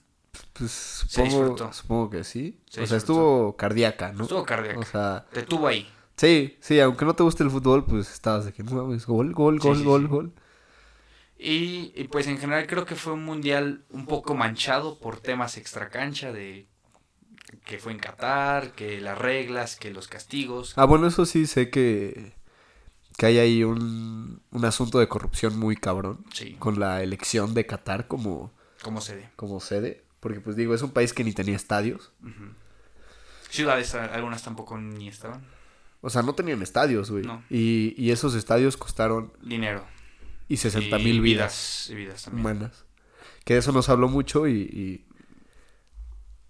pues 0.53 0.71
supongo, 0.71 1.57
supongo 1.73 2.09
que 2.09 2.23
sí. 2.23 2.61
Se 2.69 2.81
o 2.81 2.85
sea, 2.87 2.97
disfrutó. 2.97 2.97
estuvo 2.97 3.57
cardíaca, 3.57 4.11
¿no? 4.13 4.23
Estuvo 4.23 4.45
cardíaca. 4.45 4.79
O 4.79 4.83
sea, 4.85 5.25
Te 5.31 5.43
tuvo 5.43 5.67
ahí. 5.67 5.87
sí, 6.17 6.57
sí, 6.61 6.79
aunque 6.79 7.05
no 7.05 7.15
te 7.15 7.23
guste 7.23 7.43
el 7.43 7.51
fútbol, 7.51 7.85
pues 7.85 8.11
estabas 8.11 8.45
de 8.45 8.53
que 8.53 8.63
no 8.63 8.71
mames, 8.71 9.05
gol, 9.05 9.33
gol, 9.33 9.59
Sí, 9.59 9.67
gol, 9.67 9.77
sí, 9.77 9.83
gol, 9.83 10.01
sí. 10.01 10.07
gol. 10.07 10.33
Y, 11.37 11.91
y, 11.95 12.07
pues 12.07 12.27
en 12.27 12.37
general 12.37 12.67
creo 12.67 12.85
que 12.85 12.95
fue 12.95 13.13
un 13.13 13.25
mundial 13.25 13.83
un 13.89 14.05
poco 14.05 14.35
manchado 14.35 14.99
por 14.99 15.19
temas 15.19 15.57
extracancha 15.57 16.31
de 16.31 16.67
que 17.65 17.79
fue 17.79 17.91
en 17.93 17.99
Qatar, 17.99 18.73
que 18.73 19.01
las 19.01 19.17
reglas, 19.17 19.75
que 19.75 19.91
los 19.91 20.07
castigos. 20.07 20.73
Ah, 20.77 20.85
bueno, 20.85 21.07
eso 21.07 21.25
sí 21.25 21.47
sé 21.47 21.69
que, 21.69 22.33
que 23.17 23.25
hay 23.27 23.37
ahí 23.39 23.63
un, 23.63 24.41
un 24.51 24.65
asunto 24.65 24.99
de 24.99 25.07
corrupción 25.07 25.57
muy 25.59 25.75
cabrón 25.75 26.25
Sí, 26.33 26.55
con 26.59 26.79
la 26.79 27.03
elección 27.03 27.53
de 27.53 27.65
Qatar 27.65 28.07
como, 28.07 28.51
como 28.81 29.01
se 29.01 29.15
dé. 29.17 29.29
como 29.35 29.59
sede. 29.59 30.03
Porque, 30.19 30.39
pues 30.39 30.55
digo, 30.55 30.73
es 30.75 30.81
un 30.83 30.91
país 30.91 31.13
que 31.13 31.23
ni 31.23 31.33
tenía 31.33 31.55
estadios. 31.55 32.11
Ciudades 33.49 33.93
algunas 33.95 34.43
tampoco 34.43 34.77
ni 34.77 35.07
estaban. 35.07 35.43
O 36.01 36.09
sea, 36.09 36.21
no 36.21 36.33
tenían 36.33 36.61
estadios, 36.61 37.11
güey. 37.11 37.23
No. 37.23 37.43
Y, 37.49 37.93
y 37.97 38.11
esos 38.11 38.33
estadios 38.35 38.77
costaron 38.77 39.33
Dinero. 39.41 39.85
y 40.47 40.57
60 40.57 40.99
Y 40.99 41.03
mil 41.03 41.21
vidas. 41.21 41.87
Y 41.89 41.95
vidas 41.95 42.23
también. 42.23 42.45
humanas. 42.45 42.85
Que 43.45 43.53
de 43.53 43.59
eso 43.59 43.71
nos 43.71 43.89
habló 43.89 44.07
mucho 44.07 44.47
y, 44.47 44.53
y 44.61 45.05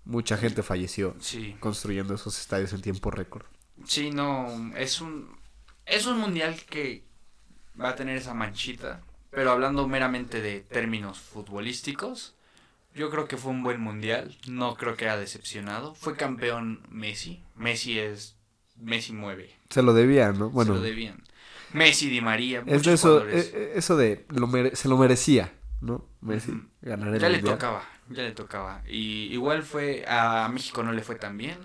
mucha 0.05 0.38
gente 0.38 0.64
falleció 0.64 1.16
Sí, 1.20 1.55
construyendo 1.59 2.14
esos 2.14 2.38
estadios 2.39 2.74
en 2.74 2.82
tiempo 2.82 3.12
récord. 3.12 3.45
sí, 3.86 4.12
no, 4.12 4.72
es 4.76 4.99
un, 5.01 5.30
es 5.91 6.05
un 6.05 6.17
mundial 6.19 6.55
que 6.69 7.03
va 7.79 7.89
a 7.89 7.95
tener 7.95 8.17
esa 8.17 8.33
manchita, 8.33 9.01
pero 9.29 9.51
hablando 9.51 9.87
meramente 9.87 10.41
de 10.41 10.61
términos 10.61 11.19
futbolísticos, 11.19 12.35
yo 12.95 13.09
creo 13.09 13.27
que 13.27 13.37
fue 13.37 13.51
un 13.51 13.63
buen 13.63 13.79
mundial, 13.79 14.35
no 14.47 14.75
creo 14.75 14.95
que 14.97 15.05
haya 15.07 15.19
decepcionado, 15.19 15.95
fue 15.95 16.15
campeón 16.17 16.81
Messi, 16.89 17.41
Messi 17.55 17.99
es, 17.99 18.35
Messi 18.77 19.13
mueve, 19.13 19.55
Se 19.69 19.81
lo 19.83 19.93
debía, 19.93 20.31
¿no? 20.33 20.47
se 20.49 20.53
Bueno, 20.53 20.73
lo 20.75 20.81
debían. 20.81 21.23
Messi, 21.73 22.09
Di 22.09 22.19
María, 22.19 22.63
es 22.65 22.83
de 22.83 22.93
eso, 22.93 23.07
jugadores. 23.21 23.45
eh, 23.45 23.51
eh, 23.53 23.73
eso 23.75 23.95
de 23.95 24.25
lo 24.29 24.47
mere- 24.47 24.75
se 24.75 24.89
lo 24.89 24.97
merecía, 24.97 25.53
¿no? 25.79 26.05
Messi 26.19 26.51
ganar 26.81 27.13
el 27.15 27.21
Ya 27.21 27.29
le 27.29 27.39
tocaba, 27.41 27.83
ya 28.09 28.23
le 28.23 28.31
tocaba. 28.33 28.83
Y 28.87 29.31
igual 29.31 29.63
fue, 29.63 30.03
a 30.07 30.49
México 30.51 30.83
no 30.83 30.91
le 30.91 31.01
fue 31.01 31.15
tan 31.15 31.37
bien. 31.37 31.57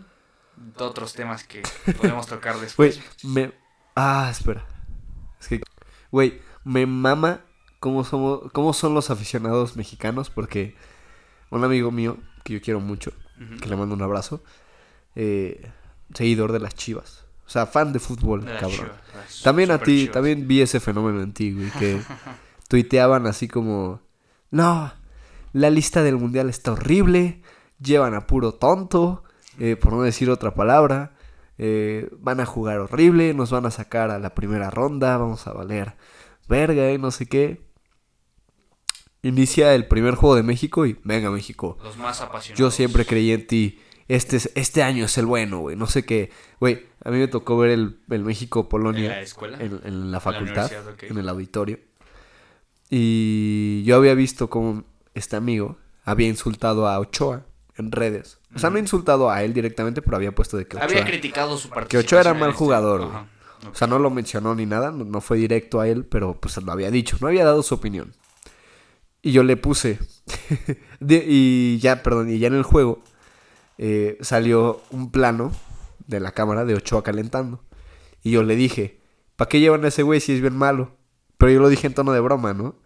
Otros 0.79 1.13
temas 1.15 1.43
que 1.43 1.63
podemos 1.99 2.27
tocar 2.29 2.57
después. 2.61 3.01
me 3.25 3.51
Ah, 3.97 4.29
espera. 4.31 4.65
Es 5.41 5.49
que 5.49 5.61
güey, 6.13 6.41
me 6.65 6.87
mama 6.87 7.41
cómo 7.81 8.05
somos 8.05 8.53
cómo 8.53 8.73
son 8.73 8.95
los 8.95 9.11
aficionados 9.11 9.77
mexicanos 9.77 10.31
porque 10.31 10.75
un 11.51 11.65
amigo 11.65 11.91
mío 11.91 12.19
que 12.45 12.55
yo 12.55 12.61
quiero 12.61 12.81
mucho, 12.81 13.13
que 13.61 13.69
le 13.69 13.77
mando 13.77 13.95
un 13.95 14.03
abrazo, 14.03 14.43
eh, 15.15 15.71
seguidor 16.15 16.53
de 16.53 16.61
las 16.61 16.75
Chivas. 16.75 17.25
O 17.47 17.49
sea, 17.49 17.67
fan 17.67 17.93
de 17.93 17.99
fútbol, 17.99 18.45
De 18.45 18.53
cabrón. 18.53 18.71
Chivas, 18.73 19.01
las 19.15 19.43
También 19.43 19.71
a 19.71 19.79
ti, 19.79 20.01
Chivas. 20.01 20.15
también 20.15 20.47
vi 20.47 20.61
ese 20.61 20.79
fenómeno 20.81 21.23
en 21.23 21.33
ti, 21.33 21.53
güey, 21.53 21.71
que 21.71 22.01
tuiteaban 22.69 23.27
así 23.27 23.49
como, 23.49 24.01
no, 24.51 24.93
la 25.53 25.71
lista 25.71 26.03
del 26.03 26.17
mundial 26.17 26.49
está 26.49 26.73
horrible, 26.73 27.41
llevan 27.81 28.15
a 28.15 28.27
puro 28.27 28.53
tonto, 28.55 29.25
eh, 29.59 29.77
por 29.77 29.93
no 29.93 30.03
decir 30.03 30.31
otra 30.31 30.55
palabra, 30.55 31.16
eh, 31.59 32.09
van 32.19 32.41
a 32.41 32.47
jugar 32.47 32.79
horrible, 32.81 33.33
nos 33.35 33.51
van 33.51 33.67
a 33.67 33.71
sacar 33.71 34.11
a 34.11 34.19
la 34.19 34.35
primera 34.35 34.71
ronda, 34.71 35.17
vamos 35.17 35.47
a 35.47 35.53
valer 35.53 35.95
verga 36.49 36.93
y 36.93 36.99
no 36.99 37.11
sé 37.11 37.27
qué. 37.27 37.61
Inicia 39.23 39.75
el 39.75 39.87
primer 39.89 40.15
juego 40.15 40.37
de 40.37 40.43
México 40.45 40.87
y 40.87 40.99
venga 41.03 41.31
México, 41.31 41.79
Los 41.83 41.97
más 41.97 42.21
apasionados. 42.21 42.59
yo 42.59 42.71
siempre 42.71 43.05
creí 43.05 43.33
en 43.33 43.47
ti. 43.47 43.81
Este, 44.09 44.37
es- 44.37 44.53
este 44.55 44.85
año 44.85 45.07
es 45.07 45.19
el 45.19 45.27
bueno, 45.27 45.59
güey. 45.59 45.75
No 45.75 45.89
sé 45.89 46.05
qué. 46.05 46.31
Güey, 46.61 46.87
a 47.03 47.11
mí 47.11 47.19
me 47.19 47.27
tocó 47.27 47.57
ver 47.59 47.71
el, 47.71 47.99
el 48.09 48.21
¿En 48.21 48.23
México-Polonia 48.25 49.09
la 49.09 49.21
escuela? 49.21 49.59
en, 49.61 49.81
en 49.83 50.13
la 50.13 50.21
facultad, 50.21 50.67
universidad, 50.71 50.87
ok. 50.93 51.03
en 51.05 51.19
el 51.19 51.29
auditorio. 51.29 51.81
Y 52.89 53.83
yo 53.85 53.97
había 53.97 54.15
visto 54.15 54.49
como 54.49 54.85
este 55.15 55.35
amigo 55.35 55.77
había 56.05 56.29
insultado 56.29 56.87
a 56.87 57.01
Ochoa 57.01 57.47
en 57.77 57.91
redes. 57.91 58.39
O 58.55 58.59
sea, 58.59 58.71
no 58.71 58.79
insultado 58.79 59.31
a 59.31 59.43
él 59.43 59.53
directamente, 59.53 60.01
pero 60.03 60.17
había 60.17 60.35
puesto 60.35 60.57
de 60.57 60.67
que 60.67 60.79
Había 60.79 60.99
Ochoa... 60.99 61.07
criticado 61.11 61.59
su 61.59 61.69
Que 61.69 61.75
participación. 61.75 62.07
Ochoa 62.21 62.21
era 62.33 62.35
mal 62.39 62.51
este- 62.51 62.59
jugador, 62.59 63.01
güey. 63.11 63.25
O 63.71 63.75
sea, 63.75 63.87
no 63.89 63.99
lo 63.99 64.11
mencionó 64.11 64.55
ni 64.55 64.65
nada, 64.67 64.93
no, 64.93 65.05
no 65.05 65.21
fue 65.21 65.39
directo 65.39 65.81
a 65.81 65.89
él, 65.89 66.05
pero 66.05 66.39
pues 66.41 66.57
lo 66.63 66.71
había 66.73 66.91
dicho, 66.91 67.17
no 67.21 67.27
había 67.29 67.45
dado 67.45 67.63
su 67.63 67.75
opinión. 67.75 68.15
Y 69.23 69.33
yo 69.33 69.43
le 69.43 69.57
puse, 69.57 69.99
de- 71.01 71.25
y 71.27 71.79
ya, 71.81 72.03
perdón, 72.03 72.31
y 72.31 72.39
ya 72.39 72.47
en 72.47 72.55
el 72.55 72.63
juego 72.63 73.03
eh, 73.79 74.17
salió 74.21 74.81
un 74.91 75.11
plano 75.11 75.53
de 76.07 76.21
la 76.21 76.31
cámara 76.33 76.65
de 76.65 76.75
Ochoa 76.75 77.03
calentando. 77.03 77.65
Y 78.23 78.31
yo 78.31 78.43
le 78.43 78.55
dije, 78.57 79.01
¿para 79.37 79.49
qué 79.49 79.59
llevan 79.61 79.85
a 79.85 79.89
ese 79.89 80.03
güey 80.03 80.21
si 80.21 80.33
es 80.33 80.41
bien 80.41 80.57
malo? 80.57 80.97
Pero 81.39 81.51
yo 81.53 81.61
lo 81.61 81.69
dije 81.69 81.87
en 81.89 81.95
tono 81.95 82.13
de 82.13 82.21
broma, 82.21 82.55
¿no? 82.55 82.77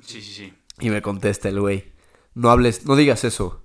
Sí, 0.00 0.20
sí, 0.20 0.32
sí. 0.32 0.54
Y 0.80 0.90
me 0.90 1.00
contesta 1.02 1.48
el 1.48 1.60
güey, 1.60 1.92
no 2.34 2.50
hables, 2.50 2.84
no 2.86 2.96
digas 2.96 3.22
eso. 3.24 3.61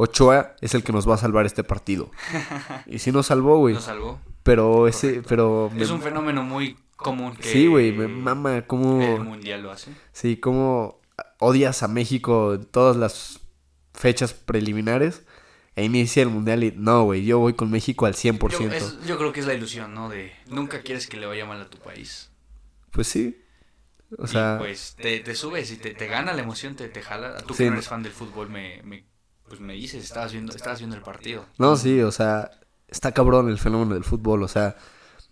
Ochoa 0.00 0.56
es 0.60 0.74
el 0.74 0.82
que 0.82 0.92
nos 0.92 1.08
va 1.08 1.14
a 1.14 1.18
salvar 1.18 1.46
este 1.46 1.62
partido. 1.64 2.10
y 2.86 2.98
sí 3.00 3.12
nos 3.12 3.26
salvó, 3.26 3.58
güey. 3.58 3.74
Nos 3.74 3.84
salvó. 3.84 4.20
Pero 4.42 4.88
ese, 4.88 5.22
pero... 5.28 5.70
me- 5.74 5.82
Es 5.82 5.90
un 5.90 6.00
fenómeno 6.00 6.42
muy 6.42 6.76
común 6.96 7.36
que 7.36 7.42
Sí, 7.42 7.66
güey, 7.66 7.92
me 7.92 8.08
mama 8.08 8.56
el 8.56 8.66
cómo... 8.66 9.18
mundial 9.18 9.62
lo 9.62 9.70
hace. 9.70 9.92
Sí, 10.12 10.36
cómo 10.38 11.00
odias 11.38 11.82
a 11.82 11.88
México 11.88 12.54
en 12.54 12.64
todas 12.64 12.96
las 12.96 13.40
fechas 13.92 14.32
preliminares 14.32 15.22
e 15.76 15.84
inicia 15.84 16.22
el 16.22 16.30
mundial 16.30 16.64
y 16.64 16.72
no, 16.76 17.04
güey, 17.04 17.24
yo 17.24 17.38
voy 17.38 17.52
con 17.54 17.70
México 17.70 18.06
al 18.06 18.14
100%. 18.14 18.50
Yo, 18.58 18.70
es- 18.72 19.04
yo 19.06 19.18
creo 19.18 19.32
que 19.32 19.40
es 19.40 19.46
la 19.46 19.54
ilusión, 19.54 19.92
¿no? 19.94 20.08
De 20.08 20.32
nunca 20.48 20.80
quieres 20.80 21.06
que 21.06 21.16
le 21.18 21.26
vaya 21.26 21.44
mal 21.44 21.60
a 21.60 21.68
tu 21.68 21.78
país. 21.78 22.30
Pues 22.92 23.06
sí. 23.06 23.36
O 24.18 24.24
y 24.24 24.28
sea, 24.28 24.56
pues 24.58 24.96
te, 25.00 25.20
te 25.20 25.34
subes 25.34 25.70
y 25.70 25.76
te, 25.76 25.94
te 25.94 26.06
gana 26.08 26.32
la 26.32 26.42
emoción, 26.42 26.74
te, 26.74 26.88
te 26.88 27.00
jala. 27.02 27.36
Tú 27.46 27.54
Sí, 27.54 27.64
que 27.64 27.68
no- 27.70 27.74
eres 27.76 27.88
fan 27.88 28.02
del 28.02 28.12
fútbol, 28.12 28.48
me, 28.50 28.80
me, 28.82 29.04
pues 29.50 29.60
me 29.60 29.74
dices, 29.74 30.02
estabas 30.02 30.32
viendo, 30.32 30.54
estabas 30.56 30.78
viendo 30.78 30.96
el 30.96 31.02
partido. 31.02 31.44
no, 31.58 31.76
sí, 31.76 32.00
o 32.00 32.10
sea, 32.10 32.50
está 32.88 33.12
cabrón 33.12 33.50
el 33.50 33.58
fenómeno 33.58 33.92
del 33.94 34.04
fútbol, 34.04 34.42
o 34.42 34.48
sea, 34.48 34.76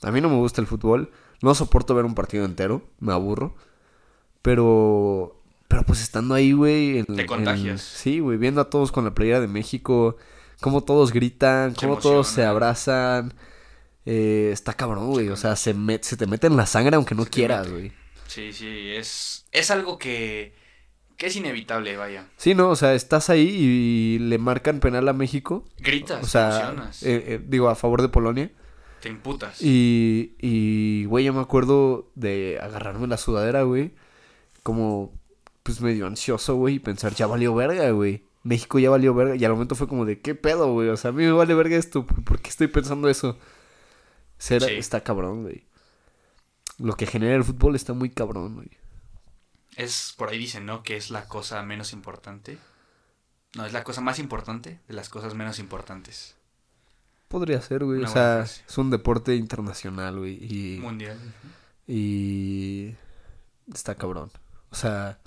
a 0.02 0.10
mí 0.10 0.20
no 0.20 0.28
me 0.28 0.36
gusta 0.36 0.60
el 0.60 0.66
fútbol, 0.66 1.10
no 1.40 1.54
soporto 1.54 1.94
ver 1.94 2.04
un 2.04 2.14
partido 2.14 2.44
entero, 2.44 2.82
me 3.00 3.12
aburro, 3.14 3.54
pero 4.42 5.34
pero 5.68 5.82
pues 5.84 6.00
estando 6.00 6.34
ahí, 6.34 6.52
güey, 6.52 7.02
Te 7.04 7.20
en- 7.22 7.26
contagias. 7.26 7.82
sí, 7.82 8.20
güey, 8.20 8.38
viendo 8.38 8.60
a 8.60 8.70
todos 8.70 8.90
con 8.90 9.04
la 9.04 9.12
playera 9.14 9.40
de 9.40 9.48
México, 9.48 10.16
cómo 10.60 10.82
todos 10.82 11.12
gritan, 11.12 11.74
Se 11.74 11.80
cómo 11.86 11.98
todos 11.98 12.28
se 12.28 12.44
abrazan. 12.44 13.34
eh, 14.06 14.48
está 14.52 14.72
cabrón, 14.72 15.10
güey. 15.10 15.28
O 15.28 15.36
sea, 15.36 15.54
se, 15.56 15.74
met- 15.74 16.02
se 16.02 16.16
te 16.16 16.26
mete 16.26 16.46
en 16.46 16.56
la 16.56 16.64
sangre 16.64 16.96
aunque 16.96 17.14
no 17.14 17.26
quieras, 17.26 17.70
güey. 17.70 17.92
Sí, 18.26 18.52
sí, 18.54 18.90
es, 18.92 19.46
es 19.52 19.70
algo 19.70 19.98
que, 19.98 20.54
que 21.18 21.26
es 21.26 21.36
inevitable, 21.36 21.96
vaya. 21.96 22.26
Sí, 22.38 22.54
no, 22.54 22.70
o 22.70 22.76
sea, 22.76 22.94
estás 22.94 23.28
ahí 23.28 23.42
y 23.48 24.18
le 24.20 24.38
marcan 24.38 24.80
penal 24.80 25.06
a 25.08 25.12
México. 25.12 25.64
Gritas, 25.78 26.22
O 26.22 26.26
sea, 26.26 26.74
eh, 27.02 27.24
eh, 27.26 27.40
digo, 27.46 27.68
a 27.68 27.74
favor 27.74 28.00
de 28.00 28.08
Polonia. 28.08 28.50
te 29.02 29.08
imputas. 29.10 29.60
Y, 29.60 30.36
y, 30.38 31.04
güey, 31.06 31.24
yo 31.26 31.34
me 31.34 31.40
acuerdo 31.40 32.10
de 32.14 32.58
agarrarme 32.62 33.06
la 33.08 33.16
sudadera, 33.18 33.64
güey. 33.64 33.92
Como, 34.62 35.12
pues 35.64 35.80
medio 35.80 36.06
ansioso, 36.06 36.54
güey. 36.54 36.76
Y 36.76 36.78
pensar, 36.78 37.12
ya 37.14 37.26
valió 37.26 37.54
verga, 37.54 37.90
güey. 37.90 38.22
México 38.44 38.78
ya 38.78 38.88
valió 38.88 39.12
verga. 39.12 39.34
Y 39.34 39.44
al 39.44 39.52
momento 39.52 39.74
fue 39.74 39.88
como 39.88 40.04
de, 40.04 40.20
¿qué 40.20 40.36
pedo, 40.36 40.72
güey? 40.72 40.88
O 40.88 40.96
sea, 40.96 41.10
a 41.10 41.12
mí 41.12 41.24
me 41.24 41.32
vale 41.32 41.52
verga 41.54 41.76
esto. 41.76 42.06
¿Por 42.06 42.22
por 42.22 42.40
qué 42.40 42.48
estoy 42.48 42.68
pensando 42.68 43.08
eso? 43.08 43.36
Será, 44.38 44.68
Sí. 44.68 44.74
Está 44.74 45.02
cabrón, 45.02 45.42
güey. 45.42 45.64
Lo 46.78 46.94
que 46.94 47.06
genera 47.06 47.34
el 47.34 47.42
fútbol 47.42 47.74
está 47.74 47.92
muy 47.92 48.08
cabrón, 48.10 48.54
güey. 48.54 48.68
Es, 49.78 50.12
por 50.18 50.28
ahí 50.28 50.38
dicen, 50.38 50.66
¿no? 50.66 50.82
Que 50.82 50.96
es 50.96 51.10
la 51.10 51.28
cosa 51.28 51.62
menos 51.62 51.92
importante. 51.92 52.58
No, 53.56 53.64
es 53.64 53.72
la 53.72 53.84
cosa 53.84 54.00
más 54.00 54.18
importante 54.18 54.80
de 54.88 54.94
las 54.94 55.08
cosas 55.08 55.34
menos 55.34 55.60
importantes. 55.60 56.34
Podría 57.28 57.62
ser, 57.62 57.84
güey. 57.84 58.00
Una 58.00 58.08
O 58.08 58.12
sea, 58.12 58.42
es 58.42 58.76
un 58.76 58.90
deporte 58.90 59.36
internacional, 59.36 60.18
güey. 60.18 60.36
Y, 60.42 60.80
Mundial. 60.80 61.16
y 61.86 62.96
está 63.72 63.94
cabrón. 63.94 64.32
O 64.70 64.74
sea, 64.74 65.20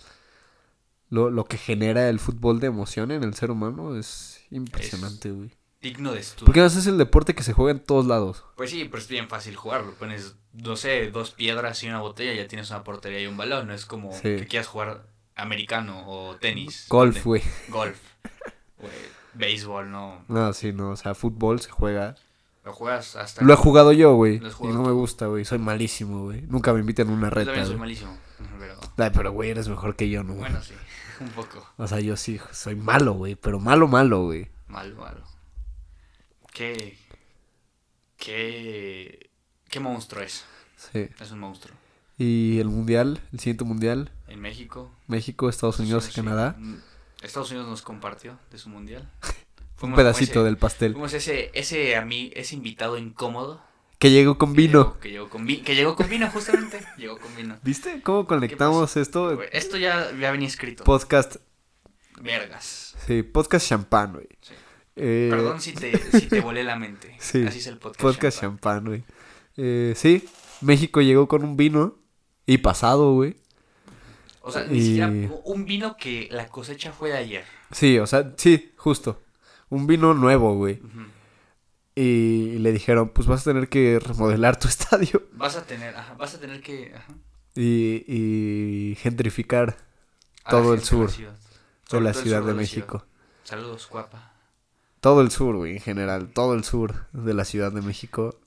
lo, 1.09 1.29
lo 1.29 1.45
que 1.45 1.57
genera 1.57 2.09
el 2.09 2.19
fútbol 2.19 2.59
de 2.59 2.67
emoción 2.67 3.11
en 3.11 3.23
el 3.23 3.33
ser 3.33 3.51
humano 3.51 3.95
es 3.95 4.41
impresionante, 4.51 5.31
güey. 5.31 5.51
Digno 5.82 6.11
de 6.13 6.19
estudio. 6.19 6.45
Porque 6.45 6.59
además 6.59 6.77
es 6.77 6.88
el 6.88 6.97
deporte 6.97 7.34
que 7.34 7.43
se 7.43 7.53
juega 7.53 7.71
en 7.71 7.79
todos 7.79 8.05
lados. 8.05 8.43
Pues 8.55 8.69
sí, 8.69 8.86
pero 8.86 9.01
es 9.01 9.07
bien 9.07 9.27
fácil 9.29 9.55
jugarlo. 9.55 9.93
Pones, 9.95 10.36
no 10.53 10.75
sé, 10.75 11.09
dos 11.09 11.32
piedras 11.32 11.82
y 11.84 11.88
una 11.88 11.99
botella 12.01 12.34
ya 12.34 12.47
tienes 12.47 12.69
una 12.69 12.84
portería 12.84 13.19
y 13.21 13.25
un 13.27 13.38
balón. 13.38 13.67
No 13.67 13.73
es 13.73 13.86
como 13.86 14.11
Sí. 14.13 14.21
que 14.38 14.47
quieras 14.47 14.67
jugar 14.67 15.07
americano 15.36 16.03
o 16.07 16.36
tenis. 16.36 16.86
Golf, 16.88 17.25
güey. 17.25 17.41
Golf. 17.69 17.97
Güey, 18.77 18.91
béisbol, 19.34 19.89
no. 19.91 20.23
No, 20.27 20.53
sí, 20.53 20.71
no. 20.71 20.91
O 20.91 20.95
sea, 20.95 21.15
fútbol 21.15 21.59
se 21.61 21.71
juega. 21.71 22.15
Lo 22.63 22.73
juegas 22.73 23.15
hasta... 23.15 23.43
Lo 23.43 23.51
he 23.53 23.55
jugado 23.55 23.91
yo, 23.91 24.13
güey. 24.13 24.36
Y 24.36 24.67
no 24.67 24.84
me 24.84 24.91
gusta, 24.91 25.25
güey. 25.25 25.45
Soy 25.45 25.57
malísimo, 25.57 26.25
güey. 26.25 26.41
Nunca 26.43 26.73
me 26.73 26.79
invitan 26.79 27.09
a 27.09 27.11
una 27.11 27.29
Yo 27.29 27.36
reta, 27.36 27.45
también 27.47 27.65
soy 27.65 27.77
malísimo. 27.77 28.15
Pero, 28.59 28.75
Ay, 28.97 29.09
pero, 29.15 29.32
güey, 29.32 29.49
eres 29.49 29.67
mejor 29.67 29.95
que 29.95 30.09
yo, 30.09 30.23
¿no? 30.23 30.34
bueno, 30.36 30.61
sí. 30.61 30.73
Un 31.19 31.29
poco. 31.29 31.65
O 31.77 31.88
sea, 31.88 31.99
yo 31.99 32.15
sí 32.17 32.39
soy 32.51 32.75
malo, 32.75 33.13
güey. 33.13 33.34
Pero 33.36 33.59
malo, 33.59 33.88
malo, 33.88 34.25
güey. 34.25 34.49
Malo, 34.67 34.95
malo. 34.95 35.21
Qué... 36.53 36.97
Qué... 38.17 39.29
Qué 39.69 39.79
monstruo 39.79 40.21
es. 40.23 40.43
Sí. 40.75 41.07
Es 41.19 41.31
un 41.31 41.39
monstruo. 41.39 41.75
Y 42.17 42.59
el 42.59 42.67
mundial, 42.67 43.21
el 43.31 43.39
siguiente 43.39 43.63
mundial, 43.63 44.11
En 44.27 44.41
México. 44.41 44.91
México, 45.07 45.49
Estados 45.49 45.79
Unidos 45.79 46.09
y 46.09 46.13
Canadá. 46.13 46.55
mm, 46.57 46.75
Estados 47.23 47.49
Unidos 47.51 47.69
nos 47.69 47.81
compartió 47.81 48.37
de 48.51 48.57
su 48.57 48.69
mundial. 48.69 49.09
Un 49.81 49.95
pedacito 49.95 50.41
ese- 50.41 50.43
del 50.43 50.57
pastel. 50.57 50.91
Fuimos 50.91 51.13
ese, 51.13 51.49
ese, 51.55 51.95
a 51.95 52.05
mí, 52.05 52.31
ese 52.35 52.53
invitado 52.55 52.97
incómodo. 52.99 53.63
Que 53.97 54.11
llegó 54.11 54.37
con 54.37 54.53
que 54.53 54.61
vino. 54.61 54.83
llegó- 54.83 54.99
Que 54.99 55.09
llegó 55.09 55.29
con, 55.29 55.45
vi- 55.45 55.61
que 55.61 55.73
llegó 55.75 55.95
con 55.95 56.07
vino, 56.09 56.29
justamente. 56.29 56.81
llegó 56.97 57.17
con 57.17 57.35
vino. 57.35 57.57
¿Viste 57.63 58.01
cómo 58.03 58.27
conectamos 58.27 58.95
esto? 58.97 59.41
Esto 59.41 59.77
ya, 59.77 60.11
ya 60.19 60.31
venía 60.31 60.47
escrito. 60.47 60.83
Podcast, 60.83 61.37
Vergas. 62.21 62.95
sí, 63.07 63.23
podcast 63.23 63.67
champán, 63.67 64.13
güey. 64.13 64.27
Sí. 64.41 64.53
Eh, 64.95 65.27
Perdón 65.31 65.61
si 65.61 65.73
te, 65.73 65.97
si 66.11 66.27
te 66.27 66.41
volé 66.41 66.63
la 66.63 66.75
mente. 66.75 67.15
Sí, 67.19 67.43
Así 67.45 67.59
es 67.59 67.67
el 67.67 67.77
podcast. 67.77 68.01
Podcast 68.01 68.41
champán. 68.41 68.85
güey. 68.85 69.03
Eh, 69.57 69.93
sí, 69.95 70.27
México 70.61 71.01
llegó 71.01 71.27
con 71.27 71.43
un 71.43 71.55
vino 71.57 71.95
y 72.45 72.57
pasado, 72.59 73.13
güey. 73.13 73.35
O 74.41 74.51
sea, 74.51 74.65
ni 74.65 74.77
Y- 74.79 74.81
siquiera 74.81 75.07
un 75.45 75.65
vino 75.65 75.95
que 75.97 76.27
la 76.31 76.47
cosecha 76.47 76.91
fue 76.91 77.09
de 77.09 77.17
ayer. 77.17 77.43
Sí, 77.71 77.99
o 77.99 78.07
sea, 78.07 78.33
sí, 78.37 78.73
justo. 78.75 79.21
Un 79.69 79.87
vino 79.87 80.13
nuevo, 80.13 80.55
güey. 80.55 80.81
Y 81.95 82.57
le 82.59 82.71
dijeron, 82.71 83.09
pues 83.09 83.27
vas 83.27 83.41
a 83.41 83.51
tener 83.51 83.69
que 83.69 83.99
remodelar 83.99 84.57
tu 84.57 84.67
estadio 84.69 85.23
Vas 85.33 85.55
a 85.57 85.65
tener, 85.65 85.95
ajá, 85.95 86.13
vas 86.15 86.33
a 86.33 86.39
tener 86.39 86.61
que 86.61 86.93
ajá, 86.95 87.13
y, 87.53 88.03
y 88.07 88.95
gentrificar 88.95 89.77
a 90.45 90.49
todo 90.51 90.73
el 90.73 90.81
sur 90.81 91.05
la 91.05 91.11
ciudad. 91.11 91.33
de 91.91 92.01
la 92.01 92.13
Ciudad 92.13 92.41
de 92.43 92.53
México. 92.53 93.05
Saludos, 93.43 93.87
guapa. 93.89 94.33
Todo 95.01 95.21
el 95.21 95.31
sur, 95.31 95.55
güey, 95.57 95.73
en 95.73 95.81
general. 95.81 96.29
Todo 96.31 96.53
el 96.53 96.63
sur 96.63 97.07
de 97.11 97.33
la 97.33 97.43
Ciudad 97.43 97.71
de 97.71 97.81
México. 97.81 98.39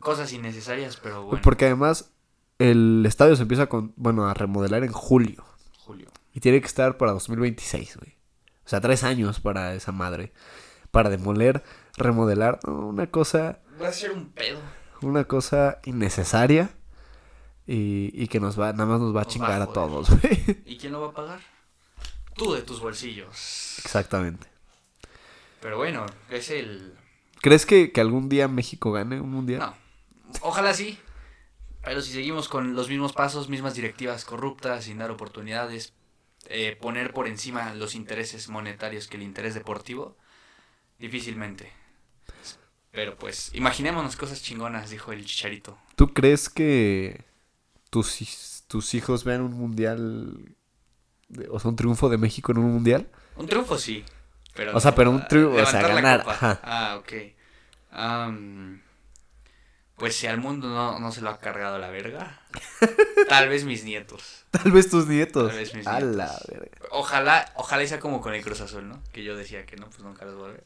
Cosas 0.00 0.32
innecesarias, 0.32 0.96
pero 0.96 1.24
bueno. 1.24 1.40
Porque 1.42 1.66
además 1.66 2.10
el 2.58 3.04
estadio 3.06 3.36
se 3.36 3.42
empieza 3.42 3.68
con, 3.68 3.92
bueno, 3.96 4.26
a 4.26 4.34
remodelar 4.34 4.84
en 4.84 4.92
julio. 4.92 5.44
Julio. 5.78 6.08
Y 6.34 6.40
tiene 6.40 6.60
que 6.60 6.66
estar 6.66 6.96
para 6.96 7.12
2026, 7.12 7.96
güey. 7.98 8.16
O 8.64 8.68
sea, 8.68 8.80
tres 8.80 9.04
años 9.04 9.40
para 9.40 9.74
esa 9.74 9.92
madre. 9.92 10.32
Para 10.90 11.10
demoler, 11.10 11.62
remodelar. 11.96 12.58
no, 12.66 12.86
una 12.86 13.06
cosa, 13.10 13.60
Va 13.80 13.88
a 13.88 13.92
ser 13.92 14.10
un 14.12 14.30
pedo. 14.30 14.58
una 15.02 15.24
cosa 15.24 15.78
innecesaria. 15.84 16.70
Y, 17.66 18.10
y 18.14 18.28
que 18.28 18.40
nos 18.40 18.58
va, 18.58 18.72
nada 18.72 18.86
más 18.86 19.00
nos 19.00 19.14
va 19.14 19.20
a 19.20 19.24
Nos 19.24 19.28
va 19.28 19.32
chingar 19.32 19.60
a 19.60 19.64
a 19.64 19.72
todos, 19.72 20.08
güey. 20.22 20.62
¿Y 20.64 20.78
quién 20.78 20.92
lo 20.92 21.02
va 21.02 21.08
a 21.08 21.12
pagar? 21.12 21.40
Tú 22.34 22.54
de 22.54 22.62
tus 22.62 22.80
bolsillos. 22.80 23.78
Exactamente. 23.84 24.46
Pero 25.60 25.76
bueno, 25.76 26.06
es 26.30 26.50
el... 26.50 26.94
¿Crees 27.40 27.66
que, 27.66 27.92
que 27.92 28.00
algún 28.00 28.28
día 28.28 28.48
México 28.48 28.92
gane 28.92 29.20
un 29.20 29.30
mundial? 29.30 29.60
No. 29.60 29.74
Ojalá 30.42 30.74
sí. 30.74 30.98
Pero 31.82 32.02
si 32.02 32.12
seguimos 32.12 32.48
con 32.48 32.74
los 32.74 32.88
mismos 32.88 33.12
pasos, 33.12 33.48
mismas 33.48 33.74
directivas 33.74 34.24
corruptas, 34.24 34.84
sin 34.84 34.98
dar 34.98 35.10
oportunidades, 35.10 35.94
eh, 36.48 36.76
poner 36.80 37.12
por 37.12 37.26
encima 37.28 37.74
los 37.74 37.94
intereses 37.94 38.48
monetarios 38.48 39.06
que 39.06 39.16
el 39.16 39.22
interés 39.22 39.54
deportivo, 39.54 40.16
difícilmente. 40.98 41.72
Pero 42.90 43.16
pues, 43.16 43.54
imaginémonos 43.54 44.16
cosas 44.16 44.42
chingonas, 44.42 44.90
dijo 44.90 45.12
el 45.12 45.24
chicharito. 45.24 45.78
¿Tú 45.94 46.08
crees 46.12 46.48
que 46.48 47.24
tus, 47.90 48.64
tus 48.66 48.94
hijos 48.94 49.24
vean 49.24 49.42
un 49.42 49.52
mundial, 49.54 50.56
de- 51.28 51.48
o 51.48 51.58
sea, 51.60 51.70
un 51.70 51.76
triunfo 51.76 52.08
de 52.08 52.18
México 52.18 52.50
en 52.52 52.58
un 52.58 52.72
mundial? 52.72 53.08
Un 53.36 53.46
triunfo 53.46 53.78
sí. 53.78 54.04
Pero 54.58 54.76
O 54.76 54.80
sea, 54.80 54.92
pero 54.94 55.12
un 55.12 55.24
triunfo, 55.26 55.62
o 55.62 55.66
sea, 55.66 55.80
ganar, 55.86 56.24
ajá. 56.26 56.60
Ah, 56.64 56.96
ok. 56.98 57.12
Pues 59.94 60.16
si 60.16 60.26
al 60.26 60.38
mundo 60.38 60.68
no, 60.68 60.98
no 60.98 61.12
se 61.12 61.20
lo 61.20 61.30
ha 61.30 61.38
cargado 61.38 61.78
la 61.78 61.90
verga, 61.90 62.40
tal 63.28 63.48
vez 63.48 63.64
mis 63.64 63.84
nietos. 63.84 64.44
Tal 64.50 64.72
vez 64.72 64.90
tus 64.90 65.06
nietos. 65.06 65.48
Tal 65.50 65.58
vez 65.58 65.74
mis 65.74 65.86
A 65.86 65.98
nietos. 66.00 66.16
la 66.16 66.38
verga. 66.48 66.78
Ojalá, 66.90 67.52
ojalá 67.54 67.86
sea 67.86 68.00
como 68.00 68.20
con 68.20 68.34
el 68.34 68.42
Cruz 68.42 68.60
Azul, 68.60 68.88
¿no? 68.88 69.00
Que 69.12 69.22
yo 69.24 69.36
decía 69.36 69.64
que 69.64 69.76
no, 69.76 69.86
pues 69.86 70.00
nunca 70.00 70.24
los 70.24 70.34
voy 70.34 70.50
a 70.50 70.52
ver. 70.54 70.64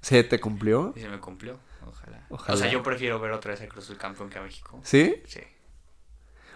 ¿Se 0.00 0.24
te 0.24 0.40
cumplió? 0.40 0.92
Y 0.96 1.00
se 1.00 1.08
me 1.08 1.18
cumplió. 1.20 1.58
Ojalá. 1.86 2.26
Ojalá. 2.30 2.54
O 2.54 2.56
sea, 2.58 2.70
yo 2.70 2.82
prefiero 2.82 3.20
ver 3.20 3.32
otra 3.32 3.52
vez 3.52 3.60
a 3.60 3.68
Cruz 3.68 3.84
Azul 3.84 3.98
campeón 3.98 4.30
que 4.30 4.38
a 4.38 4.42
México. 4.42 4.80
¿Sí? 4.82 5.22
Sí. 5.26 5.40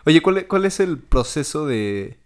Oye, 0.06 0.22
¿cuál, 0.22 0.46
cuál 0.46 0.64
es 0.64 0.80
el 0.80 0.98
proceso 0.98 1.66
de... 1.66 2.18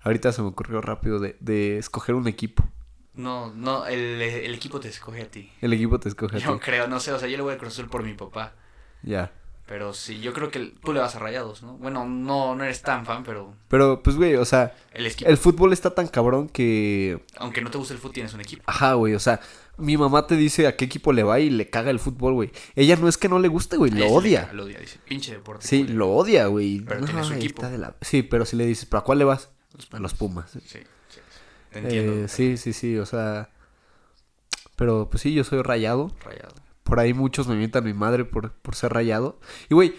Ahorita 0.00 0.32
se 0.32 0.42
me 0.42 0.48
ocurrió 0.48 0.80
rápido 0.82 1.18
de, 1.20 1.36
de 1.40 1.78
escoger 1.78 2.14
un 2.14 2.28
equipo. 2.28 2.68
No, 3.16 3.52
no, 3.54 3.86
el, 3.86 4.20
el 4.22 4.54
equipo 4.54 4.80
te 4.80 4.88
escoge 4.88 5.22
a 5.22 5.30
ti. 5.30 5.50
El 5.60 5.72
equipo 5.72 5.98
te 6.00 6.08
escoge 6.08 6.36
a 6.36 6.40
Yo 6.40 6.54
ti. 6.54 6.60
creo, 6.64 6.88
no 6.88 6.98
sé, 7.00 7.12
o 7.12 7.18
sea, 7.18 7.28
yo 7.28 7.36
le 7.36 7.42
voy 7.42 7.54
a 7.54 7.58
Cruz 7.58 7.74
Azul 7.74 7.88
por 7.88 8.02
mi 8.02 8.14
papá. 8.14 8.52
Ya. 9.02 9.30
Pero 9.66 9.94
sí, 9.94 10.20
yo 10.20 10.34
creo 10.34 10.50
que 10.50 10.74
tú 10.84 10.92
le 10.92 11.00
vas 11.00 11.14
a 11.16 11.20
rayados, 11.20 11.62
¿no? 11.62 11.78
Bueno, 11.78 12.04
no, 12.06 12.54
no 12.54 12.64
eres 12.64 12.82
tan 12.82 13.06
fan, 13.06 13.22
pero 13.24 13.54
Pero, 13.68 14.02
pues, 14.02 14.16
güey, 14.16 14.34
o 14.34 14.44
sea, 14.44 14.74
el 14.92 15.06
el 15.24 15.36
fútbol 15.38 15.72
está 15.72 15.94
tan 15.94 16.06
cabrón 16.06 16.48
que... 16.50 17.24
Aunque 17.36 17.62
no 17.62 17.70
te 17.70 17.78
guste 17.78 17.94
el 17.94 17.98
fútbol, 18.00 18.12
tienes 18.12 18.34
un 18.34 18.40
equipo. 18.42 18.62
Ajá, 18.66 18.92
güey, 18.92 19.14
o 19.14 19.18
sea, 19.20 19.40
mi 19.78 19.96
mamá 19.96 20.26
te 20.26 20.36
dice 20.36 20.66
a 20.66 20.76
qué 20.76 20.84
equipo 20.84 21.14
le 21.14 21.22
va 21.22 21.40
y 21.40 21.48
le 21.48 21.70
caga 21.70 21.90
el 21.90 21.98
fútbol, 21.98 22.34
güey. 22.34 22.50
Ella 22.76 22.96
no 22.96 23.08
es 23.08 23.16
que 23.16 23.30
no 23.30 23.38
le 23.38 23.48
guste, 23.48 23.78
güey, 23.78 23.90
lo 23.90 24.06
odia. 24.08 24.50
Lo 24.52 24.64
odia, 24.64 24.78
dice. 24.80 24.98
Pinche 25.08 25.32
deporte. 25.32 25.66
Sí, 25.66 25.84
lo 25.84 26.10
odia, 26.10 26.46
güey. 26.48 26.80
Pero 26.80 27.04
tiene 27.06 27.24
su 27.24 27.32
equipo. 27.32 27.66
de 27.66 27.78
la- 27.78 27.94
Sí, 28.02 28.22
pero 28.22 28.44
si 28.44 28.56
le 28.56 28.66
dices, 28.66 28.84
¿pero 28.84 29.00
a 29.00 29.04
cuál 29.04 29.18
le 29.18 29.24
vas? 29.24 29.48
A 29.92 29.98
los 29.98 30.12
Pumas. 30.14 30.50
Sí, 30.50 30.60
sí. 30.60 30.78
sí. 30.80 30.84
Te 31.74 31.80
entiendo. 31.80 32.24
Eh, 32.24 32.28
sí, 32.28 32.56
sí, 32.56 32.72
sí, 32.72 32.96
o 32.96 33.04
sea... 33.06 33.50
Pero, 34.76 35.08
pues 35.10 35.22
sí, 35.22 35.32
yo 35.34 35.44
soy 35.44 35.62
rayado. 35.62 36.10
Rayado. 36.24 36.54
Por 36.82 36.98
ahí 36.98 37.14
muchos 37.14 37.46
me 37.46 37.54
mientan 37.56 37.84
mi 37.84 37.92
madre 37.94 38.24
por, 38.24 38.52
por 38.54 38.74
ser 38.74 38.92
rayado. 38.92 39.38
Y, 39.68 39.74
güey, 39.74 39.94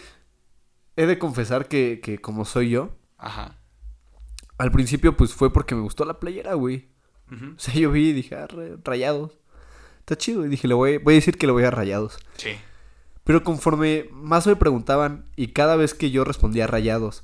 he 0.97 1.05
de 1.05 1.17
confesar 1.17 1.67
que, 1.67 1.99
que 2.03 2.17
como 2.19 2.43
soy 2.45 2.69
yo, 2.71 2.89
Ajá. 3.17 3.57
al 4.57 4.71
principio, 4.71 5.15
pues 5.15 5.33
fue 5.33 5.53
porque 5.53 5.75
me 5.75 5.81
gustó 5.81 6.03
la 6.05 6.19
playera, 6.19 6.55
güey. 6.55 6.89
O 7.31 7.59
sea, 7.59 7.73
yo 7.73 7.91
vi 7.91 8.09
y 8.09 8.13
dije, 8.13 8.35
ah, 8.35 8.47
ra- 8.47 8.77
rayados. 8.83 9.39
Está 9.99 10.15
chido. 10.17 10.45
Y 10.45 10.49
dije, 10.49 10.67
le 10.67 10.73
voy, 10.73 10.97
voy 10.97 11.13
a 11.13 11.15
decir 11.15 11.37
que 11.37 11.47
le 11.47 11.53
voy 11.53 11.63
a 11.63 11.71
rayados. 11.71 12.17
Sí. 12.37 12.51
Pero 13.23 13.43
conforme 13.43 14.07
más 14.11 14.45
me 14.45 14.55
preguntaban 14.55 15.25
y 15.35 15.47
cada 15.47 15.75
vez 15.77 15.93
que 15.95 16.11
yo 16.11 16.23
respondía 16.23 16.67
rayados, 16.67 17.23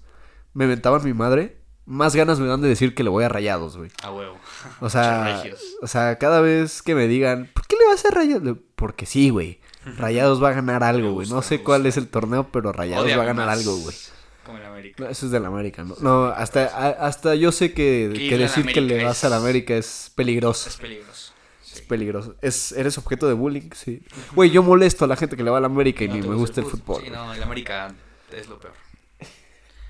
me 0.54 0.66
mentaban 0.66 1.04
mi 1.04 1.14
madre, 1.14 1.61
más 1.86 2.16
ganas 2.16 2.40
me 2.40 2.48
dan 2.48 2.62
de 2.62 2.70
decir 2.70 2.94
que 2.96 3.04
le 3.04 3.10
voy 3.10 3.24
a 3.24 3.30
rayados, 3.30 3.78
güey. 3.78 3.92
A 4.04 4.12
huevo. 4.12 4.38
O 4.80 4.90
sea, 4.90 5.44
o 5.82 5.88
sea, 5.88 6.18
cada 6.18 6.42
vez 6.42 6.82
que 6.82 6.96
me 6.96 7.08
digan, 7.08 7.50
¿por 7.54 7.66
qué 7.68 7.76
le 7.78 7.86
vas 7.88 8.06
a 8.06 8.12
rayados? 8.12 8.58
Porque 8.76 9.06
sí, 9.06 9.30
güey. 9.30 9.60
Rayados 9.98 10.42
va 10.44 10.50
a 10.50 10.54
ganar 10.54 10.84
algo, 10.84 11.12
güey. 11.14 11.28
No 11.30 11.42
sé 11.42 11.62
cuál 11.64 11.86
es 11.88 11.98
el 11.98 12.08
torneo, 12.08 12.48
pero 12.52 12.72
Rayados 12.72 13.10
va 13.10 13.24
a 13.24 13.26
ganar 13.26 13.48
más. 13.48 13.58
algo, 13.60 13.76
güey. 13.78 13.96
Como 14.46 14.58
el 14.60 14.66
América. 14.66 15.04
No, 15.04 15.10
eso 15.10 15.26
es 15.26 15.32
del 15.32 15.46
América, 15.46 15.84
¿no? 15.84 15.96
No, 16.02 16.26
hasta, 16.26 16.66
a- 16.66 17.08
hasta 17.08 17.34
yo 17.36 17.52
sé 17.52 17.74
que, 17.74 18.10
decir 18.10 18.66
que 18.68 18.82
le 18.82 19.04
vas 19.04 19.18
es- 19.20 19.24
al 19.24 19.34
América 19.34 19.76
es 19.76 20.12
peligroso. 20.16 20.70
Es 20.70 20.78
peligroso. 20.78 21.34
Sí. 21.64 21.74
Es 21.76 21.82
peligroso. 21.82 22.36
Es, 22.42 22.72
eres 22.74 22.98
objeto 22.98 23.28
de 23.28 23.34
bullying, 23.34 23.70
sí. 23.74 24.04
Güey, 24.36 24.50
yo 24.52 24.62
molesto 24.62 25.06
a 25.06 25.08
la 25.08 25.16
gente 25.16 25.36
que 25.38 25.44
le 25.44 25.50
va 25.52 25.58
al 25.58 25.66
América 25.66 26.04
y 26.04 26.08
No 26.10 26.14
ni 26.16 26.22
me 26.28 26.36
gusta 26.36 26.62
el 26.62 26.68
fútbol. 26.68 27.02
Sí, 27.04 27.10
güey. 27.10 27.12
no, 27.12 27.34
el 27.34 27.42
América 27.42 27.92
es 28.36 28.48
lo 28.50 28.60
peor. 28.60 28.74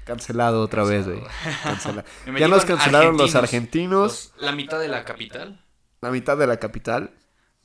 Cancelado 0.05 0.61
otra 0.63 0.83
vez, 0.83 1.05
güey. 1.07 1.21
Ya 2.39 2.47
nos 2.47 2.65
cancelaron 2.65 3.17
los 3.17 3.35
argentinos, 3.35 4.33
Los- 4.35 4.43
la 4.43 4.51
mitad 4.53 4.79
de 4.79 4.87
la 4.87 5.03
capital 5.05 5.63
la 6.01 6.09
mitad 6.09 6.35
de 6.37 6.47
la 6.47 6.57
capital 6.57 7.11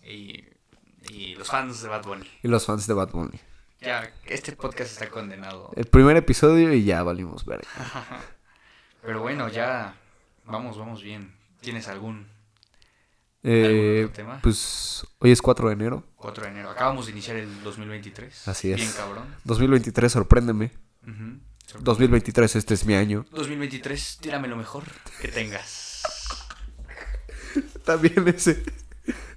y, 0.03 0.45
y 1.11 1.35
los 1.37 1.49
fans 1.49 1.81
de 1.83 1.89
Bad 1.89 2.03
Bunny. 2.05 2.31
y 2.43 2.49
los 2.49 2.67
fans 2.67 2.87
de 2.87 2.93
Bad 2.95 3.11
Bunny. 3.13 3.41
Ya, 3.81 4.11
este 4.27 4.53
podcast 4.53 4.93
está 4.93 5.09
condenado. 5.09 5.71
El 5.75 5.87
primer 5.87 6.17
episodio 6.19 6.73
y 6.75 6.85
ya 6.85 7.03
valimos 7.03 7.45
ver. 7.47 7.65
Pero 9.03 9.21
bueno, 9.21 9.49
ya 9.49 9.95
vamos, 10.45 10.77
vamos 10.79 11.03
bien. 11.03 11.35
¿Tienes 11.61 11.89
algún, 11.89 12.27
Eh, 13.43 14.01
algún 14.01 14.13
tema? 14.13 14.41
pues 14.43 15.07
hoy 15.19 15.31
es 15.31 15.41
4 15.41 15.69
de 15.69 15.75
enero. 15.75 16.05
4 16.17 16.45
de 16.45 16.51
enero. 16.51 16.71
Acabamos 16.71 17.07
de 17.07 17.13
iniciar 17.13 17.37
el 17.37 17.63
2023. 17.63 18.49
Así 18.49 18.71
es. 18.71 18.77
Bien 18.77 18.93
cabrón. 18.97 19.35
2023, 19.45 20.13
sorpréndeme. 20.13 20.73
Ujú. 21.07 21.39
2023, 21.81 22.57
este 22.57 22.75
es 22.75 22.85
mi 22.85 22.95
año. 22.95 23.25
2023, 23.31 24.19
tírame 24.21 24.49
lo 24.49 24.57
mejor 24.57 24.85
que 25.21 25.29
tengas. 25.29 26.03
También 27.85 28.27
ese. 28.29 28.63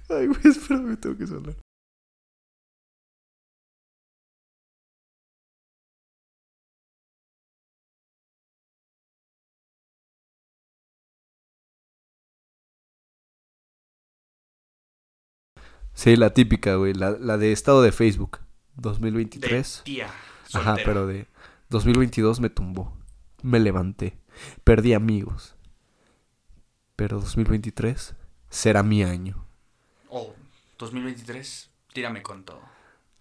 Ay, 0.08 0.26
güey, 0.26 0.40
espérame, 0.44 0.96
tengo 0.96 1.16
que 1.16 1.26
sonar. 1.26 1.54
Sí, 15.94 16.16
la 16.16 16.32
típica, 16.32 16.76
güey. 16.76 16.94
La, 16.94 17.10
la 17.10 17.36
de 17.36 17.52
estado 17.52 17.82
de 17.82 17.92
Facebook. 17.92 18.38
De 18.74 18.82
2023. 18.88 19.82
tía. 19.84 20.10
Ajá, 20.54 20.76
pero 20.84 21.06
de 21.06 21.26
2022 21.70 22.40
me 22.40 22.50
tumbó. 22.50 22.96
Me 23.42 23.58
levanté. 23.58 24.18
Perdí 24.64 24.92
amigos. 24.92 25.54
Pero 26.96 27.20
2023 27.20 28.14
será 28.50 28.82
mi 28.82 29.02
año. 29.02 29.44
Oh, 30.08 30.34
2023, 30.78 31.70
tírame 31.92 32.22
con 32.22 32.44
todo. 32.44 32.60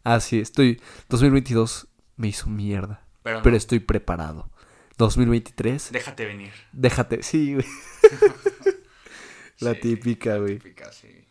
Ah, 0.04 0.20
sí, 0.20 0.40
estoy. 0.40 0.82
2022 1.10 1.88
me 2.18 2.28
hizo 2.28 2.50
mierda. 2.50 3.06
Pero, 3.24 3.38
no, 3.38 3.44
Pero 3.44 3.56
estoy 3.56 3.80
preparado. 3.80 4.50
2023, 4.98 5.92
déjate 5.94 6.26
venir. 6.26 6.52
déjate. 6.74 7.24
Sí, 7.24 7.54
güey. 7.54 7.66
La 9.60 9.74
Sí, 9.74 9.80
típica, 9.82 10.32
la 10.32 10.38
güey. 10.40 10.58
típica, 10.58 10.92
sí. 10.92 11.26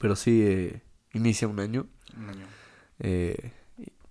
Pero 0.00 0.14
sí, 0.14 0.42
eh, 0.46 0.82
inicia 1.14 1.48
un 1.48 1.58
año. 1.58 1.86
Un 2.16 2.28
año. 2.30 2.46
eh, 2.98 3.52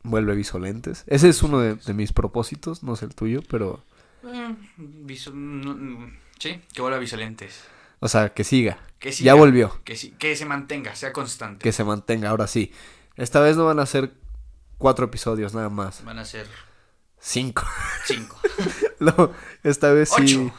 vuelve 0.10 0.36
visolentes. 0.36 1.04
Ese 1.08 1.30
es 1.30 1.44
uno 1.44 1.60
de, 1.60 1.76
de 1.76 1.94
mis 1.94 2.14
propósitos, 2.14 2.84
no 2.84 2.96
sé 2.96 3.06
el 3.06 3.16
tuyo, 3.16 3.42
pero. 3.50 3.84
Eh, 4.24 4.56
viso- 4.78 5.32
no, 5.34 5.74
no, 5.76 6.12
sí, 6.40 6.62
que 6.74 6.82
vuelva 6.82 6.98
Visolentes. 6.98 7.64
O 8.00 8.08
sea, 8.08 8.34
que 8.34 8.44
siga. 8.44 8.80
Que 9.00 9.10
Ya 9.12 9.16
siga, 9.18 9.34
volvió. 9.36 9.80
Que, 9.84 9.96
sí- 9.96 10.12
que 10.18 10.36
se 10.36 10.46
mantenga, 10.46 10.96
sea 10.96 11.14
constante. 11.14 11.64
Que 11.64 11.72
se 11.72 11.84
mantenga, 11.84 12.30
ahora 12.30 12.48
sí. 12.48 12.72
Esta 13.16 13.40
vez 13.40 13.56
no 13.58 13.66
van 13.66 13.80
a 13.80 13.86
ser 13.86 14.14
cuatro 14.78 15.06
episodios 15.06 15.54
nada 15.54 15.70
más. 15.70 16.04
Van 16.04 16.20
a 16.20 16.26
ser 16.26 16.48
Cinco. 17.20 17.64
cinco. 18.06 18.40
no, 19.00 19.32
esta 19.64 19.92
vez 19.92 20.10
sí. 20.10 20.22
Ocho. 20.24 20.54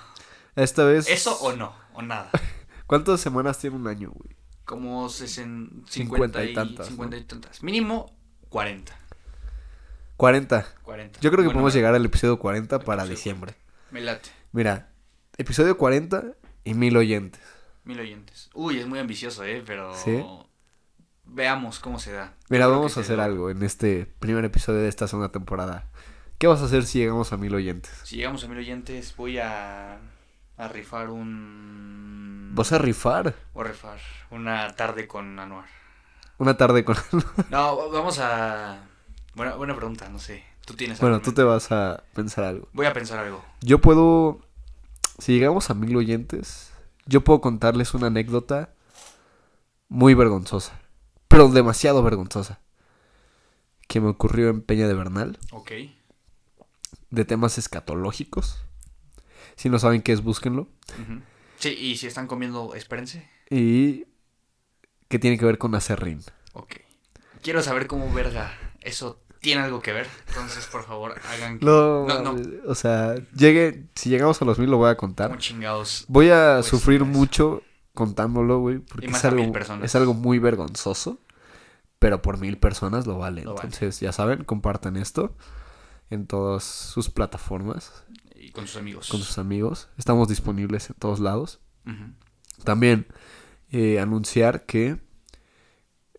Esta 0.56 0.84
vez. 0.84 1.08
¿Eso 1.08 1.36
o 1.40 1.52
no? 1.54 1.74
O 1.94 2.02
nada. 2.02 2.30
¿Cuántas 2.86 3.20
semanas 3.20 3.58
tiene 3.58 3.76
un 3.76 3.86
año, 3.86 4.10
güey? 4.10 4.36
Como 4.64 5.08
sesen, 5.08 5.84
50 5.88 6.40
50 6.40 6.44
y 6.44 6.50
y, 6.50 6.54
tantas, 6.54 6.86
50 6.88 7.16
y 7.18 7.24
tantas. 7.24 7.62
Mínimo 7.62 8.16
40. 8.48 8.98
40. 10.16 10.66
40. 10.82 11.20
Yo 11.20 11.30
creo 11.30 11.42
que 11.42 11.46
Bueno, 11.46 11.52
podemos 11.52 11.74
llegar 11.74 11.94
al 11.94 12.04
episodio 12.04 12.38
40 12.38 12.80
para 12.80 13.02
episodio 13.02 13.16
diciembre. 13.16 13.54
Me 13.90 14.00
late. 14.00 14.30
Mira, 14.52 14.88
episodio 15.36 15.76
40 15.76 16.24
y 16.64 16.74
mil 16.74 16.96
oyentes. 16.96 17.40
Mil 17.84 18.00
oyentes. 18.00 18.50
Uy, 18.54 18.78
es 18.78 18.86
muy 18.86 18.98
ambicioso, 18.98 19.44
¿eh? 19.44 19.62
Pero... 19.64 19.94
¿Sí? 19.94 20.24
Veamos 21.24 21.80
cómo 21.80 21.98
se 21.98 22.12
da. 22.12 22.34
Mira, 22.48 22.66
creo 22.66 22.76
vamos 22.76 22.96
a 22.96 23.00
hacer 23.00 23.20
algo 23.20 23.50
en 23.50 23.62
este 23.62 24.06
primer 24.20 24.44
episodio 24.44 24.80
de 24.80 24.88
esta 24.88 25.08
segunda 25.08 25.32
temporada. 25.32 25.88
¿Qué 26.38 26.46
vas 26.46 26.60
a 26.62 26.66
hacer 26.66 26.84
si 26.84 26.98
llegamos 27.00 27.32
a 27.32 27.36
mil 27.36 27.54
oyentes? 27.54 27.92
Si 28.04 28.16
llegamos 28.16 28.44
a 28.44 28.48
mil 28.48 28.58
oyentes, 28.58 29.14
voy 29.16 29.38
a, 29.38 29.98
a 30.56 30.68
rifar 30.68 31.10
un... 31.10 32.52
¿Vas 32.54 32.72
a 32.72 32.78
rifar? 32.78 33.34
Voy 33.54 33.64
a 33.64 33.68
rifar 33.68 33.98
una 34.30 34.74
tarde 34.76 35.08
con 35.08 35.38
Anuar. 35.38 35.66
Una 36.38 36.56
tarde 36.56 36.84
con... 36.84 36.96
No, 37.50 37.90
vamos 37.90 38.18
a... 38.20 38.78
Buena, 39.36 39.54
buena 39.54 39.76
pregunta, 39.76 40.08
no 40.08 40.18
sé. 40.18 40.42
Tú 40.64 40.72
tienes 40.72 40.98
bueno, 40.98 41.20
tú 41.20 41.32
te 41.32 41.42
vas 41.42 41.70
a 41.70 42.02
pensar 42.14 42.44
algo. 42.44 42.68
Voy 42.72 42.86
a 42.86 42.94
pensar 42.94 43.18
algo. 43.18 43.44
Yo 43.60 43.82
puedo... 43.82 44.40
Si 45.18 45.34
llegamos 45.34 45.68
a 45.68 45.74
mil 45.74 45.94
oyentes, 45.94 46.72
yo 47.04 47.22
puedo 47.22 47.42
contarles 47.42 47.92
una 47.92 48.06
anécdota 48.06 48.70
muy 49.88 50.14
vergonzosa. 50.14 50.80
Pero 51.28 51.48
demasiado 51.48 52.02
vergonzosa. 52.02 52.60
Que 53.86 54.00
me 54.00 54.08
ocurrió 54.08 54.48
en 54.48 54.62
Peña 54.62 54.88
de 54.88 54.94
Bernal. 54.94 55.38
Ok. 55.52 55.72
De 57.10 57.24
temas 57.26 57.58
escatológicos. 57.58 58.64
Si 59.56 59.68
no 59.68 59.78
saben 59.78 60.00
qué 60.00 60.12
es, 60.12 60.22
búsquenlo. 60.22 60.66
Sí, 61.58 61.76
y 61.78 61.96
si 61.98 62.06
están 62.06 62.26
comiendo, 62.26 62.74
espérense. 62.74 63.28
Y... 63.50 64.06
Que 65.08 65.18
tiene 65.18 65.36
que 65.36 65.44
ver 65.44 65.58
con 65.58 65.74
acerrín. 65.74 66.22
Ok. 66.54 66.76
Quiero 67.42 67.62
saber 67.62 67.86
cómo 67.86 68.10
verga 68.14 68.50
eso 68.80 69.20
tiene 69.46 69.62
algo 69.62 69.80
que 69.80 69.92
ver. 69.92 70.06
Entonces, 70.28 70.66
por 70.66 70.84
favor, 70.84 71.14
hagan... 71.32 71.58
que- 71.60 71.64
No, 71.66 72.06
no, 72.06 72.36
o 72.66 72.74
sea, 72.74 73.14
llegue, 73.36 73.84
si 73.94 74.10
llegamos 74.10 74.42
a 74.42 74.44
los 74.44 74.58
mil 74.58 74.68
lo 74.70 74.76
voy 74.78 74.90
a 74.90 74.96
contar. 74.96 75.28
¿Cómo 75.28 75.38
chingados? 75.40 76.04
Voy 76.08 76.30
a 76.30 76.56
Pues, 76.56 76.66
sufrir 76.66 76.96
eso. 77.02 77.04
mucho 77.06 77.62
contándolo, 77.94 78.58
güey, 78.58 78.78
porque 78.80 79.06
Y 79.06 79.08
más 79.08 79.20
es 79.20 79.24
a 79.24 79.28
algo, 79.28 79.42
mil 79.42 79.52
personas. 79.52 79.84
es 79.84 79.94
algo 79.94 80.14
muy 80.14 80.38
vergonzoso, 80.40 81.20
pero 82.00 82.20
por 82.22 82.38
mil 82.38 82.58
personas 82.58 83.06
lo 83.06 83.18
vale. 83.18 83.44
Lo 83.44 83.54
vale. 83.54 83.66
Entonces, 83.68 84.00
ya 84.00 84.10
saben, 84.12 84.42
compartan 84.44 84.96
esto 84.96 85.36
en 86.10 86.26
todas 86.26 86.64
sus 86.64 87.08
plataformas 87.08 88.04
Y 88.34 88.50
con 88.50 88.66
sus 88.66 88.76
amigos. 88.78 89.08
con 89.08 89.20
sus 89.20 89.38
amigos. 89.38 89.88
Estamos 89.96 90.28
disponibles 90.28 90.90
en 90.90 90.96
todos 90.96 91.20
lados. 91.20 91.60
También 92.64 93.06
eh, 93.70 94.00
anunciar 94.00 94.66
que 94.66 94.98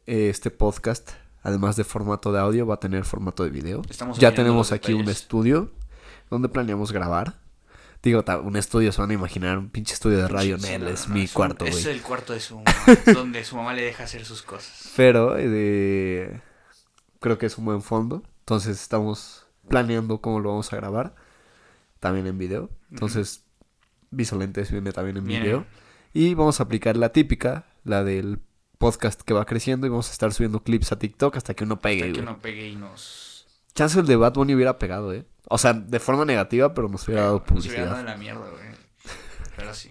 eh, 0.05 0.29
este 0.29 0.49
podcast, 0.49 1.11
además 1.47 1.77
de 1.77 1.85
formato 1.85 2.33
de 2.33 2.39
audio, 2.39 2.67
va 2.67 2.75
a 2.75 2.79
tener 2.81 3.05
formato 3.05 3.45
de 3.45 3.49
video. 3.49 3.81
Estamos 3.89 4.19
Ya 4.19 4.33
tenemos 4.33 4.73
aquí 4.73 4.91
un 4.91 5.07
estudio 5.07 5.71
donde 6.29 6.49
planeamos 6.49 6.91
grabar. 6.91 7.35
Digo, 8.03 8.21
un 8.43 8.57
estudio, 8.57 8.91
se 8.91 8.99
van 8.99 9.11
a 9.11 9.13
imaginar 9.13 9.57
un 9.57 9.69
pinche 9.69 9.93
estudio 9.93 10.17
de 10.17 10.27
radio. 10.27 10.59
Sí, 10.59 10.67
Nel, 10.67 10.83
no, 10.83 10.89
es 10.89 11.07
no, 11.07 11.15
mi 11.15 11.25
cuarto, 11.25 11.63
Es 11.63 11.83
güey. 11.83 11.95
el 11.95 12.01
cuarto 12.01 12.33
de 12.33 12.41
su 12.41 12.55
mamá, 12.57 12.73
donde 13.13 13.45
su 13.45 13.55
mamá 13.55 13.73
le 13.73 13.83
deja 13.83 14.03
hacer 14.03 14.25
sus 14.25 14.41
cosas. 14.41 14.91
Pero 14.97 15.35
eh, 15.37 16.41
creo 17.21 17.37
que 17.37 17.45
es 17.45 17.57
un 17.57 17.63
buen 17.63 17.81
fondo. 17.81 18.23
Entonces 18.39 18.81
estamos 18.81 19.45
planeando 19.69 20.19
cómo 20.19 20.41
lo 20.41 20.49
vamos 20.49 20.73
a 20.73 20.75
grabar. 20.75 21.15
También 22.01 22.27
en 22.27 22.37
video. 22.37 22.69
Entonces, 22.91 23.45
Visolentes 24.11 24.69
viene 24.69 24.91
también 24.91 25.15
en 25.15 25.23
video. 25.23 25.65
Y 26.13 26.33
vamos 26.33 26.59
a 26.59 26.63
aplicar 26.63 26.97
la 26.97 27.13
típica, 27.13 27.67
la 27.85 28.03
del 28.03 28.39
podcast 28.77 29.21
que 29.21 29.33
va 29.33 29.45
creciendo. 29.45 29.87
Y 29.87 29.89
vamos 29.89 30.09
a 30.09 30.11
estar 30.11 30.31
subiendo 30.33 30.63
clips 30.63 30.91
a 30.91 30.99
TikTok 30.99 31.35
hasta 31.37 31.53
que 31.53 31.63
uno 31.63 31.79
pegue, 31.79 32.01
Hasta 32.03 32.05
que 32.13 32.21
güey. 32.21 32.23
uno 32.23 32.39
pegue 32.39 32.67
y 32.69 32.75
nos... 32.75 33.47
Chance 33.75 33.99
el 33.99 34.07
de 34.07 34.15
Bad 34.15 34.33
Bunny 34.33 34.55
hubiera 34.55 34.79
pegado, 34.79 35.13
¿eh? 35.13 35.25
O 35.49 35.57
sea, 35.57 35.73
de 35.73 35.99
forma 35.99 36.25
negativa, 36.25 36.73
pero 36.73 36.89
nos 36.89 37.05
hubiera 37.07 37.23
dado 37.23 37.43
Nos 37.49 37.65
hubiera 37.65 37.85
dado 37.85 37.95
publicidad. 37.95 38.05
la 38.05 38.17
mierda, 38.17 38.49
güey. 38.49 38.63
Pero 39.55 39.73
sí. 39.73 39.89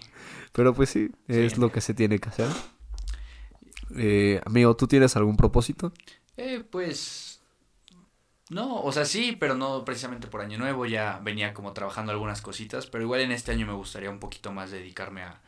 Pero 0.53 0.74
pues 0.74 0.91
sí, 0.91 1.11
es 1.28 1.53
Sí. 1.53 1.61
lo 1.61 1.70
que 1.70 1.80
se 1.80 1.95
tiene 1.95 2.18
que 2.18 2.28
hacer. 2.28 2.49
Eh, 3.97 4.41
amigo, 4.45 4.74
¿tú 4.76 4.87
tienes 4.87 5.16
algún 5.16 5.37
propósito? 5.37 5.93
Eh, 6.37 6.64
pues... 6.68 7.41
No, 8.49 8.80
o 8.80 8.93
sea, 8.93 9.05
sí, 9.05 9.37
pero 9.39 9.57
no 9.57 9.84
precisamente 9.84 10.28
por 10.28 10.41
Año 10.41 10.57
Nuevo. 10.59 10.87
Ya 10.87 11.20
venía 11.22 11.53
como 11.53 11.72
trabajando 11.72 12.12
algunas 12.12 12.41
cositas. 12.43 12.87
Pero 12.87 13.03
igual 13.03 13.20
en 13.22 13.32
este 13.32 13.51
año 13.53 13.66
me 13.66 13.72
gustaría 13.72 14.09
un 14.09 14.20
poquito 14.20 14.53
más 14.53 14.70
dedicarme 14.70 15.22
a, 15.22 15.41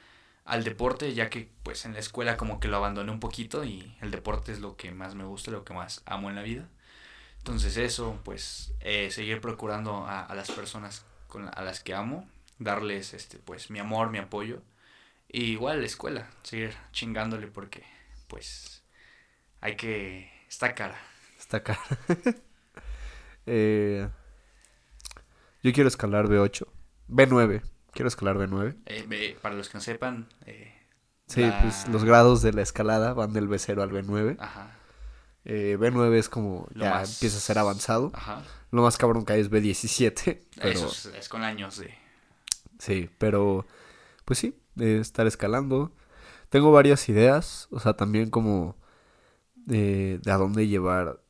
al 0.48 0.64
deporte, 0.64 1.14
ya 1.14 1.30
que 1.30 1.50
pues 1.62 1.84
en 1.84 1.92
la 1.92 2.00
escuela 2.00 2.36
como 2.36 2.58
que 2.58 2.68
lo 2.68 2.78
abandoné 2.78 3.12
un 3.12 3.20
poquito 3.20 3.64
y 3.64 3.96
el 4.00 4.10
deporte 4.10 4.52
es 4.52 4.60
lo 4.60 4.76
que 4.76 4.90
más 4.90 5.14
me 5.14 5.24
gusta, 5.24 5.50
lo 5.50 5.64
que 5.64 5.74
más 5.74 6.02
amo 6.06 6.30
en 6.30 6.36
la 6.36 6.42
vida. 6.42 6.68
Entonces 7.38 7.76
eso, 7.76 8.20
pues 8.24 8.72
eh, 8.80 9.10
seguir 9.10 9.40
procurando 9.40 10.06
a, 10.06 10.24
a 10.24 10.34
las 10.34 10.50
personas 10.50 11.04
con 11.28 11.48
a 11.54 11.62
las 11.62 11.80
que 11.80 11.94
amo, 11.94 12.28
darles 12.58 13.14
este 13.14 13.38
pues 13.38 13.70
mi 13.70 13.78
amor, 13.78 14.10
mi 14.10 14.18
apoyo. 14.18 14.62
Y 15.28 15.44
igual 15.52 15.80
la 15.80 15.86
escuela, 15.86 16.30
seguir 16.42 16.74
chingándole 16.92 17.48
porque 17.48 17.84
pues 18.28 18.82
hay 19.60 19.76
que... 19.76 20.30
Está 20.48 20.74
cara. 20.74 20.98
Está 21.38 21.58
acá. 21.58 21.78
Eh, 23.50 24.06
yo 25.62 25.72
quiero 25.72 25.88
escalar 25.88 26.26
B8. 26.26 26.66
B9. 27.08 27.62
Quiero 27.92 28.08
escalar 28.08 28.36
B9. 28.36 28.76
Eh, 28.86 29.04
ve- 29.08 29.36
para 29.40 29.54
los 29.54 29.68
que 29.68 29.78
no 29.78 29.80
sepan, 29.80 30.28
eh, 30.46 30.74
Sí, 31.26 31.42
la- 31.42 31.60
pues 31.62 31.88
los 31.88 32.04
grados 32.04 32.40
de 32.42 32.52
la 32.52 32.62
escalada 32.62 33.12
van 33.12 33.32
del 33.32 33.48
B0 33.48 33.82
al 33.82 33.90
B9. 33.90 34.36
Ajá, 34.38 34.74
Eh, 35.44 35.76
B9 35.78 36.18
es 36.18 36.28
como 36.28 36.66
Lo 36.74 36.84
ya 36.84 36.90
más- 36.90 37.14
empieza 37.14 37.38
a 37.38 37.40
ser 37.40 37.58
avanzado. 37.58 38.10
ajá. 38.14 38.42
Lo 38.70 38.82
más 38.82 38.98
cabrón 38.98 39.24
que 39.24 39.32
hay 39.34 39.40
es 39.40 39.50
B17. 39.50 40.44
Pero, 40.56 40.68
Eso 40.68 40.86
es, 40.88 41.06
es 41.06 41.28
con 41.30 41.42
años 41.42 41.78
de... 41.78 41.94
Sí, 42.78 43.08
pero 43.18 43.66
pues 44.26 44.38
sí, 44.38 44.54
de 44.74 44.98
estar 45.00 45.26
escalando. 45.26 45.92
Tengo 46.50 46.70
varias 46.70 47.08
ideas, 47.08 47.66
o 47.70 47.80
sea, 47.80 47.94
también 47.94 48.28
como 48.30 48.76
de, 49.54 50.18
de 50.22 50.30
a 50.30 50.36
dónde 50.36 50.66
llevar, 50.68 51.20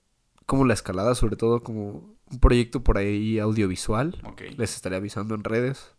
como 0.46 0.64
la 0.64 0.74
escalada, 0.74 1.14
sobre 1.14 1.36
todo 1.36 1.62
como 1.62 2.16
un 2.30 2.40
proyecto 2.40 2.82
por 2.82 2.98
ahí 2.98 3.38
audiovisual. 3.38 4.20
Ok. 4.24 4.42
Les 4.56 4.74
estaré 4.74 4.96
avisando 4.96 5.34
en 5.34 5.44
redes. 5.44 5.92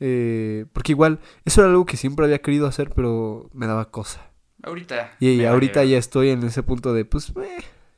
Eh, 0.00 0.66
porque 0.72 0.92
igual, 0.92 1.20
eso 1.44 1.60
era 1.60 1.70
algo 1.70 1.84
que 1.86 1.96
siempre 1.96 2.24
había 2.24 2.40
querido 2.40 2.66
hacer, 2.66 2.90
pero 2.90 3.50
me 3.52 3.66
daba 3.66 3.90
cosa. 3.90 4.30
Ahorita. 4.62 5.14
Y, 5.20 5.44
ahorita 5.44 5.84
ya 5.84 5.98
estoy 5.98 6.30
en 6.30 6.42
ese 6.42 6.62
punto 6.62 6.92
de, 6.92 7.04
pues, 7.04 7.30
eh, 7.30 7.32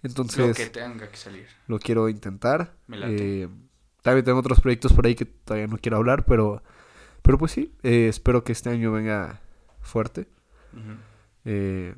Lo 0.03 0.09
entonces 0.09 0.57
que 0.57 0.66
tenga 0.66 1.09
que 1.09 1.16
salir. 1.16 1.46
lo 1.68 1.78
quiero 1.78 2.09
intentar. 2.09 2.74
Me 2.86 2.98
late. 2.98 3.42
Eh, 3.44 3.48
también 4.03 4.24
tengo 4.24 4.38
otros 4.40 4.61
proyectos 4.61 4.92
por 4.92 5.07
ahí 5.07 5.14
que 5.14 5.24
todavía 5.26 5.68
no 5.68 5.78
quiero 5.78 5.96
hablar, 5.96 6.24
pero, 6.26 6.62
pero 7.22 7.38
pues 7.38 7.53
sí, 7.53 7.72
eh, 7.84 8.09
espero 8.09 8.42
que 8.42 8.50
este 8.53 8.68
año 8.70 8.90
venga 8.90 9.40
fuerte, 9.80 10.26
eh, 11.44 11.94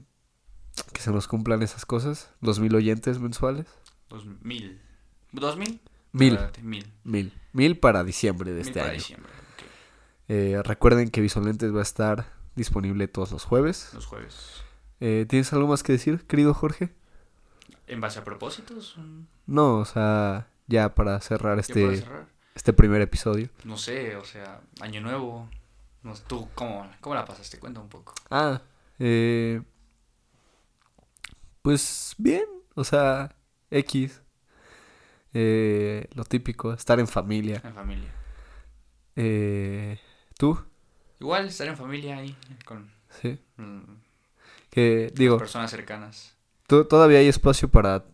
que 0.92 1.00
se 1.00 1.10
nos 1.12 1.28
cumplan 1.28 1.62
esas 1.62 1.86
cosas, 1.86 2.30
los 2.40 2.60
mil 2.60 2.74
oyentes 2.74 3.18
mensuales, 3.18 3.66
Dos 4.10 4.26
mil. 4.42 4.80
¿Dos 5.32 5.56
mil? 5.56 5.80
mil, 6.12 6.38
Mil. 6.62 6.84
mil, 7.04 7.32
mil 7.52 7.78
para 7.78 8.04
diciembre 8.04 8.50
de 8.52 8.58
Mil 8.58 8.66
este 8.68 8.80
para 8.80 8.90
año. 8.90 8.98
diciembre. 8.98 9.32
Eh, 10.28 10.60
recuerden 10.64 11.10
que 11.10 11.20
Visolentes 11.20 11.74
va 11.74 11.80
a 11.80 11.82
estar 11.82 12.26
disponible 12.56 13.08
todos 13.08 13.32
los 13.32 13.44
jueves. 13.44 13.90
Los 13.94 14.06
jueves. 14.06 14.62
Eh, 15.00 15.26
¿Tienes 15.28 15.52
algo 15.52 15.68
más 15.68 15.82
que 15.82 15.92
decir, 15.92 16.24
querido 16.26 16.54
Jorge? 16.54 16.92
¿En 17.86 18.00
base 18.00 18.18
a 18.20 18.24
propósitos? 18.24 18.94
Mm, 18.96 19.22
No, 19.46 19.76
o 19.78 19.84
sea, 19.84 20.48
ya 20.66 20.94
para 20.94 21.20
cerrar 21.20 21.60
¿ya 21.60 21.74
para 21.74 21.90
este, 21.92 21.96
cerrar? 21.98 22.26
este 22.54 22.72
primer 22.72 23.02
episodio. 23.02 23.48
No 23.64 23.76
sé, 23.76 24.16
o 24.16 24.24
sea, 24.24 24.60
año 24.80 25.00
nuevo. 25.00 25.48
No, 26.02 26.14
¿Tú 26.14 26.48
cómo, 26.54 26.88
cómo 27.00 27.14
la 27.14 27.24
pasaste? 27.24 27.58
Cuenta 27.58 27.80
un 27.80 27.88
poco. 27.88 28.14
Ah, 28.30 28.62
eh, 28.98 29.60
pues 31.62 32.14
bien, 32.18 32.44
o 32.74 32.84
sea, 32.84 33.34
X. 33.70 34.22
Eh, 35.32 36.06
lo 36.14 36.24
típico, 36.24 36.72
estar 36.72 37.00
en 37.00 37.08
familia. 37.08 37.60
En 37.64 37.74
familia. 37.74 38.10
Eh, 39.16 39.98
¿Tú? 40.36 40.58
Igual 41.20 41.46
estar 41.48 41.66
en 41.68 41.76
familia 41.76 42.18
ahí 42.18 42.36
con 42.64 42.90
Sí. 43.20 43.38
mm, 43.56 43.80
Que 44.70 45.12
digo, 45.14 45.38
personas 45.38 45.70
cercanas. 45.70 46.34
to- 46.66 46.86
todavía 46.86 47.18
hay 47.20 47.28
espacio 47.28 47.68
para 47.70 48.04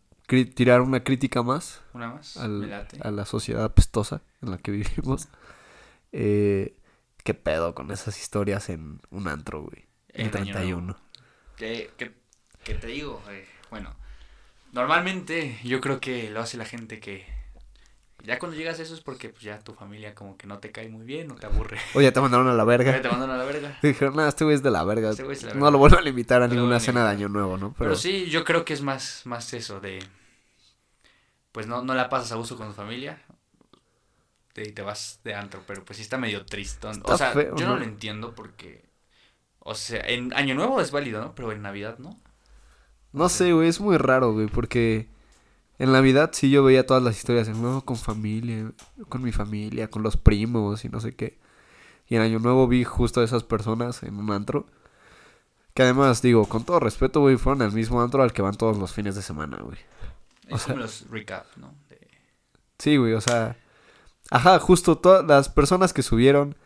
tirar 0.54 0.80
una 0.82 1.02
crítica 1.02 1.42
más 1.42 1.80
Una 1.94 2.08
más. 2.14 2.36
al- 2.36 2.86
a 3.02 3.10
la 3.10 3.24
sociedad 3.24 3.64
apestosa 3.64 4.22
en 4.42 4.50
la 4.50 4.58
que 4.58 4.70
vivimos. 4.70 5.28
Eh, 6.12 6.76
¿Qué 7.24 7.34
pedo 7.34 7.74
con 7.74 7.90
esas 7.90 8.18
historias 8.20 8.68
en 8.70 9.00
un 9.10 9.28
antro, 9.28 9.62
güey? 9.62 9.86
En 10.08 10.26
En 10.28 10.36
Año 10.36 10.52
31. 10.54 10.96
¿Qué, 11.56 11.90
qué, 11.96 12.12
qué 12.64 12.74
te 12.74 12.86
digo? 12.88 13.22
Eh, 13.30 13.46
bueno, 13.70 13.94
normalmente 14.72 15.58
yo 15.64 15.80
creo 15.80 16.00
que 16.00 16.30
lo 16.30 16.40
hace 16.40 16.56
la 16.56 16.64
gente 16.64 16.98
que 17.00 17.24
ya 18.24 18.38
cuando 18.38 18.56
llegas 18.56 18.78
a 18.78 18.82
eso 18.82 18.94
es 18.94 19.00
porque 19.00 19.30
pues, 19.30 19.42
ya 19.42 19.58
tu 19.60 19.72
familia 19.72 20.14
como 20.14 20.36
que 20.36 20.46
no 20.46 20.58
te 20.58 20.70
cae 20.72 20.88
muy 20.88 21.04
bien 21.04 21.30
o 21.30 21.36
te 21.36 21.46
aburre. 21.46 21.78
Oye, 21.94 22.10
te 22.12 22.20
mandaron 22.20 22.48
a 22.48 22.54
la 22.54 22.64
verga. 22.64 23.00
te 23.00 23.08
mandan 23.08 23.30
a 23.30 23.36
la 23.36 23.44
verga. 23.44 23.78
Dijeron, 23.82 24.16
nada, 24.16 24.28
este 24.28 24.44
güey 24.44 24.56
es 24.56 24.62
de 24.62 24.70
la 24.70 24.84
verga. 24.84 25.10
Este 25.10 25.30
es 25.30 25.54
no 25.54 25.70
lo 25.70 25.78
vuelvan 25.78 26.04
a 26.04 26.08
invitar 26.08 26.42
a 26.42 26.48
No 26.48 26.54
ninguna 26.54 26.80
cena 26.80 27.04
de. 27.04 27.10
Año 27.10 27.28
Nuevo, 27.28 27.56
¿no? 27.56 27.74
Pero, 27.78 27.96
sí, 27.96 28.26
yo 28.30 28.44
creo 28.44 28.64
que 28.64 28.72
es 28.72 28.82
más, 28.82 29.22
más 29.24 29.52
eso 29.52 29.80
de... 29.80 29.98
Pues 31.52 31.66
no, 31.66 31.82
no 31.82 31.94
la 31.94 32.08
pasas 32.08 32.32
a 32.32 32.36
gusto 32.36 32.56
con 32.56 32.68
tu 32.68 32.74
familia. 32.74 33.20
Y 34.56 34.72
te 34.72 34.82
vas 34.82 35.20
de 35.24 35.34
antro, 35.34 35.62
pero 35.66 35.84
pues 35.84 35.96
sí 35.96 36.02
está 36.02 36.18
medio 36.18 36.44
tristón. 36.44 36.92
Está 36.92 37.14
o 37.14 37.16
sea, 37.16 37.32
feo, 37.32 37.56
yo 37.56 37.66
no 37.66 37.72
¿no? 37.72 37.78
lo 37.78 37.84
entiendo 37.84 38.34
porque... 38.34 38.84
O 39.58 39.74
sea, 39.74 40.00
en 40.00 40.32
Año 40.34 40.54
Nuevo 40.54 40.80
es 40.80 40.90
válido, 40.90 41.20
¿no? 41.20 41.34
Pero 41.34 41.52
en 41.52 41.62
Navidad 41.62 41.98
no. 41.98 42.20
No 43.12 43.28
sé, 43.28 43.52
güey, 43.52 43.68
es 43.68 43.80
muy 43.80 43.96
raro, 43.96 44.32
güey, 44.32 44.46
porque 44.46 45.08
en 45.80 45.92
Navidad 45.92 46.30
sí 46.32 46.50
yo 46.50 46.62
veía 46.62 46.86
todas 46.86 47.02
las 47.02 47.16
historias 47.16 47.48
nuevo 47.48 47.82
con 47.84 47.96
familia, 47.96 48.70
con 49.08 49.22
mi 49.22 49.32
familia, 49.32 49.88
con 49.90 50.02
los 50.02 50.16
primos 50.16 50.84
y 50.84 50.88
no 50.88 51.00
sé 51.00 51.14
qué. 51.16 51.38
Y 52.08 52.16
en 52.16 52.22
Año 52.22 52.38
Nuevo 52.38 52.66
vi 52.68 52.84
justo 52.84 53.20
a 53.20 53.24
esas 53.24 53.44
personas 53.44 54.02
en 54.02 54.16
un 54.16 54.30
antro. 54.30 54.66
Que 55.74 55.82
además, 55.84 56.20
digo, 56.22 56.46
con 56.46 56.64
todo 56.64 56.80
respeto, 56.80 57.20
güey, 57.20 57.36
fueron 57.36 57.62
al 57.62 57.72
mismo 57.72 58.02
antro 58.02 58.22
al 58.22 58.32
que 58.32 58.42
van 58.42 58.56
todos 58.56 58.76
los 58.76 58.92
fines 58.92 59.14
de 59.14 59.22
semana, 59.22 59.58
güey. 59.62 59.78
O 60.50 60.56
Es 60.56 60.62
sea- 60.62 60.74
como 60.74 60.82
los 60.84 61.08
recap, 61.10 61.46
¿no? 61.56 61.72
De- 61.88 62.08
Sí, 62.78 62.96
güey, 62.96 63.12
o 63.14 63.20
sea. 63.20 63.56
Ajá, 64.30 64.58
justo 64.58 64.98
todas 64.98 65.24
las 65.26 65.48
personas 65.48 65.92
que 65.92 66.02
subieron 66.02 66.56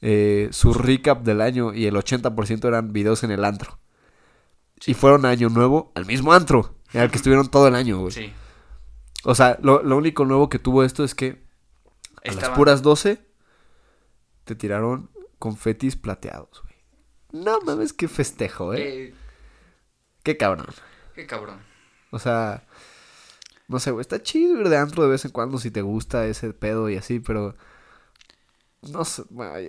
eh, 0.00 0.48
su 0.52 0.72
recap 0.74 1.22
del 1.22 1.40
año 1.42 1.74
y 1.74 1.86
el 1.86 1.94
80% 1.94 2.66
eran 2.66 2.92
videos 2.92 3.22
en 3.24 3.30
el 3.30 3.44
antro. 3.44 3.78
Y 4.86 4.94
fueron 4.94 5.24
a 5.26 5.30
Año 5.30 5.48
Nuevo 5.48 5.92
al 5.94 6.06
mismo 6.06 6.32
antro, 6.32 6.74
al 6.94 7.10
que 7.10 7.16
estuvieron 7.16 7.48
todo 7.50 7.68
el 7.68 7.74
año, 7.74 7.98
güey. 7.98 8.12
Sí. 8.12 8.32
O 9.24 9.34
sea, 9.34 9.58
lo, 9.62 9.82
lo 9.82 9.96
único 9.96 10.24
nuevo 10.24 10.48
que 10.48 10.58
tuvo 10.58 10.84
esto 10.84 11.04
es 11.04 11.14
que 11.14 11.42
a 12.24 12.32
las 12.32 12.50
puras 12.50 12.82
12 12.82 13.24
te 14.44 14.54
tiraron 14.54 15.10
confetis 15.38 15.96
plateados, 15.96 16.62
güey. 16.62 16.74
No 17.44 17.60
mames, 17.60 17.92
qué 17.92 18.08
festejo, 18.08 18.74
¿eh? 18.74 18.78
Qué, 18.78 19.14
Qué 20.22 20.36
cabrón. 20.36 20.66
qué 21.14 21.26
cabrón. 21.26 21.60
O 22.10 22.18
sea, 22.18 22.64
no 23.68 23.78
sé, 23.80 23.90
güey, 23.90 24.02
está 24.02 24.22
chido 24.22 24.60
ir 24.60 24.68
de 24.68 24.76
antro 24.76 25.02
de 25.02 25.08
vez 25.08 25.24
en 25.24 25.30
cuando 25.30 25.58
si 25.58 25.70
te 25.70 25.80
gusta 25.82 26.26
ese 26.26 26.52
pedo 26.52 26.90
y 26.90 26.96
así, 26.96 27.20
pero 27.20 27.56
no 28.82 29.04
sé, 29.04 29.22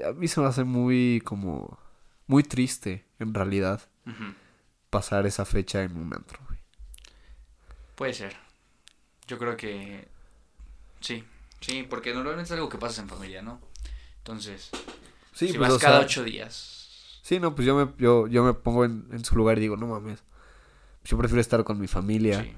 a 0.06 0.12
mí 0.14 0.28
se 0.28 0.42
me 0.42 0.48
hace 0.48 0.64
muy 0.64 1.22
como 1.24 1.80
muy 2.28 2.44
triste 2.44 3.06
en 3.20 3.34
realidad 3.34 3.82
pasar 4.90 5.26
esa 5.26 5.46
fecha 5.46 5.84
en 5.84 5.96
un 5.96 6.14
antro. 6.14 6.40
Puede 7.96 8.14
ser. 8.14 8.36
Yo 9.28 9.38
creo 9.38 9.56
que 9.56 10.08
sí, 11.00 11.24
sí, 11.62 11.86
porque 11.90 12.14
normalmente 12.14 12.46
es 12.48 12.52
algo 12.52 12.70
que 12.70 12.78
pasas 12.78 13.00
en 13.00 13.10
familia, 13.10 13.42
¿no? 13.42 13.60
Entonces, 14.20 14.70
Sí, 15.34 15.48
si 15.48 15.58
pues, 15.58 15.72
vas 15.72 15.82
cada 15.82 15.98
sea, 16.00 16.06
ocho 16.06 16.24
días, 16.24 17.20
Sí, 17.24 17.40
no, 17.40 17.56
pues 17.56 17.66
yo 17.66 17.76
me, 17.76 17.92
yo, 17.98 18.28
yo 18.28 18.44
me 18.44 18.54
pongo 18.54 18.84
en, 18.86 19.08
en 19.12 19.24
su 19.24 19.36
lugar 19.36 19.58
y 19.58 19.62
digo, 19.62 19.78
no 19.78 19.88
mames. 19.88 20.24
Yo 21.06 21.18
prefiero 21.18 21.42
estar 21.42 21.64
con 21.64 21.80
mi 21.80 21.88
familia, 21.88 22.42
sí, 22.44 22.54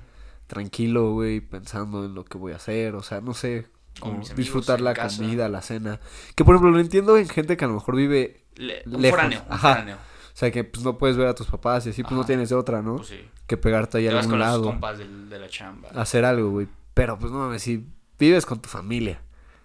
tranquilo, 0.47 1.11
güey, 1.13 1.39
pensando 1.41 2.05
en 2.05 2.15
lo 2.15 2.25
que 2.25 2.37
voy 2.37 2.53
a 2.53 2.57
hacer, 2.57 2.95
o 2.95 3.03
sea, 3.03 3.21
no 3.21 3.33
sé, 3.33 3.67
como 3.99 4.23
disfrutar 4.35 4.81
la 4.81 4.93
casa. 4.93 5.17
comida, 5.19 5.49
la 5.49 5.61
cena. 5.61 5.99
Que 6.35 6.43
por 6.43 6.55
ejemplo 6.55 6.71
lo 6.71 6.79
entiendo 6.79 7.17
en 7.17 7.27
gente 7.29 7.57
que 7.57 7.65
a 7.65 7.67
lo 7.67 7.75
mejor 7.75 7.95
vive, 7.95 8.43
Le- 8.55 8.83
un 8.85 9.01
Lejos, 9.01 9.17
foráneo, 9.17 9.43
un 9.47 9.53
ajá. 9.53 9.69
foráneo. 9.73 9.97
O 10.35 10.37
sea, 10.37 10.51
que 10.51 10.65
pues 10.65 10.83
no 10.83 10.97
puedes 10.97 11.15
ver 11.15 11.27
a 11.27 11.33
tus 11.33 11.47
papás 11.47 11.87
y 11.87 11.91
así, 11.91 12.03
pues 12.03 12.13
no 12.13 12.25
tienes 12.25 12.49
de 12.49 12.55
otra, 12.55 12.81
¿no? 12.81 12.97
Pues 12.97 13.07
sí. 13.07 13.21
Que 13.47 13.55
pegarte 13.55 13.99
ahí 13.99 14.07
a 14.07 14.11
algún 14.11 14.31
con 14.31 14.39
los 14.39 14.47
lado, 14.47 14.63
compas 14.63 14.97
de 14.99 15.39
la 15.39 15.47
chamba. 15.47 15.89
hacer 15.95 16.25
algo, 16.25 16.49
güey. 16.49 16.67
Pero 16.93 17.17
pues 17.17 17.31
no 17.31 17.39
mames, 17.39 17.61
si 17.63 17.85
vives 18.19 18.45
con 18.45 18.61
tu 18.61 18.67
familia 18.69 19.21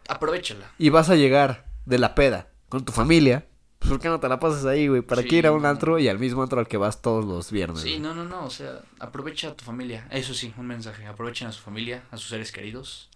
Aprovechala. 0.08 0.70
y 0.78 0.90
vas 0.90 1.10
a 1.10 1.16
llegar 1.16 1.66
de 1.86 1.98
la 1.98 2.14
peda 2.14 2.48
con 2.68 2.84
tu 2.84 2.92
familia, 2.92 3.46
pues 3.80 3.90
¿por 3.90 4.00
qué 4.00 4.08
no 4.08 4.20
te 4.20 4.28
la 4.28 4.38
pasas 4.38 4.64
ahí, 4.64 4.86
güey? 4.88 5.00
¿Para 5.02 5.22
Sí, 5.22 5.28
qué 5.28 5.36
ir 5.36 5.46
a 5.46 5.52
un 5.52 5.62
no. 5.62 5.68
antro 5.68 5.98
y 5.98 6.06
al 6.08 6.18
mismo 6.18 6.42
antro 6.42 6.60
al 6.60 6.68
que 6.68 6.76
vas 6.76 7.02
todos 7.02 7.24
los 7.24 7.50
viernes? 7.50 7.80
Sí, 7.80 7.90
güey? 7.98 8.00
no, 8.00 8.14
no, 8.14 8.24
no, 8.24 8.44
o 8.44 8.50
sea, 8.50 8.80
aprovecha 9.00 9.48
a 9.48 9.54
tu 9.56 9.64
familia. 9.64 10.06
Eso 10.10 10.34
sí, 10.34 10.52
un 10.56 10.66
mensaje. 10.66 11.06
Aprovechen 11.06 11.48
a 11.48 11.52
su 11.52 11.62
familia, 11.62 12.04
a 12.12 12.16
sus 12.16 12.28
seres 12.28 12.52
queridos. 12.52 13.08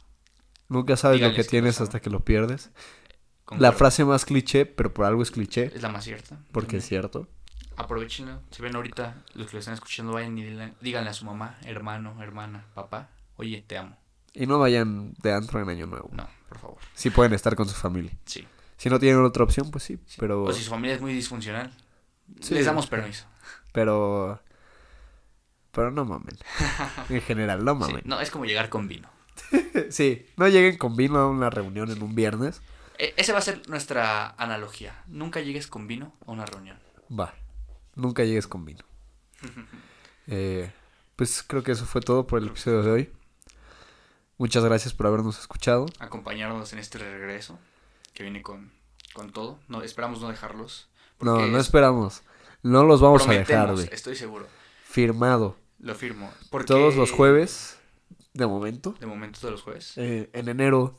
Nunca 0.68 0.96
sabes 0.96 1.20
lo 1.20 1.30
que 1.30 1.36
que 1.36 1.44
tienes 1.44 1.80
hasta 1.80 2.00
que 2.00 2.10
lo 2.10 2.20
pierdes. 2.20 2.70
La 3.58 3.72
frase 3.72 4.04
más 4.04 4.24
cliché, 4.24 4.64
pero 4.66 4.92
por 4.94 5.04
algo 5.04 5.22
es 5.22 5.30
cliché, 5.30 5.70
es 5.74 5.82
la 5.82 5.90
más 5.90 6.04
cierta. 6.04 6.38
porque 6.50 6.78
es 6.78 6.86
cierto. 6.86 7.28
Aprovechenla. 7.76 8.40
Si 8.50 8.62
ven 8.62 8.74
ahorita, 8.76 9.22
los 9.34 9.46
que 9.48 9.54
lo 9.54 9.58
están 9.58 9.74
escuchando, 9.74 10.12
vayan 10.12 10.36
y 10.38 10.44
díganle, 10.80 11.10
a 11.10 11.14
su 11.14 11.24
mamá, 11.24 11.56
hermano, 11.64 12.22
hermana, 12.22 12.64
papá, 12.74 13.08
oye, 13.36 13.62
te 13.66 13.76
amo. 13.78 13.96
Y 14.32 14.46
no 14.46 14.58
vayan 14.58 15.14
de 15.22 15.32
antro 15.32 15.60
en 15.60 15.68
Año 15.68 15.86
Nuevo. 15.86 16.10
No, 16.12 16.28
por 16.48 16.58
favor. 16.58 16.78
Sí 16.94 17.10
pueden 17.10 17.32
estar 17.34 17.54
con 17.56 17.68
su 17.68 17.74
familia. 17.74 18.12
Sí. 18.24 18.46
Si 18.76 18.90
no 18.90 18.98
tienen 18.98 19.24
otra 19.24 19.44
opción, 19.44 19.70
pues 19.70 19.84
sí. 19.84 19.98
Pero, 20.18 20.42
O 20.44 20.52
si 20.52 20.62
su 20.64 20.70
familia 20.70 20.94
es 20.96 21.00
muy 21.00 21.12
disfuncional, 21.12 21.72
Sí. 22.40 22.54
les 22.54 22.66
damos 22.66 22.86
permiso. 22.86 23.26
pero, 23.72 24.40
pero 25.72 25.90
no 25.90 26.04
mamen. 26.04 26.36
En 27.08 27.20
general, 27.22 27.64
no 27.64 27.74
mamen. 27.76 28.02
no, 28.04 28.20
es 28.20 28.30
como 28.30 28.44
llegar 28.44 28.68
con 28.68 28.88
vino. 28.88 29.08
Sí, 29.90 30.26
no 30.36 30.46
lleguen 30.48 30.78
con 30.78 30.96
vino 30.96 31.18
a 31.18 31.28
una 31.28 31.50
reunión 31.50 31.90
en 31.90 32.02
un 32.02 32.14
viernes. 32.14 32.62
E- 32.98 33.12
ese 33.16 33.32
va 33.32 33.38
a 33.38 33.42
ser 33.42 33.68
nuestra 33.68 34.28
analogía. 34.38 35.02
Nunca 35.08 35.40
llegues 35.40 35.66
con 35.66 35.86
vino 35.88 36.14
a 36.26 36.30
una 36.32 36.46
reunión. 36.46 36.78
Va, 37.10 37.34
nunca 37.96 38.24
llegues 38.24 38.46
con 38.46 38.64
vino. 38.64 38.84
Eh, 40.26 40.72
pues 41.16 41.42
creo 41.46 41.62
que 41.62 41.72
eso 41.72 41.84
fue 41.84 42.00
todo 42.00 42.26
por 42.26 42.38
el 42.40 42.48
episodio 42.48 42.82
de 42.82 42.90
hoy. 42.90 43.12
Muchas 44.38 44.64
gracias 44.64 44.94
por 44.94 45.06
habernos 45.06 45.38
escuchado. 45.38 45.84
Acompañarnos 45.98 46.72
en 46.72 46.78
este 46.78 46.96
regreso 46.98 47.58
que 48.14 48.22
viene 48.22 48.40
con, 48.42 48.72
con 49.12 49.32
todo. 49.32 49.58
No, 49.68 49.82
esperamos 49.82 50.22
no 50.22 50.28
dejarlos. 50.28 50.88
No, 51.20 51.46
no 51.46 51.58
es- 51.58 51.66
esperamos. 51.66 52.22
No 52.62 52.84
los 52.84 53.02
vamos 53.02 53.28
a 53.28 53.32
dejar, 53.32 53.72
güey. 53.74 53.86
Estoy 53.92 54.16
seguro. 54.16 54.46
Firmado. 54.84 55.56
Lo 55.78 55.94
firmo. 55.94 56.32
Porque 56.50 56.68
Todos 56.68 56.96
los 56.96 57.10
jueves, 57.10 57.78
de 58.32 58.46
momento. 58.46 58.94
De 58.98 59.04
momento 59.06 59.38
todos 59.40 59.52
los 59.52 59.62
jueves. 59.62 59.92
Eh, 59.98 60.30
en 60.32 60.48
enero. 60.48 60.98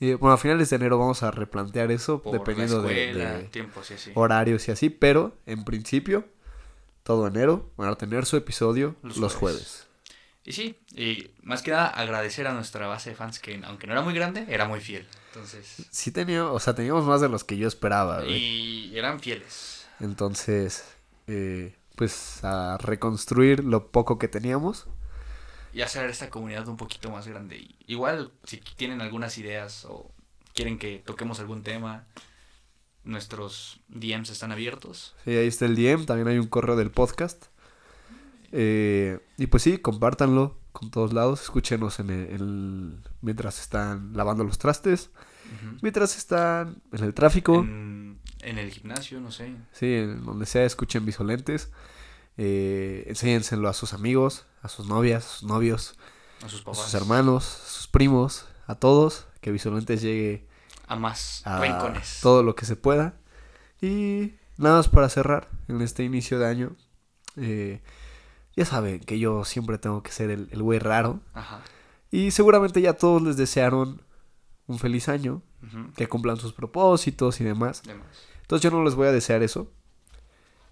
Eh, 0.00 0.14
bueno, 0.14 0.34
a 0.34 0.38
finales 0.38 0.70
de 0.70 0.76
enero 0.76 0.98
vamos 0.98 1.22
a 1.22 1.30
replantear 1.30 1.90
eso, 1.90 2.22
Por 2.22 2.32
dependiendo 2.38 2.82
de- 2.82 3.10
escuela, 3.10 3.32
de, 3.38 3.44
tiempos 3.44 3.90
y 3.90 3.94
así. 3.94 4.10
horarios 4.14 4.66
y 4.68 4.72
así. 4.72 4.90
Pero, 4.90 5.36
en 5.46 5.64
principio, 5.64 6.24
todo 7.02 7.26
enero 7.26 7.70
van 7.76 7.88
a 7.90 7.96
tener 7.96 8.24
su 8.26 8.36
episodio 8.36 8.96
los, 9.02 9.16
Los 9.18 9.34
jueves. 9.34 9.58
jueves. 9.58 9.86
Y 10.44 10.52
sí, 10.52 10.76
y 10.94 11.30
más 11.42 11.60
que 11.62 11.70
nada 11.70 11.86
agradecer 11.88 12.46
a 12.46 12.54
nuestra 12.54 12.86
base 12.86 13.10
de 13.10 13.16
fans 13.16 13.38
que 13.38 13.60
aunque 13.64 13.86
no 13.86 13.92
era 13.92 14.00
muy 14.02 14.14
grande, 14.14 14.46
era 14.48 14.66
muy 14.66 14.80
fiel. 14.80 15.06
Entonces, 15.34 15.86
Sí 15.90 16.10
tenía, 16.10 16.46
o 16.46 16.58
sea, 16.58 16.74
teníamos 16.74 17.04
más 17.04 17.20
de 17.20 17.28
los 17.28 17.44
que 17.44 17.56
yo 17.58 17.68
esperaba, 17.68 18.22
güey. 18.22 18.36
y 18.90 18.98
eran 18.98 19.20
fieles. 19.20 19.86
Entonces, 20.00 20.82
eh, 21.26 21.76
pues 21.94 22.42
a 22.42 22.78
reconstruir 22.78 23.62
lo 23.62 23.88
poco 23.92 24.18
que 24.18 24.28
teníamos. 24.28 24.86
Y 25.72 25.82
hacer 25.82 26.08
esta 26.10 26.30
comunidad 26.30 26.66
un 26.68 26.76
poquito 26.76 27.10
más 27.10 27.26
grande. 27.28 27.56
Y 27.58 27.76
igual, 27.86 28.32
si 28.44 28.56
tienen 28.76 29.00
algunas 29.00 29.38
ideas 29.38 29.84
o 29.88 30.10
quieren 30.54 30.78
que 30.78 31.02
toquemos 31.04 31.38
algún 31.40 31.62
tema, 31.62 32.06
nuestros 33.04 33.80
DMs 33.88 34.30
están 34.30 34.52
abiertos. 34.52 35.14
Sí, 35.24 35.30
ahí 35.30 35.46
está 35.46 35.66
el 35.66 35.76
DM, 35.76 36.06
también 36.06 36.28
hay 36.28 36.38
un 36.38 36.48
correo 36.48 36.76
del 36.76 36.90
podcast. 36.90 37.46
Eh, 38.52 39.20
y 39.38 39.46
pues 39.46 39.62
sí, 39.62 39.78
compártanlo 39.78 40.58
con 40.72 40.90
todos 40.90 41.12
lados, 41.12 41.42
escúchenos 41.42 42.00
en 42.00 42.10
el, 42.10 42.26
el- 42.30 42.98
mientras 43.20 43.60
están 43.60 44.12
lavando 44.16 44.44
los 44.44 44.58
trastes, 44.58 45.10
mientras 45.82 46.16
están 46.16 46.80
en 46.92 47.04
el 47.04 47.14
tráfico, 47.14 47.60
En, 47.60 48.18
en 48.40 48.58
el 48.58 48.70
gimnasio, 48.70 49.20
no 49.20 49.30
sé. 49.32 49.52
sí, 49.72 49.86
en 49.94 50.24
donde 50.24 50.46
sea, 50.46 50.64
escuchen 50.64 51.04
Visolentes, 51.06 51.70
eh, 52.36 53.04
enséñenselo 53.06 53.68
a 53.68 53.72
sus 53.72 53.92
amigos, 53.92 54.46
a 54.62 54.68
sus 54.68 54.86
novias, 54.86 55.24
a 55.26 55.28
sus 55.28 55.42
novios, 55.44 55.96
A 56.44 56.48
sus 56.48 56.60
a 56.62 56.64
papás. 56.64 56.82
sus 56.84 56.94
hermanos, 56.94 57.44
a 57.64 57.68
sus 57.70 57.86
primos, 57.88 58.46
a 58.66 58.74
todos, 58.74 59.26
que 59.40 59.50
Visolentes 59.52 60.00
llegue 60.02 60.46
A 60.86 60.96
más 60.96 61.42
a 61.44 61.60
rincones. 61.60 62.20
todo 62.22 62.42
lo 62.42 62.54
que 62.54 62.64
se 62.66 62.76
pueda. 62.76 63.14
Y 63.80 64.34
nada 64.56 64.76
más 64.76 64.88
para 64.88 65.08
cerrar 65.08 65.48
en 65.68 65.80
este 65.82 66.02
inicio 66.04 66.38
de 66.38 66.46
año. 66.46 66.76
eh, 67.36 67.80
ya 68.56 68.64
saben 68.66 69.00
que 69.00 69.18
yo 69.18 69.44
siempre 69.44 69.78
tengo 69.78 70.02
que 70.02 70.10
ser 70.12 70.30
el 70.30 70.62
güey 70.62 70.78
raro. 70.80 71.20
Ajá. 71.34 71.62
Y 72.10 72.32
seguramente 72.32 72.82
ya 72.82 72.92
todos 72.94 73.22
les 73.22 73.36
desearon 73.36 74.02
un 74.66 74.78
feliz 74.78 75.08
año, 75.08 75.42
que 75.96 76.08
cumplan 76.08 76.36
sus 76.36 76.52
propósitos 76.52 77.40
y 77.40 77.44
demás. 77.44 77.82
Demás. 77.84 78.06
Entonces 78.42 78.62
yo 78.68 78.76
no 78.76 78.82
les 78.84 78.96
voy 78.96 79.06
a 79.06 79.12
desear 79.12 79.42
eso. 79.44 79.70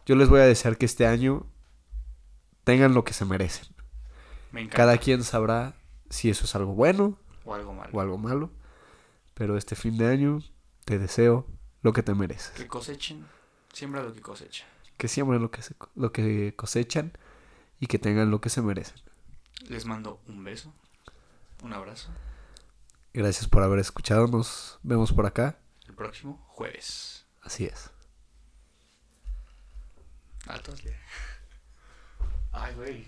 Yo 0.09 0.17
les 0.17 0.31
voy 0.31 0.41
a 0.41 0.45
desear 0.45 0.79
que 0.79 0.87
este 0.87 1.07
año 1.07 1.45
tengan 2.65 2.95
lo 2.95 3.05
que 3.05 3.13
se 3.13 3.27
merecen. 3.27 3.67
Me 4.53 4.63
encanta. 4.63 4.77
Cada 4.79 4.97
quien 4.97 5.23
sabrá 5.23 5.77
si 6.09 6.31
eso 6.31 6.47
es 6.47 6.55
algo 6.55 6.73
bueno 6.75 7.19
O 7.45 7.53
algo 7.55 7.75
malo. 7.75 7.91
o 7.93 8.01
algo 8.01 8.17
malo. 8.17 8.51
Pero 9.35 9.59
este 9.59 9.77
fin 9.77 9.99
de 9.99 10.07
año 10.09 10.39
te 10.87 10.99
deseo 10.99 11.47
lo 11.83 11.93
que 11.93 12.03
te 12.03 12.15
mereces. 12.15 12.53
Que 12.53 12.67
cosechen. 12.67 13.27
Siembra 13.75 14.03
lo 14.03 14.15
que 14.15 14.23
cosecha. 14.23 14.65
que 14.97 15.09
siembren 15.09 15.43
lo 15.43 15.51
que, 15.51 15.61
se- 15.61 15.77
lo 15.95 16.11
que 16.11 16.55
cosechan 16.57 17.13
y 17.79 17.87
que 17.87 17.99
tengan 17.99 18.31
lo 18.31 18.41
que 18.41 18.49
se 18.49 18.63
merecen. 18.63 18.97
Les 19.69 19.85
mando 19.85 20.23
un 20.27 20.43
beso. 20.43 20.73
Un 21.63 21.75
abrazo. 21.75 22.09
Gracias 23.13 23.47
por 23.47 23.63
haber 23.63 23.79
escuchado, 23.79 24.27
nos 24.27 24.79
vemos 24.83 25.13
por 25.13 25.27
acá. 25.27 25.59
El 25.87 25.95
próximo 25.95 26.43
jueves. 26.49 27.27
Así 27.43 27.67
es. 27.67 27.91
Le- 30.49 30.95
Ay, 32.53 32.75
güey. 32.75 33.07